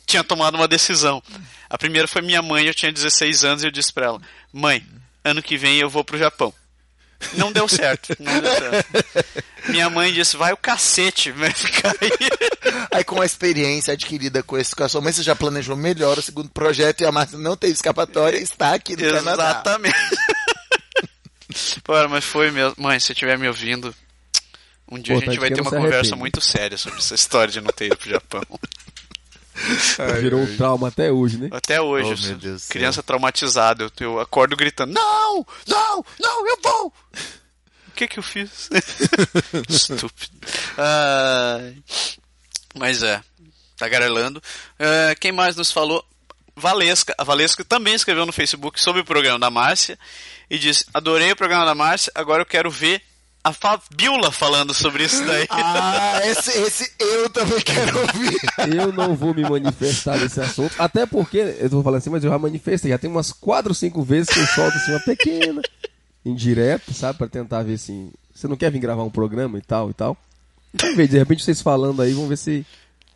tinha 0.06 0.24
tomado 0.24 0.54
uma 0.54 0.66
decisão. 0.66 1.22
A 1.68 1.76
primeira 1.76 2.08
foi 2.08 2.22
minha 2.22 2.40
mãe, 2.40 2.66
eu 2.66 2.74
tinha 2.74 2.90
16 2.90 3.44
anos 3.44 3.62
e 3.62 3.66
eu 3.66 3.70
disse 3.70 3.92
pra 3.92 4.06
ela: 4.06 4.20
Mãe, 4.52 4.84
ano 5.24 5.42
que 5.42 5.56
vem 5.56 5.78
eu 5.78 5.90
vou 5.90 6.02
pro 6.02 6.18
Japão. 6.18 6.52
Não 7.34 7.50
deu 7.50 7.68
certo, 7.68 8.16
não 8.20 8.40
deu 8.40 8.54
certo. 8.54 9.04
Minha 9.68 9.90
mãe 9.90 10.12
disse: 10.12 10.36
Vai 10.36 10.52
o 10.52 10.56
cacete, 10.56 11.32
vai 11.32 11.52
ficar 11.52 11.94
aí. 12.00 12.10
Aí 12.92 13.04
com 13.04 13.20
a 13.20 13.26
experiência 13.26 13.92
adquirida 13.92 14.42
com, 14.42 14.56
esse, 14.56 14.74
com 14.74 14.84
a 14.84 14.88
sua 14.88 15.00
mãe, 15.00 15.12
você 15.12 15.22
já 15.22 15.34
planejou 15.34 15.76
melhor 15.76 16.18
o 16.18 16.22
segundo 16.22 16.48
projeto 16.48 17.00
e 17.00 17.06
a 17.06 17.12
Márcia 17.12 17.38
não 17.38 17.56
teve 17.56 17.72
escapatória 17.72 18.38
e 18.38 18.42
está 18.42 18.74
aqui 18.74 18.96
no 18.96 19.12
Canadá. 19.12 19.50
Exatamente. 19.50 19.96
Mas 22.10 22.24
foi 22.24 22.50
mesmo. 22.50 22.74
Mãe, 22.78 23.00
se 23.00 23.12
estiver 23.12 23.38
me 23.38 23.48
ouvindo, 23.48 23.94
um 24.90 24.98
dia 24.98 25.14
a 25.14 25.18
Importante 25.18 25.34
gente 25.34 25.40
vai 25.40 25.50
ter 25.50 25.60
uma 25.60 25.70
conversa 25.70 25.96
arrepende. 25.98 26.16
muito 26.18 26.40
séria 26.40 26.78
sobre 26.78 26.98
essa 26.98 27.14
história 27.14 27.52
de 27.52 27.60
não 27.60 27.70
ter 27.72 27.86
ido 27.86 27.96
pro 27.96 28.10
Japão. 28.10 28.42
Virou 30.20 30.40
um 30.40 30.56
trauma 30.56 30.88
até 30.88 31.10
hoje, 31.10 31.36
né? 31.38 31.48
Até 31.50 31.80
hoje, 31.80 32.36
Oh, 32.36 32.72
criança 32.72 33.02
traumatizada, 33.02 33.84
eu, 33.84 33.90
eu 34.00 34.20
acordo 34.20 34.56
gritando: 34.56 34.92
Não! 34.92 35.44
Não! 35.66 36.04
Não, 36.20 36.46
eu 36.46 36.58
vou! 36.62 36.92
O 37.88 37.90
que 37.98 38.06
que 38.06 38.18
eu 38.20 38.22
fiz? 38.22 38.68
Estúpido. 39.68 40.38
Ai. 40.76 41.76
mas 42.76 43.02
é, 43.02 43.20
tá 43.76 43.88
garelando. 43.88 44.40
Ah, 44.78 45.14
quem 45.18 45.32
mais 45.32 45.56
nos 45.56 45.72
falou? 45.72 46.04
Valesca. 46.54 47.14
A 47.18 47.24
Valesca 47.24 47.64
também 47.64 47.94
escreveu 47.94 48.24
no 48.26 48.32
Facebook 48.32 48.80
sobre 48.80 49.00
o 49.02 49.04
programa 49.04 49.38
da 49.40 49.50
Márcia 49.50 49.98
e 50.48 50.56
disse: 50.58 50.84
Adorei 50.94 51.32
o 51.32 51.36
programa 51.36 51.64
da 51.64 51.74
Márcia, 51.74 52.12
agora 52.14 52.42
eu 52.42 52.46
quero 52.46 52.70
ver 52.70 53.02
a 53.42 53.52
Fabiola 53.52 54.30
falando 54.30 54.74
sobre 54.74 55.04
isso 55.04 55.24
daí. 55.24 55.46
Ah, 55.70 56.20
esse, 56.24 56.50
esse 56.50 56.92
eu 56.98 57.30
também 57.30 57.60
quero 57.60 58.00
ouvir. 58.00 58.38
Eu 58.74 58.92
não 58.92 59.14
vou 59.14 59.34
me 59.34 59.42
manifestar 59.42 60.18
nesse 60.18 60.40
assunto. 60.40 60.74
Até 60.78 61.06
porque, 61.06 61.56
eu 61.58 61.70
tô 61.70 61.82
falando 61.82 61.98
assim, 61.98 62.10
mas 62.10 62.24
eu 62.24 62.30
já 62.30 62.38
manifestei. 62.38 62.90
Já 62.90 62.98
tem 62.98 63.10
umas 63.10 63.32
quatro 63.32 63.70
ou 63.70 63.74
cinco 63.74 64.02
vezes 64.02 64.32
que 64.32 64.38
eu 64.38 64.46
solto 64.46 64.76
assim 64.76 64.92
uma 64.92 65.00
pequena, 65.00 65.62
indireta, 66.24 66.92
sabe? 66.92 67.18
Pra 67.18 67.28
tentar 67.28 67.62
ver 67.62 67.74
assim. 67.74 68.10
Você 68.34 68.46
não 68.48 68.56
quer 68.56 68.70
vir 68.70 68.78
gravar 68.78 69.02
um 69.02 69.10
programa 69.10 69.58
e 69.58 69.62
tal 69.62 69.90
e 69.90 69.94
tal? 69.94 70.16
Vamos 70.74 70.96
ver, 70.96 71.08
de 71.08 71.18
repente 71.18 71.42
vocês 71.42 71.62
falando 71.62 72.02
aí, 72.02 72.12
vamos 72.12 72.28
ver 72.28 72.38
se, 72.38 72.66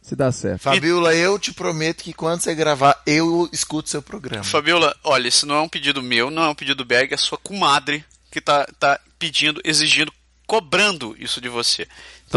se 0.00 0.16
dá 0.16 0.32
certo. 0.32 0.62
Fabiola, 0.62 1.14
eu 1.14 1.38
te 1.38 1.52
prometo 1.52 2.02
que 2.02 2.12
quando 2.12 2.40
você 2.40 2.54
gravar, 2.54 3.00
eu 3.06 3.48
escuto 3.52 3.88
seu 3.88 4.02
programa. 4.02 4.44
Fabiola, 4.44 4.96
olha, 5.04 5.28
isso 5.28 5.46
não 5.46 5.56
é 5.56 5.60
um 5.60 5.68
pedido 5.68 6.02
meu, 6.02 6.30
não 6.30 6.44
é 6.44 6.48
um 6.48 6.54
pedido 6.54 6.78
do 6.78 6.84
Berg, 6.84 7.12
é 7.12 7.16
sua 7.16 7.38
comadre 7.38 8.04
que 8.32 8.40
tá, 8.40 8.66
tá 8.80 8.98
pedindo, 9.18 9.60
exigindo, 9.64 10.12
cobrando 10.46 11.14
isso 11.18 11.40
de 11.40 11.48
você. 11.48 11.84
Você 11.84 11.88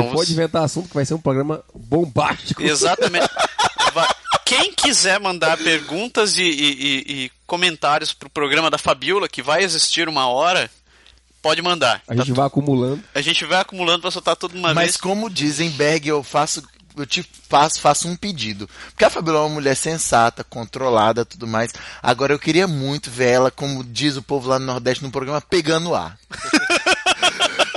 Então, 0.01 0.11
pode 0.11 0.31
inventar 0.31 0.63
assunto 0.63 0.89
que 0.89 0.93
vai 0.93 1.05
ser 1.05 1.13
um 1.15 1.21
programa 1.21 1.63
bombástico. 1.73 2.61
Exatamente. 2.63 3.27
Quem 4.45 4.71
quiser 4.73 5.19
mandar 5.19 5.57
perguntas 5.57 6.37
e, 6.37 6.43
e- 6.43 6.47
e- 6.47 7.23
e 7.25 7.31
comentários 7.47 8.13
pro 8.13 8.29
programa 8.29 8.69
da 8.69 8.77
Fabiola, 8.77 9.27
que 9.27 9.41
vai 9.41 9.63
existir 9.63 10.07
uma 10.07 10.27
hora, 10.27 10.69
pode 11.41 11.61
mandar. 11.63 12.03
A 12.07 12.15
gente 12.15 12.31
vai 12.31 12.45
acumulando. 12.45 13.03
A 13.15 13.21
gente 13.21 13.43
vai 13.45 13.59
acumulando 13.61 14.01
pra 14.01 14.11
soltar 14.11 14.35
tudo 14.35 14.55
uma 14.55 14.73
Mas 14.73 14.85
vez. 14.85 14.97
como 14.97 15.29
dizem, 15.31 15.71
Berg, 15.71 16.07
eu 16.07 16.21
faço. 16.21 16.61
Eu 16.95 17.05
te 17.05 17.27
faço, 17.49 17.79
faço 17.79 18.07
um 18.07 18.15
pedido. 18.15 18.69
Porque 18.89 19.05
a 19.05 19.09
Fabiola 19.09 19.39
é 19.39 19.41
uma 19.43 19.55
mulher 19.55 19.75
sensata, 19.75 20.43
controlada, 20.43 21.25
tudo 21.25 21.47
mais. 21.47 21.73
Agora 22.01 22.33
eu 22.33 22.39
queria 22.39 22.67
muito 22.67 23.11
ver 23.11 23.29
ela, 23.29 23.51
como 23.51 23.83
diz 23.83 24.15
o 24.15 24.23
povo 24.23 24.49
lá 24.49 24.59
no 24.59 24.65
Nordeste, 24.65 25.03
no 25.03 25.11
programa 25.11 25.41
Pegando 25.41 25.93
Ar. 25.93 26.17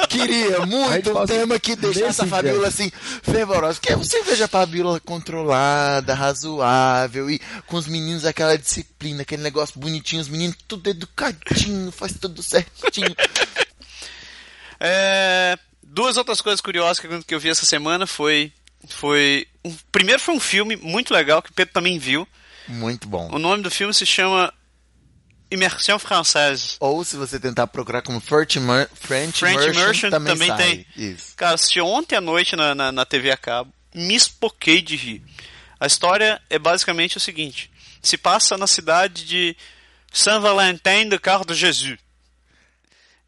queria 0.08 0.64
muito 0.66 1.16
um 1.16 1.26
tema 1.26 1.58
que 1.58 1.76
deixasse 1.76 2.22
a 2.22 2.26
Fabiola 2.26 2.68
assim, 2.68 2.90
fervorosa. 3.22 3.78
Que 3.80 3.94
você 3.94 4.22
veja 4.22 4.46
a 4.46 4.48
Fabiola 4.48 4.98
controlada, 5.00 6.14
razoável 6.14 7.30
e 7.30 7.38
com 7.66 7.76
os 7.76 7.86
meninos 7.86 8.24
aquela 8.24 8.56
disciplina, 8.56 9.22
aquele 9.22 9.42
negócio 9.42 9.78
bonitinho, 9.78 10.22
os 10.22 10.28
meninos 10.28 10.56
tudo 10.66 10.88
educadinho, 10.88 11.92
faz 11.92 12.14
tudo 12.18 12.42
certinho. 12.42 13.14
É, 14.80 15.58
duas 15.82 16.16
outras 16.16 16.40
coisas 16.40 16.60
curiosas 16.60 17.04
que 17.26 17.34
eu 17.34 17.40
vi 17.40 17.48
essa 17.48 17.66
semana 17.66 18.06
foi. 18.06 18.52
Foi 18.86 19.46
um, 19.64 19.74
primeiro 19.90 20.20
foi 20.20 20.34
um 20.34 20.40
filme 20.40 20.76
muito 20.76 21.12
legal 21.12 21.42
que 21.42 21.50
o 21.50 21.54
Pedro 21.54 21.74
também 21.74 21.98
viu. 21.98 22.26
Muito 22.68 23.08
bom. 23.08 23.28
O 23.32 23.38
nome 23.38 23.62
do 23.62 23.70
filme 23.70 23.94
se 23.94 24.04
chama 24.04 24.52
Immersion 25.50 25.98
Française. 25.98 26.76
Ou 26.80 27.04
se 27.04 27.16
você 27.16 27.40
tentar 27.40 27.66
procurar 27.66 28.02
como 28.02 28.20
French, 28.20 28.60
Mer 28.60 28.88
French, 28.94 29.38
French 29.38 29.56
Immersion, 29.56 29.80
Immersion 29.80 30.10
também, 30.10 30.48
também 30.48 30.56
tem. 30.56 30.86
Isso. 30.96 31.34
Cara, 31.36 31.54
assisti 31.54 31.80
ontem 31.80 32.16
à 32.16 32.20
noite 32.20 32.54
na, 32.54 32.74
na, 32.74 32.92
na 32.92 33.04
TV 33.04 33.30
a 33.30 33.36
cabo. 33.36 33.72
Me 33.94 34.14
espoquei 34.14 34.82
de 34.82 34.96
rir. 34.96 35.22
A 35.80 35.86
história 35.86 36.40
é 36.50 36.58
basicamente 36.58 37.16
o 37.16 37.20
seguinte: 37.20 37.70
se 38.02 38.18
passa 38.18 38.58
na 38.58 38.66
cidade 38.66 39.24
de 39.24 39.56
Saint-Valentin 40.12 41.08
de 41.08 41.18
Carro 41.18 41.44
de 41.44 41.54
Jesus. 41.54 41.98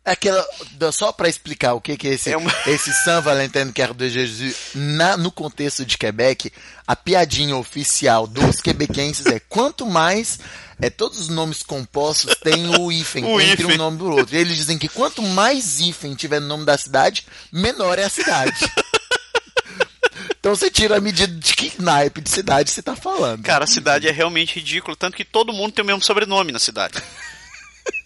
É 0.05 0.13
Aquela, 0.13 0.45
da- 0.73 0.91
só 0.91 1.13
para 1.13 1.29
explicar 1.29 1.75
o 1.75 1.81
que, 1.81 1.97
que 1.97 2.09
é 2.09 2.13
esse, 2.15 2.31
É 2.33 2.37
uma- 2.37 2.53
esse 2.67 2.93
Saint 3.05 3.23
Valentin 3.23 3.71
Quer 3.71 3.93
de 3.93 4.09
Jesus 4.09 4.57
na, 4.75 5.17
no 5.17 5.31
contexto 5.31 5.85
de 5.85 5.99
Quebec, 5.99 6.51
a 6.87 6.97
piadinha 6.97 7.55
oficial 7.57 8.27
dos 8.27 8.61
quebequenses 8.63 9.27
é 9.27 9.39
quanto 9.39 9.87
mais 9.87 10.39
é, 10.81 10.89
todos 10.89 11.21
os 11.21 11.29
nomes 11.29 11.63
compostos 11.63 12.35
têm 12.43 12.75
o 12.79 12.91
hífen 12.91 13.25
O 13.29 13.39
entre 13.41 13.63
hífen. 13.65 13.75
um 13.75 13.79
nome 13.79 13.99
do 13.99 14.11
outro. 14.11 14.35
E 14.35 14.39
eles 14.39 14.57
dizem 14.57 14.79
que 14.79 14.89
quanto 14.89 15.21
mais 15.23 15.81
hífen 15.81 16.15
tiver 16.15 16.41
no 16.41 16.47
nome 16.49 16.65
da 16.65 16.79
cidade, 16.79 17.27
menor 17.53 17.99
é 17.99 18.05
a 18.05 18.09
cidade. 18.09 18.59
então 20.41 20.57
você 20.57 20.71
tira 20.71 20.97
a 20.97 21.01
medida 21.01 21.33
de 21.33 21.53
que 21.55 21.73
naipe 21.81 22.23
de 22.23 22.31
cidade 22.31 22.71
você 22.71 22.83
tá 22.83 22.97
falando. 22.97 23.43
Cara, 23.43 23.65
a 23.65 23.69
cidade 23.69 24.09
é 24.09 24.11
realmente 24.11 24.55
ridícula, 24.57 24.97
tanto 24.97 25.17
que 25.17 25.25
todo 25.27 25.53
mundo 25.53 25.73
tem 25.73 25.83
o 25.85 25.87
mesmo 25.87 26.03
sobrenome 26.03 26.53
na 26.53 26.59
cidade. 26.59 26.95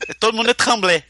É, 0.08 0.14
todo 0.14 0.36
mundo 0.36 0.50
é 0.50 0.54
Tremblay. 0.54 1.04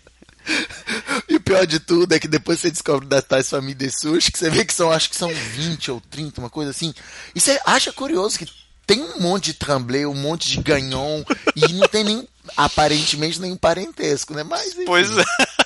E 1.28 1.36
o 1.36 1.40
pior 1.40 1.66
de 1.66 1.80
tudo 1.80 2.12
é 2.14 2.18
que 2.20 2.28
depois 2.28 2.60
você 2.60 2.70
descobre 2.70 3.08
das 3.08 3.24
tais 3.24 3.48
famílias 3.48 3.94
sushi, 4.00 4.30
que 4.30 4.38
você 4.38 4.50
vê 4.50 4.64
que 4.64 4.74
são, 4.74 4.90
acho 4.90 5.08
que 5.08 5.16
são 5.16 5.28
20 5.32 5.90
ou 5.90 6.00
30, 6.10 6.40
uma 6.40 6.50
coisa 6.50 6.70
assim. 6.70 6.92
E 7.34 7.40
você 7.40 7.58
acha 7.64 7.92
curioso 7.92 8.38
que 8.38 8.46
tem 8.86 9.00
um 9.02 9.20
monte 9.20 9.46
de 9.46 9.54
tremblay, 9.54 10.04
um 10.06 10.14
monte 10.14 10.48
de 10.50 10.60
gagnon, 10.62 11.22
e 11.56 11.72
não 11.72 11.88
tem 11.88 12.04
nem, 12.04 12.28
aparentemente, 12.56 13.40
nenhum 13.40 13.56
parentesco, 13.56 14.34
né? 14.34 14.42
Mas. 14.42 14.74
Pois 14.86 15.10
é. 15.16 15.24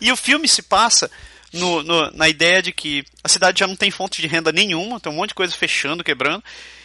E 0.00 0.12
o 0.12 0.16
filme 0.16 0.46
se 0.46 0.60
passa 0.60 1.10
no- 1.52 1.82
no- 1.82 2.10
na 2.10 2.28
ideia 2.28 2.60
de 2.60 2.70
que 2.70 3.02
a 3.24 3.28
cidade 3.30 3.60
já 3.60 3.66
não 3.66 3.76
tem 3.76 3.90
fonte 3.90 4.20
de 4.20 4.26
renda 4.28 4.52
nenhuma, 4.52 5.00
tem 5.00 5.10
um 5.10 5.16
monte 5.16 5.28
de 5.30 5.34
coisa 5.36 5.54
fechando, 5.54 6.04
quebrando, 6.04 6.44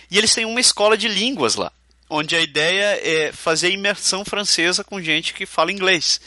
e 0.10 0.17
eles 0.17 0.34
têm 0.34 0.45
uma 0.45 0.62
escola 0.62 0.97
de 0.97 1.08
línguas 1.10 1.56
lá. 1.56 1.71
onde 2.13 2.36
a 2.36 2.41
ideia 2.41 2.99
é 3.01 3.32
fazer 3.32 3.69
imersão 3.71 4.25
francesa 4.25 4.84
com 4.84 5.01
gente 5.01 5.34
que 5.34 5.45
fala 5.45 5.71
inglês. 5.71 6.19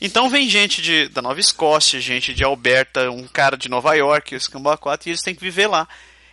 Então 0.00 0.30
vem 0.30 0.48
gente 0.48 0.80
de, 0.80 1.08
da 1.08 1.20
Nova 1.20 1.38
Escócia, 1.38 2.00
gente 2.00 2.32
de 2.32 2.42
Alberta, 2.42 3.10
um 3.10 3.26
cara 3.28 3.56
de 3.56 3.68
Nova 3.68 3.94
York, 3.94 4.34
os 4.34 4.48
Cambaquata, 4.48 5.08
e 5.08 5.12
eles 5.12 5.22
têm 5.22 5.34
que 5.34 5.42
viver 5.42 5.66
lá. 5.66 5.86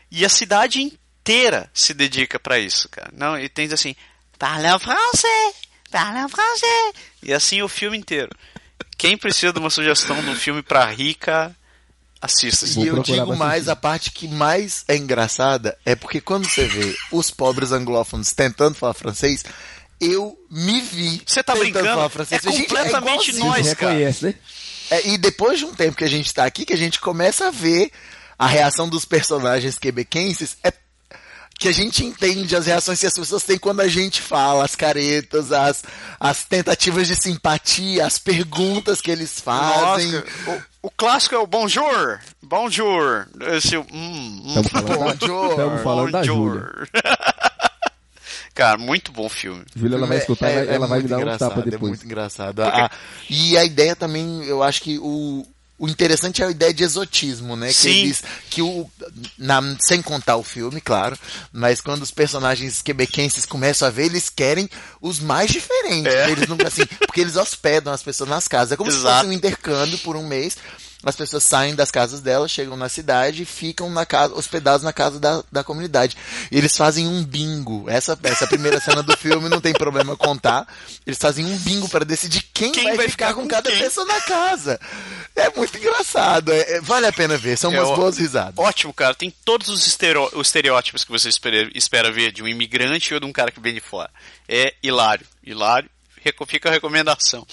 E 0.10 0.24
a 0.24 0.30
cidade 0.30 0.82
inteira 0.82 1.70
se 1.74 1.94
dedica 1.94 2.40
para 2.40 2.58
isso, 2.58 2.88
cara. 2.88 3.10
Não, 3.14 3.38
e 3.38 3.50
tem 3.50 3.72
assim, 3.74 3.96
parle 4.40 4.68
en 4.68 4.80
français, 4.80 5.56
parle 5.92 6.20
en 6.20 6.30
français. 6.30 6.94
E 7.22 7.34
assim 7.34 7.62
o 7.62 7.68
filme 7.68 7.98
inteiro. 7.98 8.32
Quem 8.98 9.18
precisa 9.18 9.52
de 9.52 9.60
uma 9.60 9.70
sugestão 9.70 10.22
de 10.24 10.30
um 10.30 10.36
filme 10.36 10.64
pra 10.64 10.86
rica, 10.86 11.56
assista. 12.22 12.66
E 12.80 12.88
eu 12.88 13.02
digo 13.02 13.36
mais, 13.36 13.68
a 13.68 13.76
parte 13.76 14.12
que 14.12 14.28
mais 14.28 14.84
é 14.88 14.96
engraçada 14.96 15.78
é 15.86 15.96
porque 15.96 16.22
quando 16.22 16.50
você 16.50 16.66
vê 16.66 16.96
os 17.12 17.30
pobres 17.30 17.72
anglófonos 17.72 18.32
tentando 18.32 18.76
falar 18.76 18.94
francês, 18.94 19.44
eu 20.00 20.38
me 20.50 20.82
vi. 20.82 21.22
Você 21.26 21.44
tá 21.44 21.56
brincando? 21.56 21.88
Falar 21.88 22.10
francês. 22.10 22.46
É 22.46 22.52
completamente 22.52 23.32
gente, 23.32 23.42
é 23.42 23.46
nós, 23.46 23.74
cara. 23.74 23.94
Reconhece, 23.94 24.26
né? 24.26 24.36
É, 24.90 25.08
e 25.08 25.18
depois 25.18 25.60
de 25.60 25.66
um 25.66 25.74
tempo 25.74 25.98
que 25.98 26.04
a 26.04 26.10
gente 26.10 26.34
tá 26.34 26.46
aqui, 26.46 26.66
que 26.66 26.74
a 26.74 26.78
gente 26.78 27.00
começa 27.00 27.48
a 27.48 27.52
ver 27.52 27.92
a 28.40 28.48
reação 28.48 28.88
dos 28.88 29.04
personagens 29.04 29.78
quebequenses, 29.78 30.58
é 30.64 30.72
que 31.60 31.68
a 31.68 31.72
gente 31.72 32.06
entende 32.06 32.56
as 32.56 32.68
reações 32.68 33.00
que 33.00 33.08
as 33.08 33.14
pessoas 33.14 33.44
têm 33.44 33.58
quando 33.58 33.80
a 33.80 33.88
gente 33.88 34.22
fala, 34.22 34.64
as 34.64 34.76
caretas, 34.76 35.52
as, 35.52 35.84
as 36.20 36.44
tentativas 36.44 37.08
de 37.08 37.16
simpatia, 37.16 38.06
as 38.06 38.20
perguntas 38.20 39.02
que 39.02 39.10
eles 39.10 39.40
fazem. 39.40 40.12
Nossa, 40.12 40.64
o, 40.82 40.88
o, 40.88 40.92
clássico 40.92 41.34
é 41.34 41.40
o 41.40 41.48
bonjour, 41.48 42.20
bonjour. 42.44 43.28
Esse, 43.56 43.76
hum, 43.76 43.86
hum, 43.92 44.62
Estamos 44.62 44.72
falando, 44.72 45.20
bonjour, 45.20 45.50
Estamos 45.50 45.82
falando 45.82 46.12
da 46.12 46.24
Júlia. 46.24 46.70
Cara, 48.58 48.76
muito 48.76 49.12
bom 49.12 49.30
filme. 49.30 49.64
Júlia, 49.76 49.98
ela 49.98 50.08
vai 50.08 50.18
escutar, 50.18 50.50
é, 50.50 50.66
é, 50.66 50.74
ela 50.74 50.88
vai 50.88 51.00
me 51.00 51.08
dar 51.08 51.20
um 51.20 51.38
tapa 51.38 51.62
depois. 51.62 51.74
É 51.74 51.78
muito 51.78 52.06
engraçado. 52.06 52.64
Porque... 52.64 52.82
Ah, 52.82 52.90
e 53.30 53.56
a 53.56 53.64
ideia 53.64 53.96
também, 53.96 54.44
eu 54.46 54.64
acho 54.64 54.82
que 54.82 54.98
o, 54.98 55.46
o 55.78 55.88
interessante 55.88 56.42
é 56.42 56.48
a 56.48 56.50
ideia 56.50 56.74
de 56.74 56.84
exotismo, 56.84 57.56
né? 57.56 57.72
Sim. 57.72 57.92
Que 57.92 58.00
eles, 58.00 58.24
que 58.50 58.62
o, 58.64 58.90
na, 59.38 59.62
sem 59.80 60.02
contar 60.02 60.38
o 60.38 60.44
filme, 60.44 60.82
claro, 60.82 61.16
mas 61.54 61.82
quando 61.82 62.02
os 62.02 62.10
personagens 62.10 62.82
quebequenses 62.82 63.46
começam 63.46 63.88
a 63.88 63.92
ver, 63.92 64.06
eles 64.06 64.28
querem 64.28 64.68
os 65.00 65.20
mais 65.20 65.52
diferentes. 65.52 66.12
É. 66.12 66.32
Eles 66.32 66.48
não, 66.48 66.58
assim, 66.66 66.84
porque 67.06 67.22
eles 67.22 67.36
hospedam 67.36 67.94
as 67.94 68.02
pessoas 68.02 68.28
nas 68.28 68.48
casas. 68.48 68.72
É 68.72 68.76
como 68.76 68.90
Exato. 68.90 69.06
se 69.06 69.14
fosse 69.14 69.28
um 69.28 69.34
intercâmbio 69.34 70.00
por 70.00 70.16
um 70.16 70.26
mês 70.26 70.58
as 71.04 71.16
pessoas 71.16 71.44
saem 71.44 71.76
das 71.76 71.92
casas 71.92 72.22
delas, 72.22 72.50
chegam 72.50 72.76
na 72.76 72.90
cidade 72.90 73.44
e 73.44 73.46
ficam 73.46 73.90
na 73.90 74.06
casa, 74.06 74.34
hospedados 74.34 74.82
na 74.84 74.92
casa 74.92 75.20
da, 75.20 75.44
da 75.52 75.64
comunidade. 75.64 76.18
E 76.52 76.58
eles 76.58 76.76
fazem 76.76 77.08
um 77.08 77.24
bingo. 77.24 77.86
Essa, 77.88 78.18
essa 78.24 78.48
primeira 78.48 78.80
cena 78.80 79.04
do 79.04 79.16
filme 79.16 79.48
não 79.48 79.62
tem 79.62 79.74
problema 79.74 80.18
contar. 80.18 80.68
Eles 81.06 81.20
fazem 81.20 81.46
um 81.46 81.56
bingo 81.60 81.88
para 81.88 82.04
decidir 82.04 82.42
quem, 82.54 82.72
Quem 82.72 82.84
vai, 82.86 82.98
vai 82.98 83.10
ficar, 83.10 83.28
ficar 83.28 83.36
com 83.36 83.42
com 83.44 83.48
cada 83.48 83.70
quem? 83.70 83.80
pessoa 83.80 84.06
na 84.08 84.20
casa. 84.22 84.80
É 85.36 85.50
muito 85.56 85.78
engraçado. 85.78 86.52
É- 86.52 86.74
é- 86.78 86.82
vale 86.82 87.06
a 87.06 87.14
pena 87.14 87.38
ver. 87.38 87.58
São 87.58 87.72
É, 87.72 87.80
umas 87.80 87.90
ó, 87.90 87.96
boas 87.96 88.18
risadas. 88.18 88.56
Ótimo, 88.58 88.92
cara. 88.92 89.14
Tem 89.14 89.32
todos 89.46 89.70
os, 89.70 89.86
estereo- 89.86 90.32
os 90.34 90.48
estereótipos 90.48 91.04
que 91.04 91.12
você 91.12 91.30
espera, 91.30 91.70
espera 91.76 92.12
ver 92.12 92.32
de 92.32 92.42
um 92.42 92.48
imigrante 92.48 93.14
ou 93.14 93.20
de 93.20 93.26
um 93.26 93.32
cara 93.32 93.52
que 93.52 93.60
vem 93.60 93.74
de 93.76 93.80
fora. 93.80 94.10
É 94.50 94.74
hilário. 94.82 95.26
Hilário. 95.44 95.90
Fica 96.48 96.68
a 96.70 96.72
recomendação. 96.72 97.46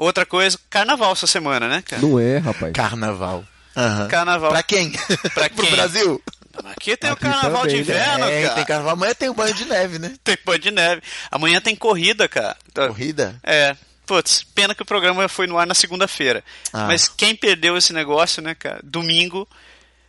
Outra 0.00 0.24
coisa, 0.24 0.58
carnaval 0.70 1.12
essa 1.12 1.26
semana, 1.26 1.68
né, 1.68 1.82
cara? 1.86 2.00
Não 2.00 2.18
é, 2.18 2.38
rapaz. 2.38 2.72
Carnaval. 2.72 3.44
Aham. 3.76 4.08
Carnaval. 4.08 4.50
Pra 4.50 4.62
quem? 4.62 4.90
Pra 5.34 5.50
Pro 5.50 5.62
quem? 5.62 5.72
Brasil? 5.72 6.22
Aqui 6.64 6.96
tem 6.96 7.10
Aqui 7.10 7.26
o 7.26 7.30
carnaval 7.30 7.66
de 7.66 7.84
também, 7.84 7.84
né? 7.84 8.04
inverno, 8.06 8.24
É, 8.24 8.42
cara. 8.42 8.54
tem 8.54 8.64
carnaval. 8.64 8.92
Amanhã 8.94 9.14
tem 9.14 9.28
o 9.28 9.34
banho 9.34 9.52
de 9.54 9.64
neve, 9.66 9.98
né? 9.98 10.14
Tem 10.24 10.36
pão 10.38 10.58
de 10.58 10.70
neve. 10.70 11.02
Amanhã 11.30 11.60
tem 11.60 11.76
corrida, 11.76 12.26
cara. 12.28 12.56
Tá- 12.72 12.86
Corrida? 12.88 13.38
É. 13.42 13.76
Putz, 14.06 14.42
pena 14.54 14.74
que 14.74 14.82
o 14.82 14.86
programa 14.86 15.28
foi 15.28 15.46
no 15.46 15.58
ar 15.58 15.66
na 15.66 15.74
segunda-feira. 15.74 16.42
Ah. 16.72 16.86
Mas 16.86 17.06
quem 17.06 17.36
perdeu 17.36 17.76
esse 17.76 17.92
negócio, 17.92 18.42
né, 18.42 18.54
cara? 18.54 18.80
Domingo, 18.82 19.46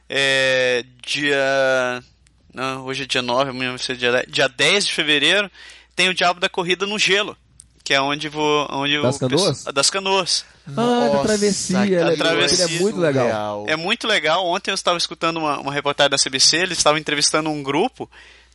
é, 0.10 0.84
dia. 1.06 2.04
Não, 2.54 2.86
hoje 2.86 3.04
é 3.04 3.06
dia 3.06 3.22
9, 3.22 3.52
amanhã 3.52 3.70
vai 3.72 3.80
ser 3.80 3.96
dia 3.96 4.12
10. 4.12 4.26
Dia 4.30 4.48
10 4.50 4.86
de 4.88 4.94
fevereiro, 4.94 5.50
tem 5.96 6.10
o 6.10 6.14
Diabo 6.14 6.40
da 6.40 6.50
Corrida 6.50 6.86
no 6.88 6.98
Gelo. 6.98 7.38
Que 7.92 7.96
é 7.96 8.02
onde 8.02 8.30
vou. 8.30 8.68
Onde 8.72 9.02
Das 9.02 9.18
o 9.18 9.20
Canoas? 9.20 9.48
pessoal- 9.58 9.74
Das 9.74 9.90
canoas. 9.90 10.46
Ah, 10.66 10.72
da 10.72 10.82
Nossa, 10.82 11.24
travessia. 11.28 12.08
a 12.08 12.16
travessia 12.16 12.64
ele 12.66 12.76
é 12.78 12.80
muito 12.80 12.98
legal. 13.00 13.66
É 13.68 13.76
muito 13.76 14.08
legal. 14.08 14.46
Ontem 14.48 14.72
eu 14.72 14.76
estava 14.76 14.98
escutando 14.98 15.38
uma, 15.38 15.60
uma 15.60 15.74
reportagem 15.74 16.10
da 16.10 16.18
CBC, 16.18 16.56
eles 16.58 16.78
estavam 16.78 16.98
entrevistando 16.98 17.50
um 17.50 17.62
grupo, 17.62 18.10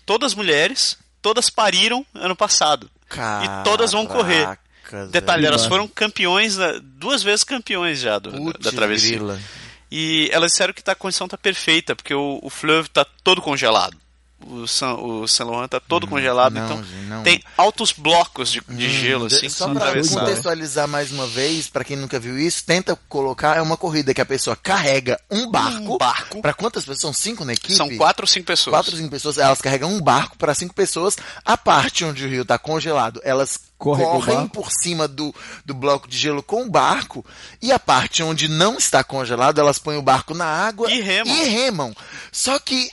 todas 0.06 0.32
mulheres, 0.34 0.96
todas 1.20 1.50
pariram 1.50 2.06
ano 2.14 2.34
passado. 2.34 2.88
E 3.12 3.64
todas 3.64 3.92
vão 3.92 4.06
correr. 4.06 4.44
Caraca, 4.84 5.06
Detalhe, 5.10 5.42
velho. 5.42 5.52
elas 5.52 5.66
foram 5.66 5.86
campeões, 5.86 6.56
da- 6.56 6.80
duas 6.82 7.22
vezes 7.22 7.44
campeões 7.44 8.00
já 8.00 8.18
do, 8.18 8.30
da- 8.32 8.38
Putz, 8.38 8.64
da 8.64 8.72
travessia. 8.72 9.16
grila. 9.18 9.38
E 9.90 10.30
elas 10.32 10.52
disseram 10.52 10.72
que 10.72 10.82
tá, 10.82 10.92
a 10.92 10.96
condição 10.96 11.28
tá 11.28 11.36
perfeita, 11.36 11.94
porque 11.94 12.14
o, 12.14 12.38
o 12.42 12.48
fleuve 12.48 12.88
tá 12.88 13.04
todo 13.22 13.42
congelado. 13.42 13.96
O 14.38 14.66
San, 14.68 14.92
o 14.94 15.26
San 15.26 15.44
Laurent 15.46 15.68
tá 15.70 15.80
todo 15.80 16.06
congelado, 16.06 16.52
não, 16.52 16.64
então 16.64 16.84
não. 17.08 17.22
tem 17.22 17.42
altos 17.56 17.90
blocos 17.92 18.52
de, 18.52 18.60
de 18.68 18.86
Hum, 18.86 18.90
gelo, 18.90 19.26
assim, 19.26 19.40
que 19.40 19.50
Só 19.50 19.70
atravessados. 19.70 20.20
contextualizar 20.20 20.86
mais 20.86 21.10
uma 21.10 21.26
vez, 21.26 21.68
pra 21.68 21.82
quem 21.82 21.96
nunca 21.96 22.20
viu 22.20 22.38
isso, 22.38 22.62
tenta 22.64 22.94
colocar, 23.08 23.56
é 23.56 23.62
uma 23.62 23.76
corrida 23.78 24.12
que 24.12 24.20
a 24.20 24.26
pessoa 24.26 24.54
carrega 24.54 25.18
um 25.30 25.50
barco. 25.50 25.94
Um 25.94 25.98
barco. 25.98 26.42
Pra 26.42 26.52
quantas 26.54 26.84
pessoas? 26.84 27.00
São 27.00 27.12
cinco 27.14 27.44
na 27.46 27.54
equipe? 27.54 27.74
São 27.74 27.88
quatro 27.96 28.24
ou 28.24 28.28
cinco 28.28 28.46
pessoas. 28.46 28.74
Quatro 28.76 28.92
ou 28.92 28.98
cinco 28.98 29.10
pessoas, 29.10 29.38
elas 29.38 29.60
carregam 29.60 29.90
um 29.90 30.00
barco 30.00 30.36
para 30.36 30.54
cinco 30.54 30.74
pessoas. 30.74 31.16
A 31.44 31.56
parte 31.56 32.04
onde 32.04 32.24
o 32.24 32.28
rio 32.28 32.44
tá 32.44 32.58
congelado, 32.58 33.20
elas 33.24 33.58
correm 33.78 34.48
por 34.48 34.70
cima 34.70 35.08
do, 35.08 35.34
do 35.64 35.74
bloco 35.74 36.06
de 36.06 36.16
gelo 36.16 36.42
com 36.42 36.62
o 36.62 36.70
barco. 36.70 37.24
E 37.60 37.72
a 37.72 37.78
parte 37.78 38.22
onde 38.22 38.48
não 38.48 38.76
está 38.76 39.02
congelado, 39.02 39.58
elas 39.58 39.78
põem 39.78 39.96
o 39.96 40.02
barco 40.02 40.34
na 40.34 40.46
água 40.46 40.90
E 40.92 41.00
remam. 41.00 41.34
E 41.36 41.44
remam. 41.44 41.96
Só 42.30 42.58
que, 42.58 42.88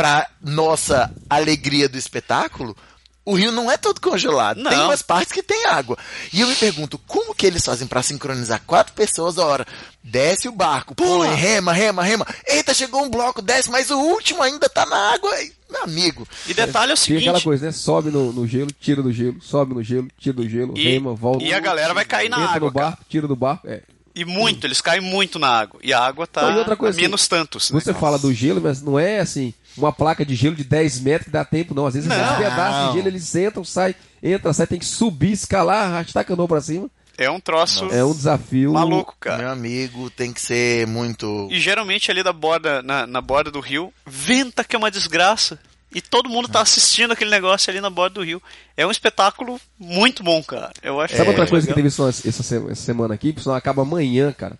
pra 0.00 0.26
nossa 0.40 1.12
alegria 1.28 1.86
do 1.86 1.98
espetáculo, 1.98 2.74
o 3.22 3.34
rio 3.34 3.52
não 3.52 3.70
é 3.70 3.76
todo 3.76 4.00
congelado. 4.00 4.56
Tem 4.62 4.78
Não. 4.78 4.86
umas 4.86 5.02
partes 5.02 5.30
que 5.30 5.42
tem 5.42 5.66
água. 5.66 5.98
E 6.32 6.40
eu 6.40 6.48
me 6.48 6.54
pergunto, 6.56 6.96
como 7.06 7.34
que 7.34 7.44
eles 7.46 7.62
fazem 7.62 7.86
pra 7.86 8.02
sincronizar 8.02 8.62
quatro 8.66 8.94
pessoas 8.94 9.36
a 9.38 9.44
hora? 9.44 9.66
Desce 10.02 10.48
o 10.48 10.52
barco, 10.52 10.94
põe, 10.94 11.28
rema, 11.34 11.74
rema, 11.74 12.02
rema. 12.02 12.26
Eita, 12.48 12.72
chegou 12.72 13.02
um 13.04 13.10
bloco, 13.10 13.42
desce, 13.42 13.70
mas 13.70 13.90
o 13.90 13.98
último 13.98 14.42
ainda 14.42 14.70
tá 14.70 14.86
na 14.86 15.12
água. 15.12 15.30
Meu 15.70 15.84
amigo. 15.84 16.26
E 16.48 16.54
detalhe 16.54 16.92
é 16.92 16.94
o 16.94 16.96
Tem 16.96 17.04
seguinte, 17.04 17.28
aquela 17.28 17.42
coisa, 17.42 17.66
né? 17.66 17.72
Sobe 17.72 18.10
no, 18.10 18.32
no 18.32 18.46
gelo, 18.46 18.72
tira 18.80 19.02
do 19.02 19.12
gelo, 19.12 19.36
sobe 19.42 19.74
no 19.74 19.82
gelo, 19.82 20.08
tira 20.18 20.36
do 20.36 20.48
gelo, 20.48 20.72
E- 20.78 20.82
rema, 20.92 21.14
volta. 21.14 21.44
e 21.44 21.52
a 21.52 21.60
galera 21.60 21.92
vai 21.92 22.06
cair 22.06 22.30
na 22.30 22.38
entra 22.38 22.54
água, 22.56 22.68
no 22.68 22.72
barco, 22.72 23.04
tira 23.06 23.28
do 23.28 23.36
barco. 23.36 23.68
É. 23.68 23.82
e 24.14 24.24
muito, 24.24 24.66
eles 24.66 24.80
caem 24.80 25.00
muito 25.00 25.38
na 25.38 25.48
água. 25.48 25.80
E 25.82 25.92
a 25.92 26.00
água 26.00 26.26
tá 26.26 26.50
e 26.50 26.58
outra 26.58 26.76
coisa, 26.76 26.98
a 26.98 27.02
menos 27.02 27.26
tantos. 27.28 27.70
né? 27.70 27.80
Você 27.80 27.94
fala 27.94 28.18
do 28.18 28.32
gelo, 28.32 28.60
mas 28.60 28.82
não 28.82 28.98
é 28.98 29.20
assim, 29.20 29.54
uma 29.76 29.92
placa 29.92 30.24
de 30.24 30.34
gelo 30.34 30.56
de 30.56 30.64
10 30.64 31.00
metros 31.00 31.24
que 31.26 31.30
dá 31.30 31.44
tempo, 31.44 31.74
não. 31.74 31.86
Às 31.86 31.94
vezes 31.94 32.08
Não. 32.08 32.16
esses 32.16 32.36
pedaços 32.36 32.88
de 32.92 32.96
gelo 32.98 33.08
eles 33.08 33.34
entram, 33.34 33.64
sai, 33.64 33.94
entra, 34.22 34.52
sai, 34.52 34.66
tem 34.66 34.78
que 34.78 34.84
subir, 34.86 35.32
escalar, 35.32 35.84
arrastar 35.86 36.22
a 36.22 36.24
canoa 36.24 36.48
pra 36.48 36.60
cima. 36.60 36.88
É 37.18 37.30
um 37.30 37.38
troço 37.38 37.84
É 37.92 38.02
um 38.02 38.12
desafio. 38.12 38.72
maluco, 38.72 39.14
cara. 39.20 39.38
Meu 39.42 39.50
amigo, 39.50 40.08
tem 40.08 40.32
que 40.32 40.40
ser 40.40 40.86
muito. 40.86 41.48
E 41.50 41.60
geralmente 41.60 42.10
ali 42.10 42.22
da 42.22 42.32
borda, 42.32 42.80
na, 42.82 43.06
na 43.06 43.20
borda 43.20 43.50
do 43.50 43.60
rio, 43.60 43.92
venta 44.06 44.64
que 44.64 44.74
é 44.74 44.78
uma 44.78 44.90
desgraça. 44.90 45.58
E 45.92 46.00
todo 46.00 46.28
mundo 46.28 46.48
tá 46.48 46.60
assistindo 46.60 47.12
aquele 47.12 47.30
negócio 47.30 47.70
ali 47.70 47.80
na 47.80 47.90
borda 47.90 48.14
do 48.14 48.22
rio. 48.24 48.40
É 48.76 48.86
um 48.86 48.90
espetáculo 48.90 49.60
muito 49.78 50.22
bom, 50.22 50.40
cara. 50.42 50.72
Eu 50.82 51.00
acho 51.00 51.14
Sabe 51.16 51.28
outra 51.30 51.42
muito 51.42 51.50
coisa 51.50 51.66
que 51.66 51.74
teve 51.74 51.90
só 51.90 52.08
essa, 52.08 52.28
essa 52.28 52.74
semana 52.74 53.14
aqui? 53.14 53.32
Pessoal, 53.32 53.56
acaba 53.56 53.82
amanhã, 53.82 54.32
cara. 54.32 54.56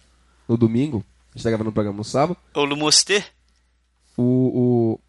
No 0.48 0.56
domingo. 0.56 1.04
A 1.32 1.38
gente 1.38 1.44
tá 1.44 1.50
gravando 1.50 1.70
o 1.70 1.72
programa 1.72 1.96
no 1.98 2.04
sábado. 2.04 2.36
O 2.54 2.64
Lumosté? 2.64 3.24
O. 4.16 4.22
o 4.24 5.00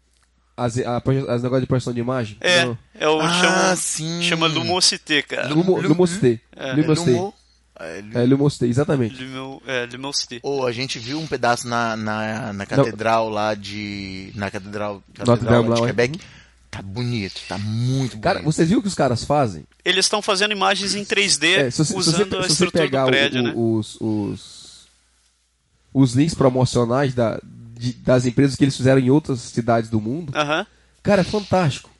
as, 0.56 0.78
a, 0.78 0.98
as 0.98 1.42
negócios 1.42 1.62
de 1.62 1.66
projeção 1.66 1.92
de 1.92 2.00
imagem. 2.00 2.36
É, 2.40 2.66
Não. 2.66 2.78
é 2.94 3.08
o 3.08 3.20
Ah, 3.20 3.32
chama, 3.32 3.76
sim. 3.76 4.22
chama 4.22 4.46
Lumosité, 4.46 5.22
cara. 5.22 5.48
Lumo, 5.48 5.80
Lumosté. 5.80 6.38
Lumosté. 6.76 7.10
Lumo- 7.10 7.34
é, 7.78 8.00
Lu- 8.02 8.18
É, 8.18 8.24
Lumosté, 8.24 8.66
exatamente. 8.66 9.22
Lumo, 9.24 9.62
é, 9.66 9.86
Lumosité. 9.92 10.38
Ou 10.42 10.66
a 10.66 10.72
gente 10.72 10.98
viu 10.98 11.18
um 11.18 11.26
pedaço 11.26 11.66
na, 11.68 11.96
na, 11.96 12.52
na 12.52 12.66
catedral 12.66 13.28
lá 13.28 13.54
de. 13.54 14.30
Na 14.34 14.50
catedral, 14.50 15.02
catedral 15.14 15.62
lá 15.68 15.74
de 15.74 15.80
lá, 15.80 15.86
Quebec. 15.86 16.20
Tá 16.70 16.80
bonito, 16.80 17.38
tá 17.46 17.58
muito 17.58 18.18
Cara, 18.18 18.38
bonito. 18.38 18.50
vocês 18.54 18.66
viram 18.68 18.78
o 18.78 18.82
que 18.82 18.88
os 18.88 18.94
caras 18.94 19.24
fazem? 19.24 19.64
Eles 19.84 20.06
estão 20.06 20.22
fazendo 20.22 20.52
imagens 20.52 20.94
em 20.94 21.04
3D 21.04 21.46
É, 21.66 21.70
se 21.70 21.76
você, 21.78 21.84
se 21.84 21.92
você- 21.92 22.10
usando 22.10 22.38
a 22.38 22.42
se 22.44 22.48
você 22.48 22.52
estrutura 22.52 22.84
pegar 22.84 23.04
do 23.04 23.10
prédio, 23.10 23.40
o- 23.40 23.44
né? 23.44 23.52
os, 23.54 23.98
os, 24.00 24.86
os 25.92 26.14
links 26.14 26.34
promocionais 26.34 27.12
da, 27.12 27.38
de- 27.76 27.92
das 27.94 28.24
empresas 28.24 28.56
que 28.56 28.64
eles 28.64 28.74
fizeram 28.76 29.00
em 29.02 29.10
outras 29.10 29.40
cidades 29.40 29.90
do 29.90 30.00
mundo, 30.00 30.32
Aham. 30.34 30.66
cara, 31.02 31.20
é 31.20 31.24
fantástico. 31.24 31.90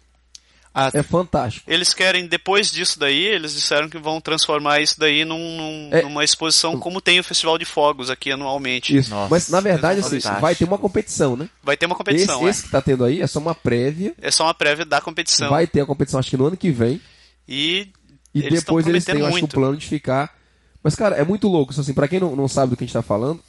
Ah, 0.74 0.90
É 0.94 1.02
fantástico. 1.02 1.70
Eles 1.70 1.92
querem, 1.92 2.26
depois 2.26 2.70
disso 2.72 2.98
daí, 2.98 3.22
eles 3.26 3.52
disseram 3.52 3.90
que 3.90 3.98
vão 3.98 4.20
transformar 4.22 4.80
isso 4.80 4.98
daí 4.98 5.22
num, 5.24 5.38
num- 5.56 5.88
É. 5.92 6.02
numa 6.02 6.24
exposição 6.24 6.78
como 6.78 6.98
tem 7.00 7.20
o 7.20 7.24
Festival 7.24 7.58
de 7.58 7.64
Fogos 7.66 8.08
aqui 8.08 8.30
anualmente. 8.32 8.96
Isso. 8.96 9.10
Nossa, 9.10 9.28
Mas 9.30 9.48
na 9.50 9.60
verdade, 9.60 10.00
assim, 10.00 10.16
fantástico. 10.18 10.40
vai 10.40 10.54
ter 10.54 10.64
uma 10.64 10.78
competição, 10.78 11.36
né? 11.36 11.48
Vai 11.62 11.76
ter 11.76 11.84
uma 11.84 11.92
Esse, 11.92 11.98
competição, 11.98 12.48
esse 12.48 12.62
que 12.62 12.70
tá 12.70 12.80
tendo 12.80 13.04
aí 13.04 13.20
é 13.20 13.26
só 13.26 13.38
uma 13.38 13.54
prévia. 13.54 14.14
é. 14.20 14.28
É 14.28 14.30
só 14.30 14.44
uma 14.44 14.54
prévia 14.54 14.86
da 14.86 14.98
competição. 15.00 15.50
Vai 15.50 15.66
ter 15.66 15.80
a 15.82 15.86
competição, 15.86 16.18
acho 16.18 16.30
que 16.30 16.36
no 16.38 16.46
ano 16.46 16.56
que 16.56 16.70
vem. 16.70 16.98
E, 17.46 17.88
E 18.34 18.40
eles 18.40 18.60
depois 18.64 18.86
eles 18.86 19.04
têm, 19.04 19.20
acho, 19.22 19.36
que 19.38 19.44
o 19.44 19.48
plano 19.48 19.76
de 19.76 19.86
ficar. 19.86 20.34
Mas, 20.82 20.94
cara, 20.94 21.16
é 21.16 21.24
muito 21.24 21.48
louco. 21.48 21.70
Isso, 21.72 21.82
assim, 21.82 21.92
pra 21.92 22.08
quem 22.08 22.18
não, 22.18 22.34
não 22.34 22.48
sabe 22.48 22.70
do 22.70 22.76
que 22.78 22.84
a 22.84 22.86
gente 22.86 22.94
tá 22.94 23.02
falando, 23.02 23.40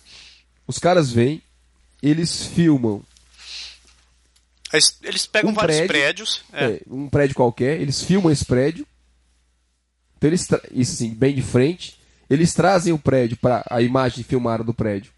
os 0.68 0.78
caras 0.78 1.10
vêm, 1.10 1.42
eles 2.02 2.46
filmam 2.48 3.02
Eles- 4.74 4.98
Eles 5.04 5.26
pegam 5.28 5.52
Um 5.52 5.54
vários 5.54 5.78
prédio, 5.78 5.88
prédios. 5.94 6.44
é. 6.52 6.66
é, 6.66 6.82
um 6.90 7.08
prédio 7.08 7.36
qualquer, 7.36 7.80
eles 7.80 8.02
filmam 8.04 8.32
esse 8.32 8.44
prédio. 8.44 8.86
Então 10.18 10.30
eles 10.30 10.48
isso 10.72 10.94
assim, 10.94 11.14
bem 11.14 11.34
de 11.36 11.42
frente, 11.42 12.00
eles 12.30 12.54
trazem 12.54 12.92
o 12.92 12.98
prédio 12.98 13.38
para 13.38 13.64
a 13.70 13.82
imagem 13.82 14.24
filmada 14.24 14.64
do 14.64 14.74
prédio 14.74 15.12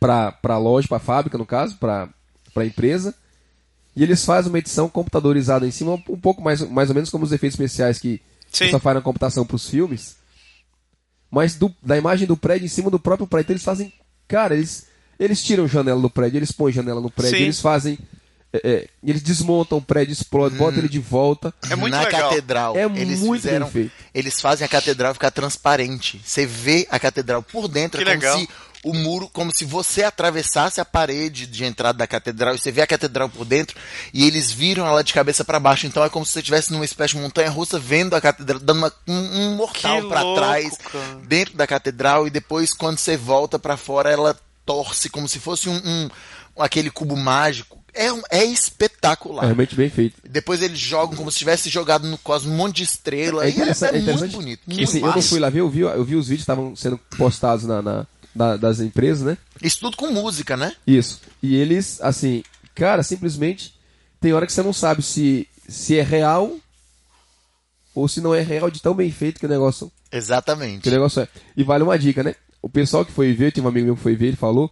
para 0.00 0.36
a 0.42 0.58
loja, 0.58 0.86
para 0.88 0.96
a 0.96 1.00
fábrica 1.00 1.36
no 1.38 1.46
caso, 1.46 1.76
para 1.76 2.08
para 2.54 2.62
a 2.62 2.66
empresa. 2.66 3.14
E 3.94 4.02
eles 4.02 4.24
fazem 4.24 4.50
uma 4.50 4.58
edição 4.58 4.88
computadorizada 4.88 5.66
em 5.66 5.70
cima, 5.70 5.92
um 6.08 6.18
pouco 6.20 6.42
mais, 6.42 6.60
mais 6.62 6.88
ou 6.88 6.94
menos 6.94 7.10
como 7.10 7.24
os 7.24 7.30
efeitos 7.32 7.54
especiais 7.58 7.98
que 7.98 8.20
Sim. 8.50 8.70
só 8.70 8.78
fazem 8.80 8.98
a 8.98 9.02
computação 9.02 9.44
para 9.46 9.56
os 9.56 9.68
filmes. 9.68 10.16
Mas 11.30 11.54
do- 11.56 11.74
da 11.82 11.96
imagem 11.96 12.26
do 12.26 12.36
prédio 12.36 12.64
em 12.64 12.68
cima 12.68 12.90
do 12.90 12.98
próprio 12.98 13.26
prédio. 13.28 13.44
Então 13.46 13.54
eles 13.54 13.64
fazem. 13.64 13.92
Cara, 14.26 14.54
eles, 14.56 14.87
eles 15.18 15.42
tiram 15.42 15.66
janela 15.68 16.00
do 16.00 16.10
prédio, 16.10 16.38
eles 16.38 16.52
põem 16.52 16.72
janela 16.72 17.00
no 17.00 17.10
prédio, 17.10 17.36
Sim. 17.38 17.44
eles 17.44 17.60
fazem. 17.60 17.98
é, 18.52 18.60
é, 18.64 18.88
eles 19.04 19.20
desmontam 19.22 19.78
o 19.78 19.82
prédio, 19.82 20.12
explodem, 20.12 20.56
botam 20.58 20.78
ele 20.78 20.88
de 20.88 20.98
volta. 20.98 21.52
É 21.70 21.76
muito 21.76 21.92
na 21.94 22.02
legal. 22.04 22.30
catedral. 22.30 22.76
É 22.76 22.84
eles 22.84 23.18
muito 23.20 23.30
bem 23.32 23.40
fizeram, 23.42 23.66
feito. 23.70 23.92
Eles 24.14 24.40
fazem 24.40 24.64
a 24.64 24.68
catedral 24.68 25.12
ficar 25.14 25.30
transparente. 25.30 26.20
Você 26.24 26.46
vê 26.46 26.86
a 26.90 26.98
catedral 26.98 27.42
por 27.42 27.68
dentro, 27.68 28.02
Que 28.02 28.08
é 28.08 28.14
como 28.16 28.20
legal. 28.22 28.38
se 28.38 28.48
o 28.84 28.94
muro, 28.94 29.28
como 29.32 29.52
se 29.54 29.64
você 29.64 30.04
atravessasse 30.04 30.80
a 30.80 30.84
parede 30.84 31.46
de 31.48 31.64
entrada 31.64 31.98
da 31.98 32.06
catedral 32.06 32.54
e 32.54 32.58
você 32.58 32.70
vê 32.70 32.80
a 32.80 32.86
catedral 32.86 33.28
por 33.28 33.44
dentro 33.44 33.76
e 34.14 34.24
eles 34.24 34.52
viram 34.52 34.86
ela 34.86 35.02
de 35.02 35.12
cabeça 35.12 35.44
para 35.44 35.58
baixo. 35.60 35.86
Então 35.86 36.02
é 36.04 36.08
como 36.08 36.24
se 36.24 36.32
você 36.32 36.38
estivesse 36.38 36.72
numa 36.72 36.84
espécie 36.84 37.14
de 37.16 37.20
montanha 37.20 37.50
russa 37.50 37.76
vendo 37.78 38.14
a 38.14 38.20
catedral, 38.20 38.60
dando 38.60 38.78
uma- 38.78 38.92
um, 39.06 39.40
um 39.42 39.56
mortal 39.56 40.08
para 40.08 40.22
trás 40.34 40.76
cara. 40.78 41.04
dentro 41.26 41.56
da 41.56 41.66
catedral 41.66 42.26
e 42.26 42.30
depois 42.30 42.72
quando 42.72 42.98
você 42.98 43.16
volta 43.16 43.58
para 43.58 43.76
fora 43.76 44.10
ela 44.10 44.38
torce 44.68 45.08
como 45.08 45.26
se 45.26 45.38
fosse 45.40 45.66
um, 45.70 45.76
um- 45.82 46.08
aquele 46.58 46.90
cubo 46.90 47.16
mágico. 47.16 47.78
É, 47.94 48.12
um- 48.12 48.22
é 48.30 48.44
espetacular. 48.44 49.42
É 49.44 49.46
realmente 49.46 49.74
bem 49.74 49.88
feito. 49.88 50.20
Depois 50.28 50.60
eles 50.62 50.78
jogam 50.78 51.16
como 51.16 51.32
se 51.32 51.38
tivesse 51.38 51.70
jogado 51.70 52.06
no 52.06 52.18
cosmos 52.18 52.52
um 52.52 52.56
monte 52.56 52.76
de 52.76 52.82
estrela. 52.84 53.46
É 53.46 53.48
interessante. 53.48 53.94
é, 53.94 53.96
é 53.96 54.00
interessante. 54.02 54.20
muito 54.34 54.36
bonito. 54.44 54.60
Muito 54.66 54.84
assim, 54.84 55.00
eu 55.00 55.06
não 55.14 55.22
fui 55.22 55.40
lá 55.40 55.48
ver, 55.48 55.60
eu 55.60 55.70
vi, 55.70 55.80
eu 55.80 56.04
vi 56.04 56.14
os 56.14 56.28
vídeos 56.28 56.40
que 56.44 56.50
estavam 56.52 56.76
sendo 56.76 56.98
postados 57.16 57.64
na, 57.64 57.80
na- 57.80 58.06
na- 58.34 58.56
das 58.56 58.78
empresas, 58.80 59.22
né? 59.24 59.38
Isso 59.62 59.80
tudo 59.80 59.96
com 59.96 60.12
música, 60.12 60.56
né? 60.56 60.74
Isso. 60.86 61.20
E 61.42 61.56
eles, 61.56 61.98
assim, 62.02 62.44
cara, 62.74 63.02
simplesmente 63.02 63.74
tem 64.20 64.32
hora 64.34 64.46
que 64.46 64.52
você 64.52 64.62
não 64.62 64.72
sabe 64.74 65.02
se, 65.02 65.48
se 65.66 65.98
é 65.98 66.02
real 66.02 66.52
ou 67.94 68.06
se 68.06 68.20
não 68.20 68.34
é 68.34 68.42
real 68.42 68.70
de 68.70 68.80
tão 68.82 68.94
bem 68.94 69.10
feito 69.10 69.40
que 69.40 69.46
o 69.46 69.48
negócio, 69.48 69.90
Exatamente. 70.12 70.82
que 70.82 70.88
o 70.88 70.92
negócio 70.92 71.22
é. 71.22 71.28
E 71.56 71.64
vale 71.64 71.82
uma 71.82 71.98
dica, 71.98 72.22
né? 72.22 72.34
O 72.60 72.68
pessoal 72.68 73.04
que 73.04 73.12
foi 73.12 73.32
ver, 73.32 73.52
tinha 73.52 73.64
um 73.64 73.68
amigo 73.68 73.86
meu 73.86 73.96
que 73.96 74.02
foi 74.02 74.16
ver, 74.16 74.28
ele 74.28 74.36
falou 74.36 74.68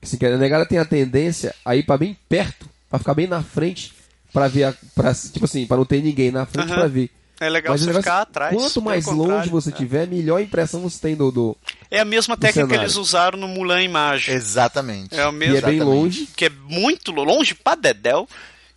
que 0.00 0.06
assim, 0.06 0.16
que 0.16 0.26
a 0.26 0.36
negada 0.36 0.66
tem 0.66 0.78
a 0.78 0.84
tendência 0.84 1.54
a 1.64 1.74
ir 1.76 1.84
pra 1.84 1.96
bem 1.96 2.16
perto, 2.28 2.68
pra 2.90 2.98
ficar 2.98 3.14
bem 3.14 3.26
na 3.26 3.42
frente, 3.42 3.92
pra 4.32 4.48
ver, 4.48 4.64
a, 4.64 4.74
pra, 4.94 5.14
tipo 5.14 5.44
assim, 5.44 5.66
pra 5.66 5.76
não 5.76 5.84
ter 5.84 6.02
ninguém 6.02 6.30
na 6.30 6.44
frente 6.44 6.66
Aham. 6.70 6.74
pra 6.80 6.88
ver. 6.88 7.10
É 7.40 7.48
legal 7.48 7.72
Mas 7.72 7.80
você 7.80 7.86
negócio- 7.88 8.02
ficar 8.04 8.22
atrás. 8.22 8.54
Quanto 8.54 8.82
mais 8.82 9.04
longe 9.06 9.48
você 9.48 9.70
é. 9.70 9.72
tiver, 9.72 10.06
melhor 10.06 10.40
impressão 10.40 10.80
você 10.82 10.98
tem 11.00 11.16
do. 11.16 11.30
do 11.32 11.56
É 11.90 11.98
a 11.98 12.04
mesma 12.04 12.36
do 12.36 12.40
técnica 12.40 12.66
que 12.66 12.70
cenário. 12.72 12.86
eles 12.86 12.96
usaram 12.96 13.36
no 13.38 13.48
Mulan 13.48 13.82
Imagem. 13.82 14.32
Exatamente. 14.34 15.14
É 15.14 15.26
o 15.26 15.30
e 15.30 15.32
mesmo. 15.32 15.56
é 15.56 15.60
bem 15.62 15.76
Exatamente. 15.76 15.84
longe. 15.96 16.28
Que 16.36 16.44
é 16.44 16.50
muito 16.68 17.10
lo- 17.10 17.24
longe 17.24 17.54
pra 17.54 17.74
Dedéu. 17.74 18.28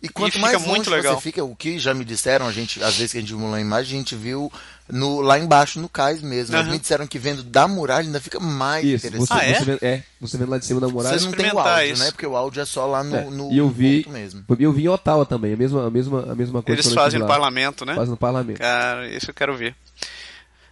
E 0.02 0.08
quanto 0.08 0.32
fica 0.34 0.42
mais 0.42 0.54
longe 0.58 0.68
muito 0.68 0.90
legal. 0.90 1.14
você 1.14 1.20
fica, 1.22 1.44
o 1.44 1.54
que 1.54 1.78
já 1.78 1.94
me 1.94 2.04
disseram, 2.04 2.46
a 2.46 2.52
gente, 2.52 2.82
às 2.82 2.96
vezes 2.96 3.12
que 3.12 3.18
a 3.18 3.20
gente 3.20 3.34
viu 3.34 3.48
lá 3.50 3.60
imagem, 3.60 3.94
a 3.96 3.98
gente 3.98 4.14
viu 4.16 4.52
no, 4.88 5.20
lá 5.20 5.38
embaixo, 5.38 5.80
no 5.80 5.88
cais 5.88 6.22
mesmo. 6.22 6.54
Mas 6.56 6.64
Aham. 6.66 6.72
me 6.72 6.78
disseram 6.78 7.06
que 7.06 7.18
vendo 7.18 7.42
da 7.42 7.66
muralha 7.66 8.06
ainda 8.06 8.20
fica 8.20 8.38
mais 8.40 8.84
Isso, 8.84 9.06
interessante. 9.06 9.28
você, 9.28 9.34
Ah, 9.34 9.44
é? 9.44 9.54
você 9.54 9.64
vendo, 9.64 9.78
é, 9.82 10.02
você 10.20 10.38
vendo 10.38 10.50
lá 10.50 10.58
de 10.58 10.64
cima 10.66 10.80
da 10.80 10.88
muralha. 10.88 11.18
Você 11.18 11.24
não 11.24 11.32
tem 11.32 11.52
o 11.52 11.58
áudio, 11.58 11.92
isso. 11.92 12.02
né? 12.04 12.10
Porque 12.12 12.26
o 12.26 12.36
áudio 12.36 12.60
é 12.62 12.64
só 12.64 12.86
lá 12.86 13.02
no, 13.02 13.16
É, 13.16 13.24
no 13.24 13.52
e 13.52 13.58
eu 13.58 13.66
no 13.66 13.70
vi, 13.72 14.02
ponto 14.04 14.12
mesmo. 14.12 14.44
eu 14.58 14.72
vi 14.72 14.84
em 14.84 14.88
Ottawa 14.88 15.26
também, 15.26 15.54
a 15.54 15.56
mesma, 15.56 15.86
a 15.86 15.90
mesma, 15.90 16.32
a 16.32 16.34
mesma 16.34 16.62
coisa. 16.62 16.80
Eles 16.80 16.92
fazem 16.94 17.18
no 17.18 17.26
lá. 17.26 17.32
parlamento, 17.32 17.84
né? 17.84 17.94
Fazem 17.94 18.10
no 18.10 18.16
parlamento. 18.16 18.58
Cara, 18.58 19.08
esse 19.08 19.28
eu 19.28 19.34
quero 19.34 19.56
ver. 19.56 19.74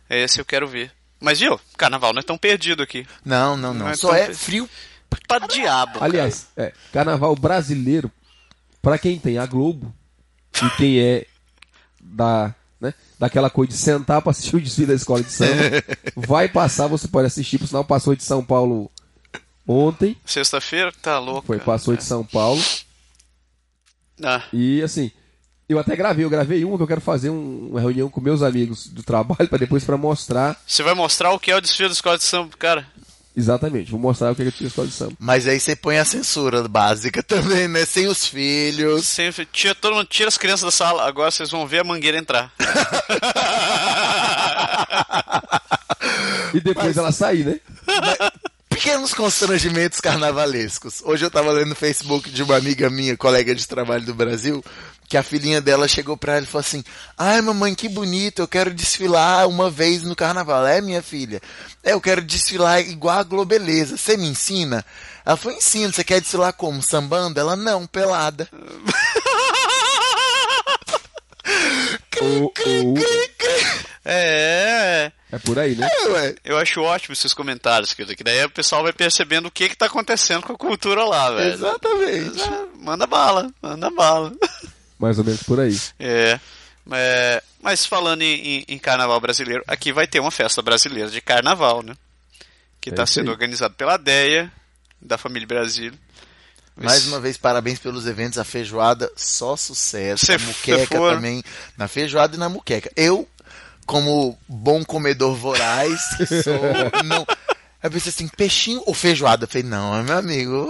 Esse 0.09 0.41
eu 0.41 0.45
quero 0.45 0.69
ver. 0.69 0.93
Mas 1.21 1.41
viu, 1.41 1.59
carnaval 1.77 2.13
não 2.13 2.21
é 2.21 2.23
tão 2.23 2.37
perdido 2.37 2.83
aqui. 2.83 3.07
Não, 3.25 3.57
não, 3.57 3.73
não. 3.73 3.87
Não 3.87 3.89
é 3.89 3.97
só 3.97 4.15
é 4.15 4.33
frio. 4.35 4.69
Pra 5.29 5.39
diabo. 5.39 5.95
cara. 5.95 6.05
Aliás, 6.05 6.49
é, 6.57 6.73
carnaval 6.93 7.35
brasileiro, 7.37 8.11
pra 8.83 8.99
quem 8.99 9.19
tem 9.19 9.39
a 9.39 9.47
Globo 9.47 9.95
e 10.63 10.71
quem 10.77 10.99
é 11.01 11.25
da, 12.03 12.53
né, 12.85 12.95
daquela 13.19 13.51
coisa 13.51 13.73
de 13.73 13.79
sentar 13.79 14.23
pra 14.23 14.31
assistir 14.31 14.57
o 14.57 14.61
desfile 14.61 14.89
da 14.89 14.95
escola 14.95 15.23
de 15.23 15.31
samba, 15.31 15.53
vai 16.17 16.49
passar, 16.49 16.87
você 16.87 17.09
pode 17.09 17.27
assistir, 17.27 17.59
por 17.59 17.67
sinal 17.67 17.85
passou 17.85 18.15
de 18.15 18.23
São 18.23 18.45
Paulo 18.45 18.91
ontem, 19.67 20.17
Sexta-feira, 20.25 20.93
tá 21.03 21.19
louco. 21.19 21.47
foi, 21.47 21.59
passou 21.59 21.97
de 21.97 22.05
São 22.05 22.25
Paulo, 22.25 22.63
Ah, 24.23 24.43
e 24.53 24.81
assim, 24.83 25.11
eu 25.69 25.79
até 25.79 25.97
gravei, 25.97 26.25
eu 26.25 26.31
gravei 26.31 26.65
uma 26.65 26.77
que 26.77 26.83
eu 26.83 26.87
quero 26.87 27.01
fazer 27.01 27.31
um- 27.31 27.69
uma 27.71 27.81
reunião 27.81 28.09
com 28.09 28.21
meus 28.21 28.43
amigos 28.43 28.87
do 28.87 29.03
trabalho 29.03 29.49
para 29.49 29.59
depois 29.59 29.83
para 29.85 29.97
mostrar. 29.97 30.61
Você 30.67 30.83
vai 30.83 30.95
mostrar 30.95 31.33
o 31.33 31.39
que 31.39 31.51
é 31.51 31.57
o 31.57 31.61
desfile 31.61 31.89
da 31.89 31.95
escola 31.95 32.17
de 32.19 32.25
samba, 32.25 32.51
cara? 32.59 32.87
Exatamente, 33.37 33.91
vou 33.91 34.01
mostrar 34.01 34.33
o 34.33 34.35
que 34.35 34.43
é 34.43 34.47
a 34.47 34.49
escola 34.49 34.87
de 34.87 34.95
samba. 34.95 35.13
Mas 35.19 35.47
aí 35.47 35.59
você 35.61 35.75
põe 35.77 35.99
a 35.99 36.05
censura 36.05 36.67
básica 36.69 37.23
também, 37.27 37.69
né? 37.69 37.85
Sem 37.85 38.07
os 38.07 38.27
filhos. 38.27 39.07
Sempre 39.07 39.47
tira 39.47 39.75
todo 39.75 39.95
mundo, 39.95 40.07
tira 40.07 40.29
as 40.29 40.39
crianças 40.39 40.65
da 40.65 40.71
sala. 40.71 41.07
Agora 41.07 41.31
vocês 41.31 41.51
vão 41.51 41.67
ver 41.67 41.81
a 41.81 41.85
mangueira 41.85 42.19
entrar. 42.19 42.53
E 46.55 46.61
depois 46.61 46.97
ela 46.97 47.11
sair, 47.11 47.45
né? 47.45 47.61
Pequenos 48.69 49.13
constrangimentos 49.13 50.01
carnavalescos. 50.01 51.03
Hoje 51.05 51.25
eu 51.25 51.31
tava 51.31 51.51
lendo 51.51 51.71
no 51.71 51.75
Facebook 51.75 52.31
de 52.31 52.43
uma 52.43 52.57
amiga 52.57 52.89
minha, 52.89 53.17
colega 53.17 53.55
de 53.55 53.67
trabalho 53.67 54.05
do 54.05 54.15
Brasil, 54.15 54.65
que 55.15 55.19
a 55.19 55.23
filhinha 55.23 55.61
dela 55.61 55.87
chegou 55.87 56.17
pra 56.17 56.33
ela 56.33 56.43
e 56.43 56.47
falou 56.49 56.63
assim: 56.67 56.83
Ai, 57.17 57.41
mamãe, 57.41 57.73
que 57.73 57.89
bonito, 57.89 58.43
eu 58.43 58.49
quero 58.49 58.75
desfilar 58.75 59.47
uma 59.47 59.71
vez 59.71 60.03
no 60.03 60.17
carnaval. 60.17 60.67
É, 60.67 60.81
minha 60.81 61.01
filha? 61.01 61.41
É, 61.85 61.93
eu 61.93 62.01
quero 62.01 62.21
desfilar 62.21 62.81
igual 62.81 63.21
a 63.21 63.23
Globeleza. 63.23 63.97
Você 63.97 64.17
me 64.17 64.27
ensina? 64.27 64.85
Ela 65.25 65.37
falou: 65.37 65.57
Ensina, 65.57 65.93
você 65.93 66.03
quer 66.03 66.21
desfilar 66.21 66.53
como? 66.55 66.83
Sambando? 66.83 67.39
Ela, 67.39 67.55
não, 67.55 67.87
pelada. 67.87 68.49
É, 74.07 75.11
é 75.33 75.39
por 75.39 75.59
aí, 75.59 75.75
né? 75.75 75.89
É, 76.17 76.35
eu 76.45 76.59
acho 76.59 76.83
ótimo 76.83 77.15
esses 77.15 77.33
comentários, 77.33 77.95
que 77.95 78.05
que 78.15 78.23
daí 78.23 78.45
o 78.45 78.51
pessoal 78.51 78.83
vai 78.83 78.93
percebendo 78.93 79.49
o 79.49 79.51
que 79.51 79.69
que 79.69 79.77
tá 79.77 79.87
acontecendo 79.87 80.43
com 80.43 80.53
a 80.53 80.59
cultura 80.59 81.05
lá, 81.05 81.31
velho. 81.31 81.55
Exatamente. 81.55 82.43
É, 82.43 82.65
Manda 82.77 83.07
bala, 83.07 83.51
manda 83.63 83.91
bala. 83.91 84.31
Mais 84.99 85.19
ou 85.19 85.25
menos 85.25 85.43
por 85.43 85.61
aí. 85.61 85.79
É, 85.99 86.39
é, 86.93 87.43
mas 87.63 87.85
falando 87.87 88.23
em, 88.23 88.59
em- 88.61 88.65
em 88.69 88.79
carnaval 88.79 89.21
brasileiro, 89.21 89.63
aqui 89.67 89.93
vai 89.93 90.07
ter 90.07 90.21
uma 90.21 90.31
festa 90.31 90.63
brasileira 90.63 91.11
de 91.11 91.21
carnaval, 91.21 91.83
né? 91.83 91.95
Que 92.81 92.91
É 92.91 92.93
está 92.93 93.05
isso 93.05 93.15
sendo 93.15 93.29
aí. 93.29 93.33
organizado 93.33 93.75
pela 93.75 93.97
DEA, 93.97 94.51
da 95.01 95.17
família 95.19 95.47
Brasil. 95.49 95.93
Mais 96.77 97.07
uma 97.07 97.21
vez, 97.21 97.37
parabéns 97.37 97.79
pelos 97.79 98.05
eventos. 98.07 98.37
A 98.39 98.45
feijoada, 98.45 99.11
só 99.17 99.57
sucesso. 99.57 100.27
Cê- 100.27 100.35
a 100.35 100.39
muqueca 100.41 100.99
também. 100.99 101.43
Na 101.77 101.87
feijoada 101.87 102.35
e 102.35 102.39
na 102.39 102.49
muqueca. 102.49 102.91
Eu, 102.97 103.29
como 103.87 104.37
bom 104.49 104.85
comedor 104.85 105.37
voraz, 105.37 106.01
que 106.17 106.27
sou, 106.43 106.55
não. 107.05 107.25
Eu 107.83 107.91
pensei 107.91 108.11
assim, 108.11 108.27
peixinho 108.29 108.83
ou 108.87 108.93
feijoada? 108.95 109.45
Eu 109.45 109.49
falei, 109.49 109.63
não, 109.63 110.03
meu 110.03 110.17
amigo. 110.19 110.67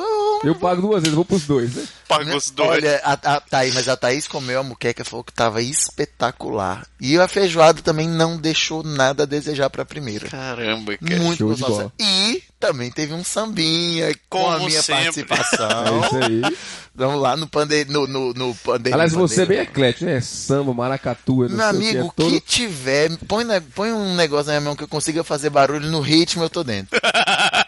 Eu 0.47 0.55
pago 0.55 0.83
duas 0.83 1.03
vezes, 1.03 1.15
vou 1.15 1.25
pros 1.25 1.45
dois, 1.47 1.75
né? 1.75 1.85
Paga 2.09 2.37
os 2.37 2.51
dois. 2.51 2.71
Olha, 2.71 3.01
a, 3.03 3.13
a 3.13 3.41
Thaís, 3.41 3.75
mas 3.75 3.89
a 3.89 3.97
Thaís 3.97 4.29
comeu 4.29 4.61
a 4.61 4.63
muqueca 4.63 5.03
e 5.03 5.05
falou 5.05 5.25
que 5.25 5.33
tava 5.33 5.63
espetacular. 5.63 6.87
E 7.01 7.19
a 7.19 7.27
feijoada 7.29 7.81
também 7.83 8.09
não 8.09 8.37
deixou 8.37 8.83
nada 8.83 9.23
a 9.23 9.27
desejar 9.27 9.71
pra 9.71 9.85
primeira. 9.85 10.29
Caramba, 10.29 10.97
cara. 10.97 11.23
Muito 11.23 11.39
Show 11.39 11.55
de 11.55 11.61
gostosa. 11.61 11.83
bola. 11.83 11.93
E 12.01 12.43
também 12.61 12.91
teve 12.91 13.13
um 13.13 13.25
sambinha 13.25 14.15
com 14.29 14.49
a 14.49 14.59
minha 14.59 14.83
sempre. 14.83 15.25
participação. 15.25 15.65
É 15.85 16.07
isso 16.07 16.17
aí. 16.17 16.57
Vamos 16.95 17.21
lá 17.21 17.37
no 17.37 17.49
pande 17.49 17.85
no, 17.87 18.07
no, 18.07 18.33
no 18.33 18.55
pandeiro. 18.55 18.95
Aliás, 18.95 19.13
você 19.13 19.43
é 19.43 19.47
bem 19.47 19.57
pandeiro. 19.59 19.71
eclético, 19.73 20.05
né? 20.05 20.21
Samba, 20.21 20.73
maracatu, 20.73 21.49
não 21.49 21.49
Meu 21.49 21.49
sei 21.49 21.57
o 21.57 21.57
que, 21.57 21.77
amigo, 21.77 21.99
é 21.99 22.03
o 22.05 22.13
todo... 22.13 22.31
que 22.31 22.41
tiver, 22.41 23.17
põe, 23.27 23.45
põe 23.75 23.93
um 23.93 24.15
negócio 24.15 24.47
na 24.47 24.53
minha 24.53 24.61
mão 24.61 24.77
que 24.77 24.85
eu 24.85 24.89
consiga 24.89 25.25
fazer 25.25 25.51
barulho 25.51 25.89
no 25.91 26.01
ritmo, 26.01 26.45
eu 26.45 26.51
tô 26.51 26.63
dentro. 26.63 26.99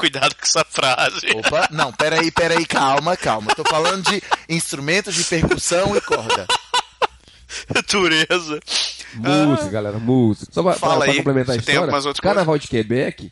Cuidado 0.00 0.34
com 0.34 0.42
essa 0.42 0.64
frase. 0.64 1.26
Opa, 1.36 1.68
não, 1.70 1.92
peraí, 1.92 2.30
peraí, 2.30 2.64
calma, 2.64 3.18
calma. 3.18 3.54
Tô 3.54 3.62
falando 3.62 4.10
de 4.10 4.22
instrumentos 4.48 5.14
de 5.14 5.22
percussão 5.24 5.94
e 5.94 6.00
corda. 6.00 6.46
Natureza. 7.74 8.60
Música, 9.14 9.66
ah, 9.66 9.70
galera, 9.70 9.98
música. 9.98 10.50
Só 10.50 10.62
pra, 10.62 10.72
pra, 10.72 10.96
pra 10.96 11.14
complementar 11.14 11.54
a 11.54 11.58
história, 11.58 12.14
Carnaval 12.14 12.46
coisas? 12.46 12.62
de 12.62 12.68
Quebec 12.68 13.30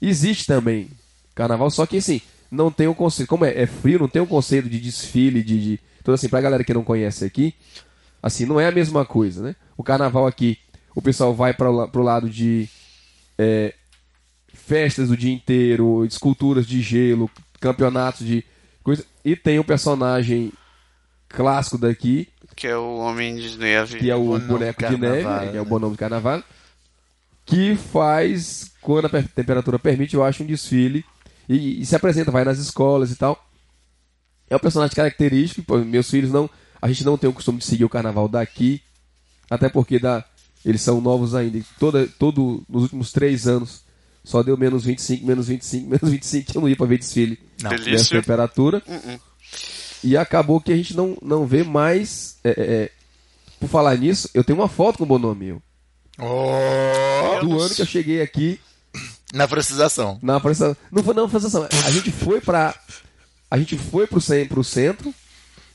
existe 0.00 0.46
também. 0.46 0.88
Carnaval, 1.34 1.68
só 1.72 1.84
que 1.86 1.96
assim, 1.96 2.22
não 2.48 2.70
tem 2.70 2.86
um 2.86 2.94
conceito. 2.94 3.28
Como 3.28 3.44
é, 3.44 3.60
é 3.60 3.66
frio, 3.66 3.98
não 3.98 4.08
tem 4.08 4.22
um 4.22 4.26
conceito 4.26 4.68
de 4.68 4.78
desfile, 4.78 5.42
de, 5.42 5.60
de. 5.60 5.80
Então, 6.00 6.14
assim, 6.14 6.28
pra 6.28 6.40
galera 6.40 6.62
que 6.62 6.72
não 6.72 6.84
conhece 6.84 7.24
aqui, 7.24 7.52
assim, 8.22 8.46
não 8.46 8.60
é 8.60 8.68
a 8.68 8.72
mesma 8.72 9.04
coisa, 9.04 9.42
né? 9.42 9.56
O 9.76 9.82
carnaval 9.82 10.24
aqui, 10.24 10.56
o 10.94 11.02
pessoal 11.02 11.34
vai 11.34 11.52
para 11.52 11.88
pro 11.88 12.04
lado 12.04 12.30
de 12.30 12.68
é, 13.36 13.74
festas 14.70 15.10
o 15.10 15.16
dia 15.16 15.32
inteiro, 15.32 16.04
esculturas 16.04 16.64
de 16.64 16.80
gelo, 16.80 17.28
campeonatos 17.58 18.24
de 18.24 18.44
coisa. 18.84 19.04
E 19.24 19.34
tem 19.34 19.58
o 19.58 19.62
um 19.62 19.64
personagem 19.64 20.52
clássico 21.28 21.76
daqui. 21.76 22.28
Que 22.54 22.68
é 22.68 22.76
o 22.76 22.98
Homem 22.98 23.34
de 23.34 23.58
Neve. 23.58 23.98
Que 23.98 24.10
é 24.10 24.14
o 24.14 24.38
boneco 24.38 24.86
de 24.86 24.96
neve, 24.96 25.24
né? 25.24 25.48
que 25.50 25.56
é 25.56 25.60
o 25.60 25.64
bonão 25.64 25.90
de 25.90 25.98
carnaval. 25.98 26.40
Que 27.44 27.74
faz, 27.74 28.70
quando 28.80 29.06
a 29.06 29.22
temperatura 29.22 29.76
permite, 29.76 30.14
eu 30.14 30.22
acho 30.22 30.44
um 30.44 30.46
desfile. 30.46 31.04
E, 31.48 31.80
e 31.80 31.84
se 31.84 31.96
apresenta, 31.96 32.30
vai 32.30 32.44
nas 32.44 32.58
escolas 32.58 33.10
e 33.10 33.16
tal. 33.16 33.44
É 34.48 34.54
um 34.54 34.60
personagem 34.60 34.94
característico. 34.94 35.64
Pô, 35.64 35.78
meus 35.78 36.08
filhos 36.08 36.30
não. 36.30 36.48
A 36.80 36.86
gente 36.86 37.04
não 37.04 37.18
tem 37.18 37.28
o 37.28 37.32
costume 37.32 37.58
de 37.58 37.64
seguir 37.64 37.84
o 37.84 37.88
carnaval 37.88 38.28
daqui. 38.28 38.80
Até 39.50 39.68
porque 39.68 39.98
da, 39.98 40.24
eles 40.64 40.80
são 40.80 41.00
novos 41.00 41.34
ainda. 41.34 41.60
Toda, 41.76 42.06
todo, 42.06 42.62
nos 42.68 42.84
últimos 42.84 43.10
três 43.10 43.48
anos 43.48 43.89
só 44.22 44.42
deu 44.42 44.56
menos 44.56 44.84
25, 44.84 45.26
menos 45.26 45.48
25, 45.48 45.88
menos 45.88 46.10
25. 46.10 46.52
Eu 46.54 46.60
não 46.60 46.68
ia 46.68 46.76
pra 46.76 46.86
ver 46.86 46.98
desfile 46.98 47.38
não. 47.62 47.70
nessa 47.70 48.10
temperatura. 48.10 48.82
Uh 48.86 48.92
-uh. 48.92 49.20
E 50.02 50.16
acabou 50.16 50.60
que 50.60 50.72
a 50.72 50.76
gente 50.76 50.96
não, 50.96 51.16
não 51.20 51.46
vê 51.46 51.62
mais. 51.62 52.38
É, 52.44 52.50
é, 52.50 52.54
é 52.84 52.90
por 53.58 53.68
falar 53.68 53.96
nisso, 53.96 54.30
eu 54.32 54.42
tenho 54.42 54.58
uma 54.58 54.68
foto 54.68 54.96
com 54.96 55.04
o 55.04 55.06
Bonomio. 55.06 55.62
Oh, 56.18 57.44
do 57.44 57.60
ano 57.60 57.74
que 57.74 57.82
eu 57.82 57.86
cheguei 57.86 58.22
aqui. 58.22 58.58
Na 59.32 59.46
francização. 59.46 60.18
Na 60.22 60.40
francização. 60.40 60.76
Não 60.90 61.02
foi 61.02 61.14
na 61.14 61.28
francização. 61.28 61.68
A 61.84 61.90
gente 61.90 62.10
foi 62.10 62.40
pra. 62.40 62.74
A 63.50 63.58
gente 63.58 63.76
foi 63.76 64.06
pro, 64.06 64.20
pro 64.48 64.64
centro. 64.64 65.14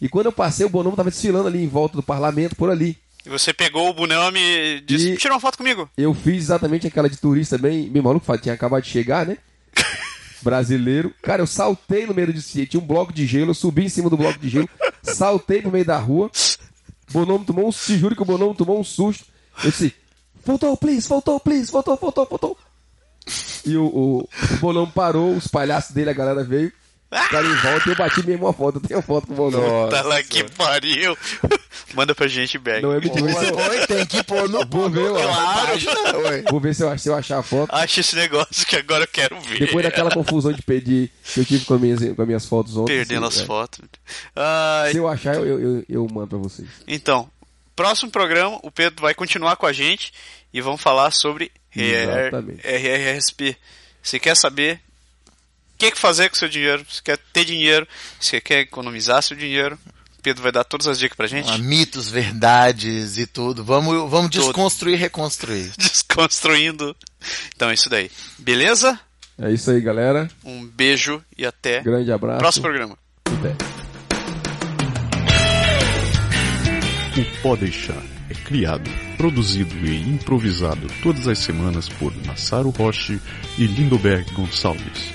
E 0.02 0.10
quando 0.10 0.26
eu 0.26 0.32
passei, 0.32 0.66
o 0.66 0.70
Bonomo 0.70 0.96
tava 0.96 1.10
desfilando 1.10 1.48
ali 1.48 1.64
em 1.64 1.68
volta 1.68 1.96
do 1.96 2.04
parlamento, 2.04 2.56
por 2.56 2.70
ali. 2.70 2.98
E 3.26 3.30
você 3.30 3.52
pegou 3.52 3.90
o 3.90 3.94
bonome 3.94 4.40
e 4.40 4.82
disse, 4.82 5.14
e 5.14 5.18
tira 5.18 5.34
uma 5.34 5.40
foto 5.40 5.58
comigo. 5.58 5.90
Eu 5.98 6.14
fiz 6.14 6.44
exatamente 6.44 6.86
aquela 6.86 7.10
de 7.10 7.18
turista 7.18 7.58
bem, 7.58 7.90
bem 7.90 8.02
maluco, 8.02 8.38
tinha 8.38 8.54
acabado 8.54 8.84
de 8.84 8.90
chegar, 8.90 9.26
né? 9.26 9.38
Brasileiro. 10.44 11.12
Cara, 11.24 11.42
eu 11.42 11.48
saltei 11.48 12.06
no 12.06 12.14
meio 12.14 12.32
do 12.32 12.40
tinha 12.40 12.80
um 12.82 12.86
bloco 12.86 13.12
de 13.12 13.26
gelo, 13.26 13.50
eu 13.50 13.56
subi 13.56 13.86
em 13.86 13.90
cima 13.90 14.12
do 14.12 14.18
bloco 14.18 14.38
de 14.38 14.50
gelo, 14.50 14.70
saltei 15.02 15.62
no 15.62 15.72
meio 15.72 15.86
da 15.86 15.98
rua. 15.98 16.30
Bonomo 17.12 17.46
tomou 17.46 17.68
um, 17.68 17.72
te 17.72 17.98
juro 17.98 18.16
que 18.16 18.22
o 18.22 18.26
Bonomo 18.26 18.54
tomou 18.54 18.80
um 18.80 18.84
susto. 18.84 19.26
Eu 19.64 19.72
disse, 19.72 19.96
voltou, 20.46 20.78
please, 20.78 21.08
voltou, 21.08 21.40
please, 21.40 21.72
voltou, 21.72 21.98
voltou, 21.98 22.28
voltou. 22.30 22.58
E 23.66 23.76
o, 23.76 23.86
o, 23.86 24.20
o 24.20 24.58
Bonomo 24.60 24.92
parou, 24.92 25.36
os 25.36 25.48
palhaços 25.48 25.96
dele, 25.96 26.12
a 26.12 26.14
galera 26.14 26.44
veio. 26.44 26.72
O 27.12 27.30
cara 27.30 27.46
em 27.46 27.56
volta 27.56 27.88
e 27.88 27.92
eu 27.92 27.96
bati 27.96 28.26
mesmo 28.26 28.46
uma 28.46 28.54
foto. 28.54 28.78
Eu 28.78 28.88
tenho 28.88 29.02
foto 29.02 29.28
com 29.28 29.34
o 29.34 29.36
Bonomo. 29.36 29.90
Tá 29.90 30.02
lá 30.02 30.22
que 30.24 30.44
pariu. 30.44 31.18
Manda 31.94 32.14
pra 32.14 32.28
gente, 32.28 32.58
Beck. 32.58 32.82
Não 32.82 32.92
é 32.92 33.00
mentira. 33.00 33.26
Oi, 33.26 33.88
tem 33.88 34.06
que 34.06 34.24
pôr 34.24 34.50
no 34.50 34.66
Vou 34.66 34.90
ver, 34.90 35.10
claro. 35.10 36.44
Vou 36.50 36.60
ver 36.60 36.76
se 36.76 36.84
eu, 36.84 36.98
se 36.98 37.08
eu 37.08 37.16
achar 37.16 37.40
a 37.40 37.44
foto. 37.44 37.74
Acha 37.74 38.02
esse 38.02 38.16
negócio 38.16 38.66
que 38.66 38.76
agora 38.76 39.04
eu 39.04 39.08
quero 39.08 39.40
ver. 39.40 39.60
Depois 39.60 39.86
daquela 39.86 40.12
confusão 40.12 40.52
de 40.52 40.62
pedir 40.62 41.12
que 41.24 41.40
eu 41.40 41.46
tive 41.46 41.64
com 41.66 41.76
as 41.76 41.82
minhas, 41.82 42.00
com 42.16 42.22
as 42.22 42.28
minhas 42.28 42.46
fotos 42.46 42.76
ontem. 42.76 42.94
Perdendo 42.94 43.26
assim, 43.26 43.38
as 43.38 43.44
é. 43.44 43.46
fotos. 43.46 43.80
Se 44.92 44.98
eu 44.98 45.08
achar, 45.08 45.36
eu, 45.36 45.60
eu, 45.60 45.86
eu 45.88 46.08
mando 46.12 46.28
pra 46.28 46.38
vocês. 46.38 46.68
Então, 46.88 47.30
próximo 47.76 48.12
programa, 48.12 48.60
o 48.64 48.72
Pedro 48.72 49.02
vai 49.02 49.14
continuar 49.14 49.56
com 49.56 49.66
a 49.66 49.72
gente 49.74 50.12
e 50.54 50.60
vamos 50.60 50.82
falar 50.82 51.12
sobre 51.12 51.52
RRSP. 51.76 53.56
Você 54.02 54.20
quer 54.20 54.36
saber 54.36 54.82
que, 55.78 55.92
que 55.92 55.98
fazer 55.98 56.30
com 56.30 56.36
seu 56.36 56.50
dinheiro? 56.50 56.86
Você 56.90 57.02
quer 57.04 57.18
ter 57.34 57.46
dinheiro? 57.46 57.88
Você 58.20 58.42
quer 58.42 58.60
economizar 58.62 59.22
seu 59.22 59.36
dinheiro? 59.36 59.78
Pedro 60.22 60.42
vai 60.42 60.52
dar 60.52 60.64
todas 60.64 60.88
as 60.88 60.98
dicas 60.98 61.16
pra 61.16 61.28
gente. 61.28 61.52
Ah, 61.52 61.58
mitos, 61.60 62.10
verdades 62.10 63.20
e 63.20 63.28
tudo. 63.28 63.64
Vamos, 63.64 64.10
vamos 64.10 64.32
desconstruir 64.32 64.96
e 64.96 64.98
reconstruir. 64.98 65.72
Desconstruindo. 65.78 66.96
Então 67.56 67.70
é 67.70 67.76
isso 67.76 67.90
daí. 67.90 68.10
Beleza? 68.40 69.00
É 69.38 69.52
isso 69.52 69.70
aí, 69.70 69.80
galera. 69.80 70.28
Um 70.44 70.66
beijo 70.66 71.24
e 71.38 71.46
até. 71.46 71.82
Grande 71.82 72.12
abraço. 72.12 72.40
Próximo 72.40 72.64
programa. 72.64 72.98
Até. 73.26 73.50
O 77.22 77.42
Pode 77.42 77.62
Deixar 77.62 78.04
é 78.30 78.34
criado, 78.34 78.90
produzido 79.18 79.76
e 79.86 80.02
improvisado 80.10 80.88
todas 81.04 81.28
as 81.28 81.38
semanas 81.38 81.88
por 81.88 82.12
Massaro 82.26 82.72
Roche 82.72 83.22
e 83.58 83.66
Lindoberg 83.66 84.34
Gonçalves. 84.34 85.15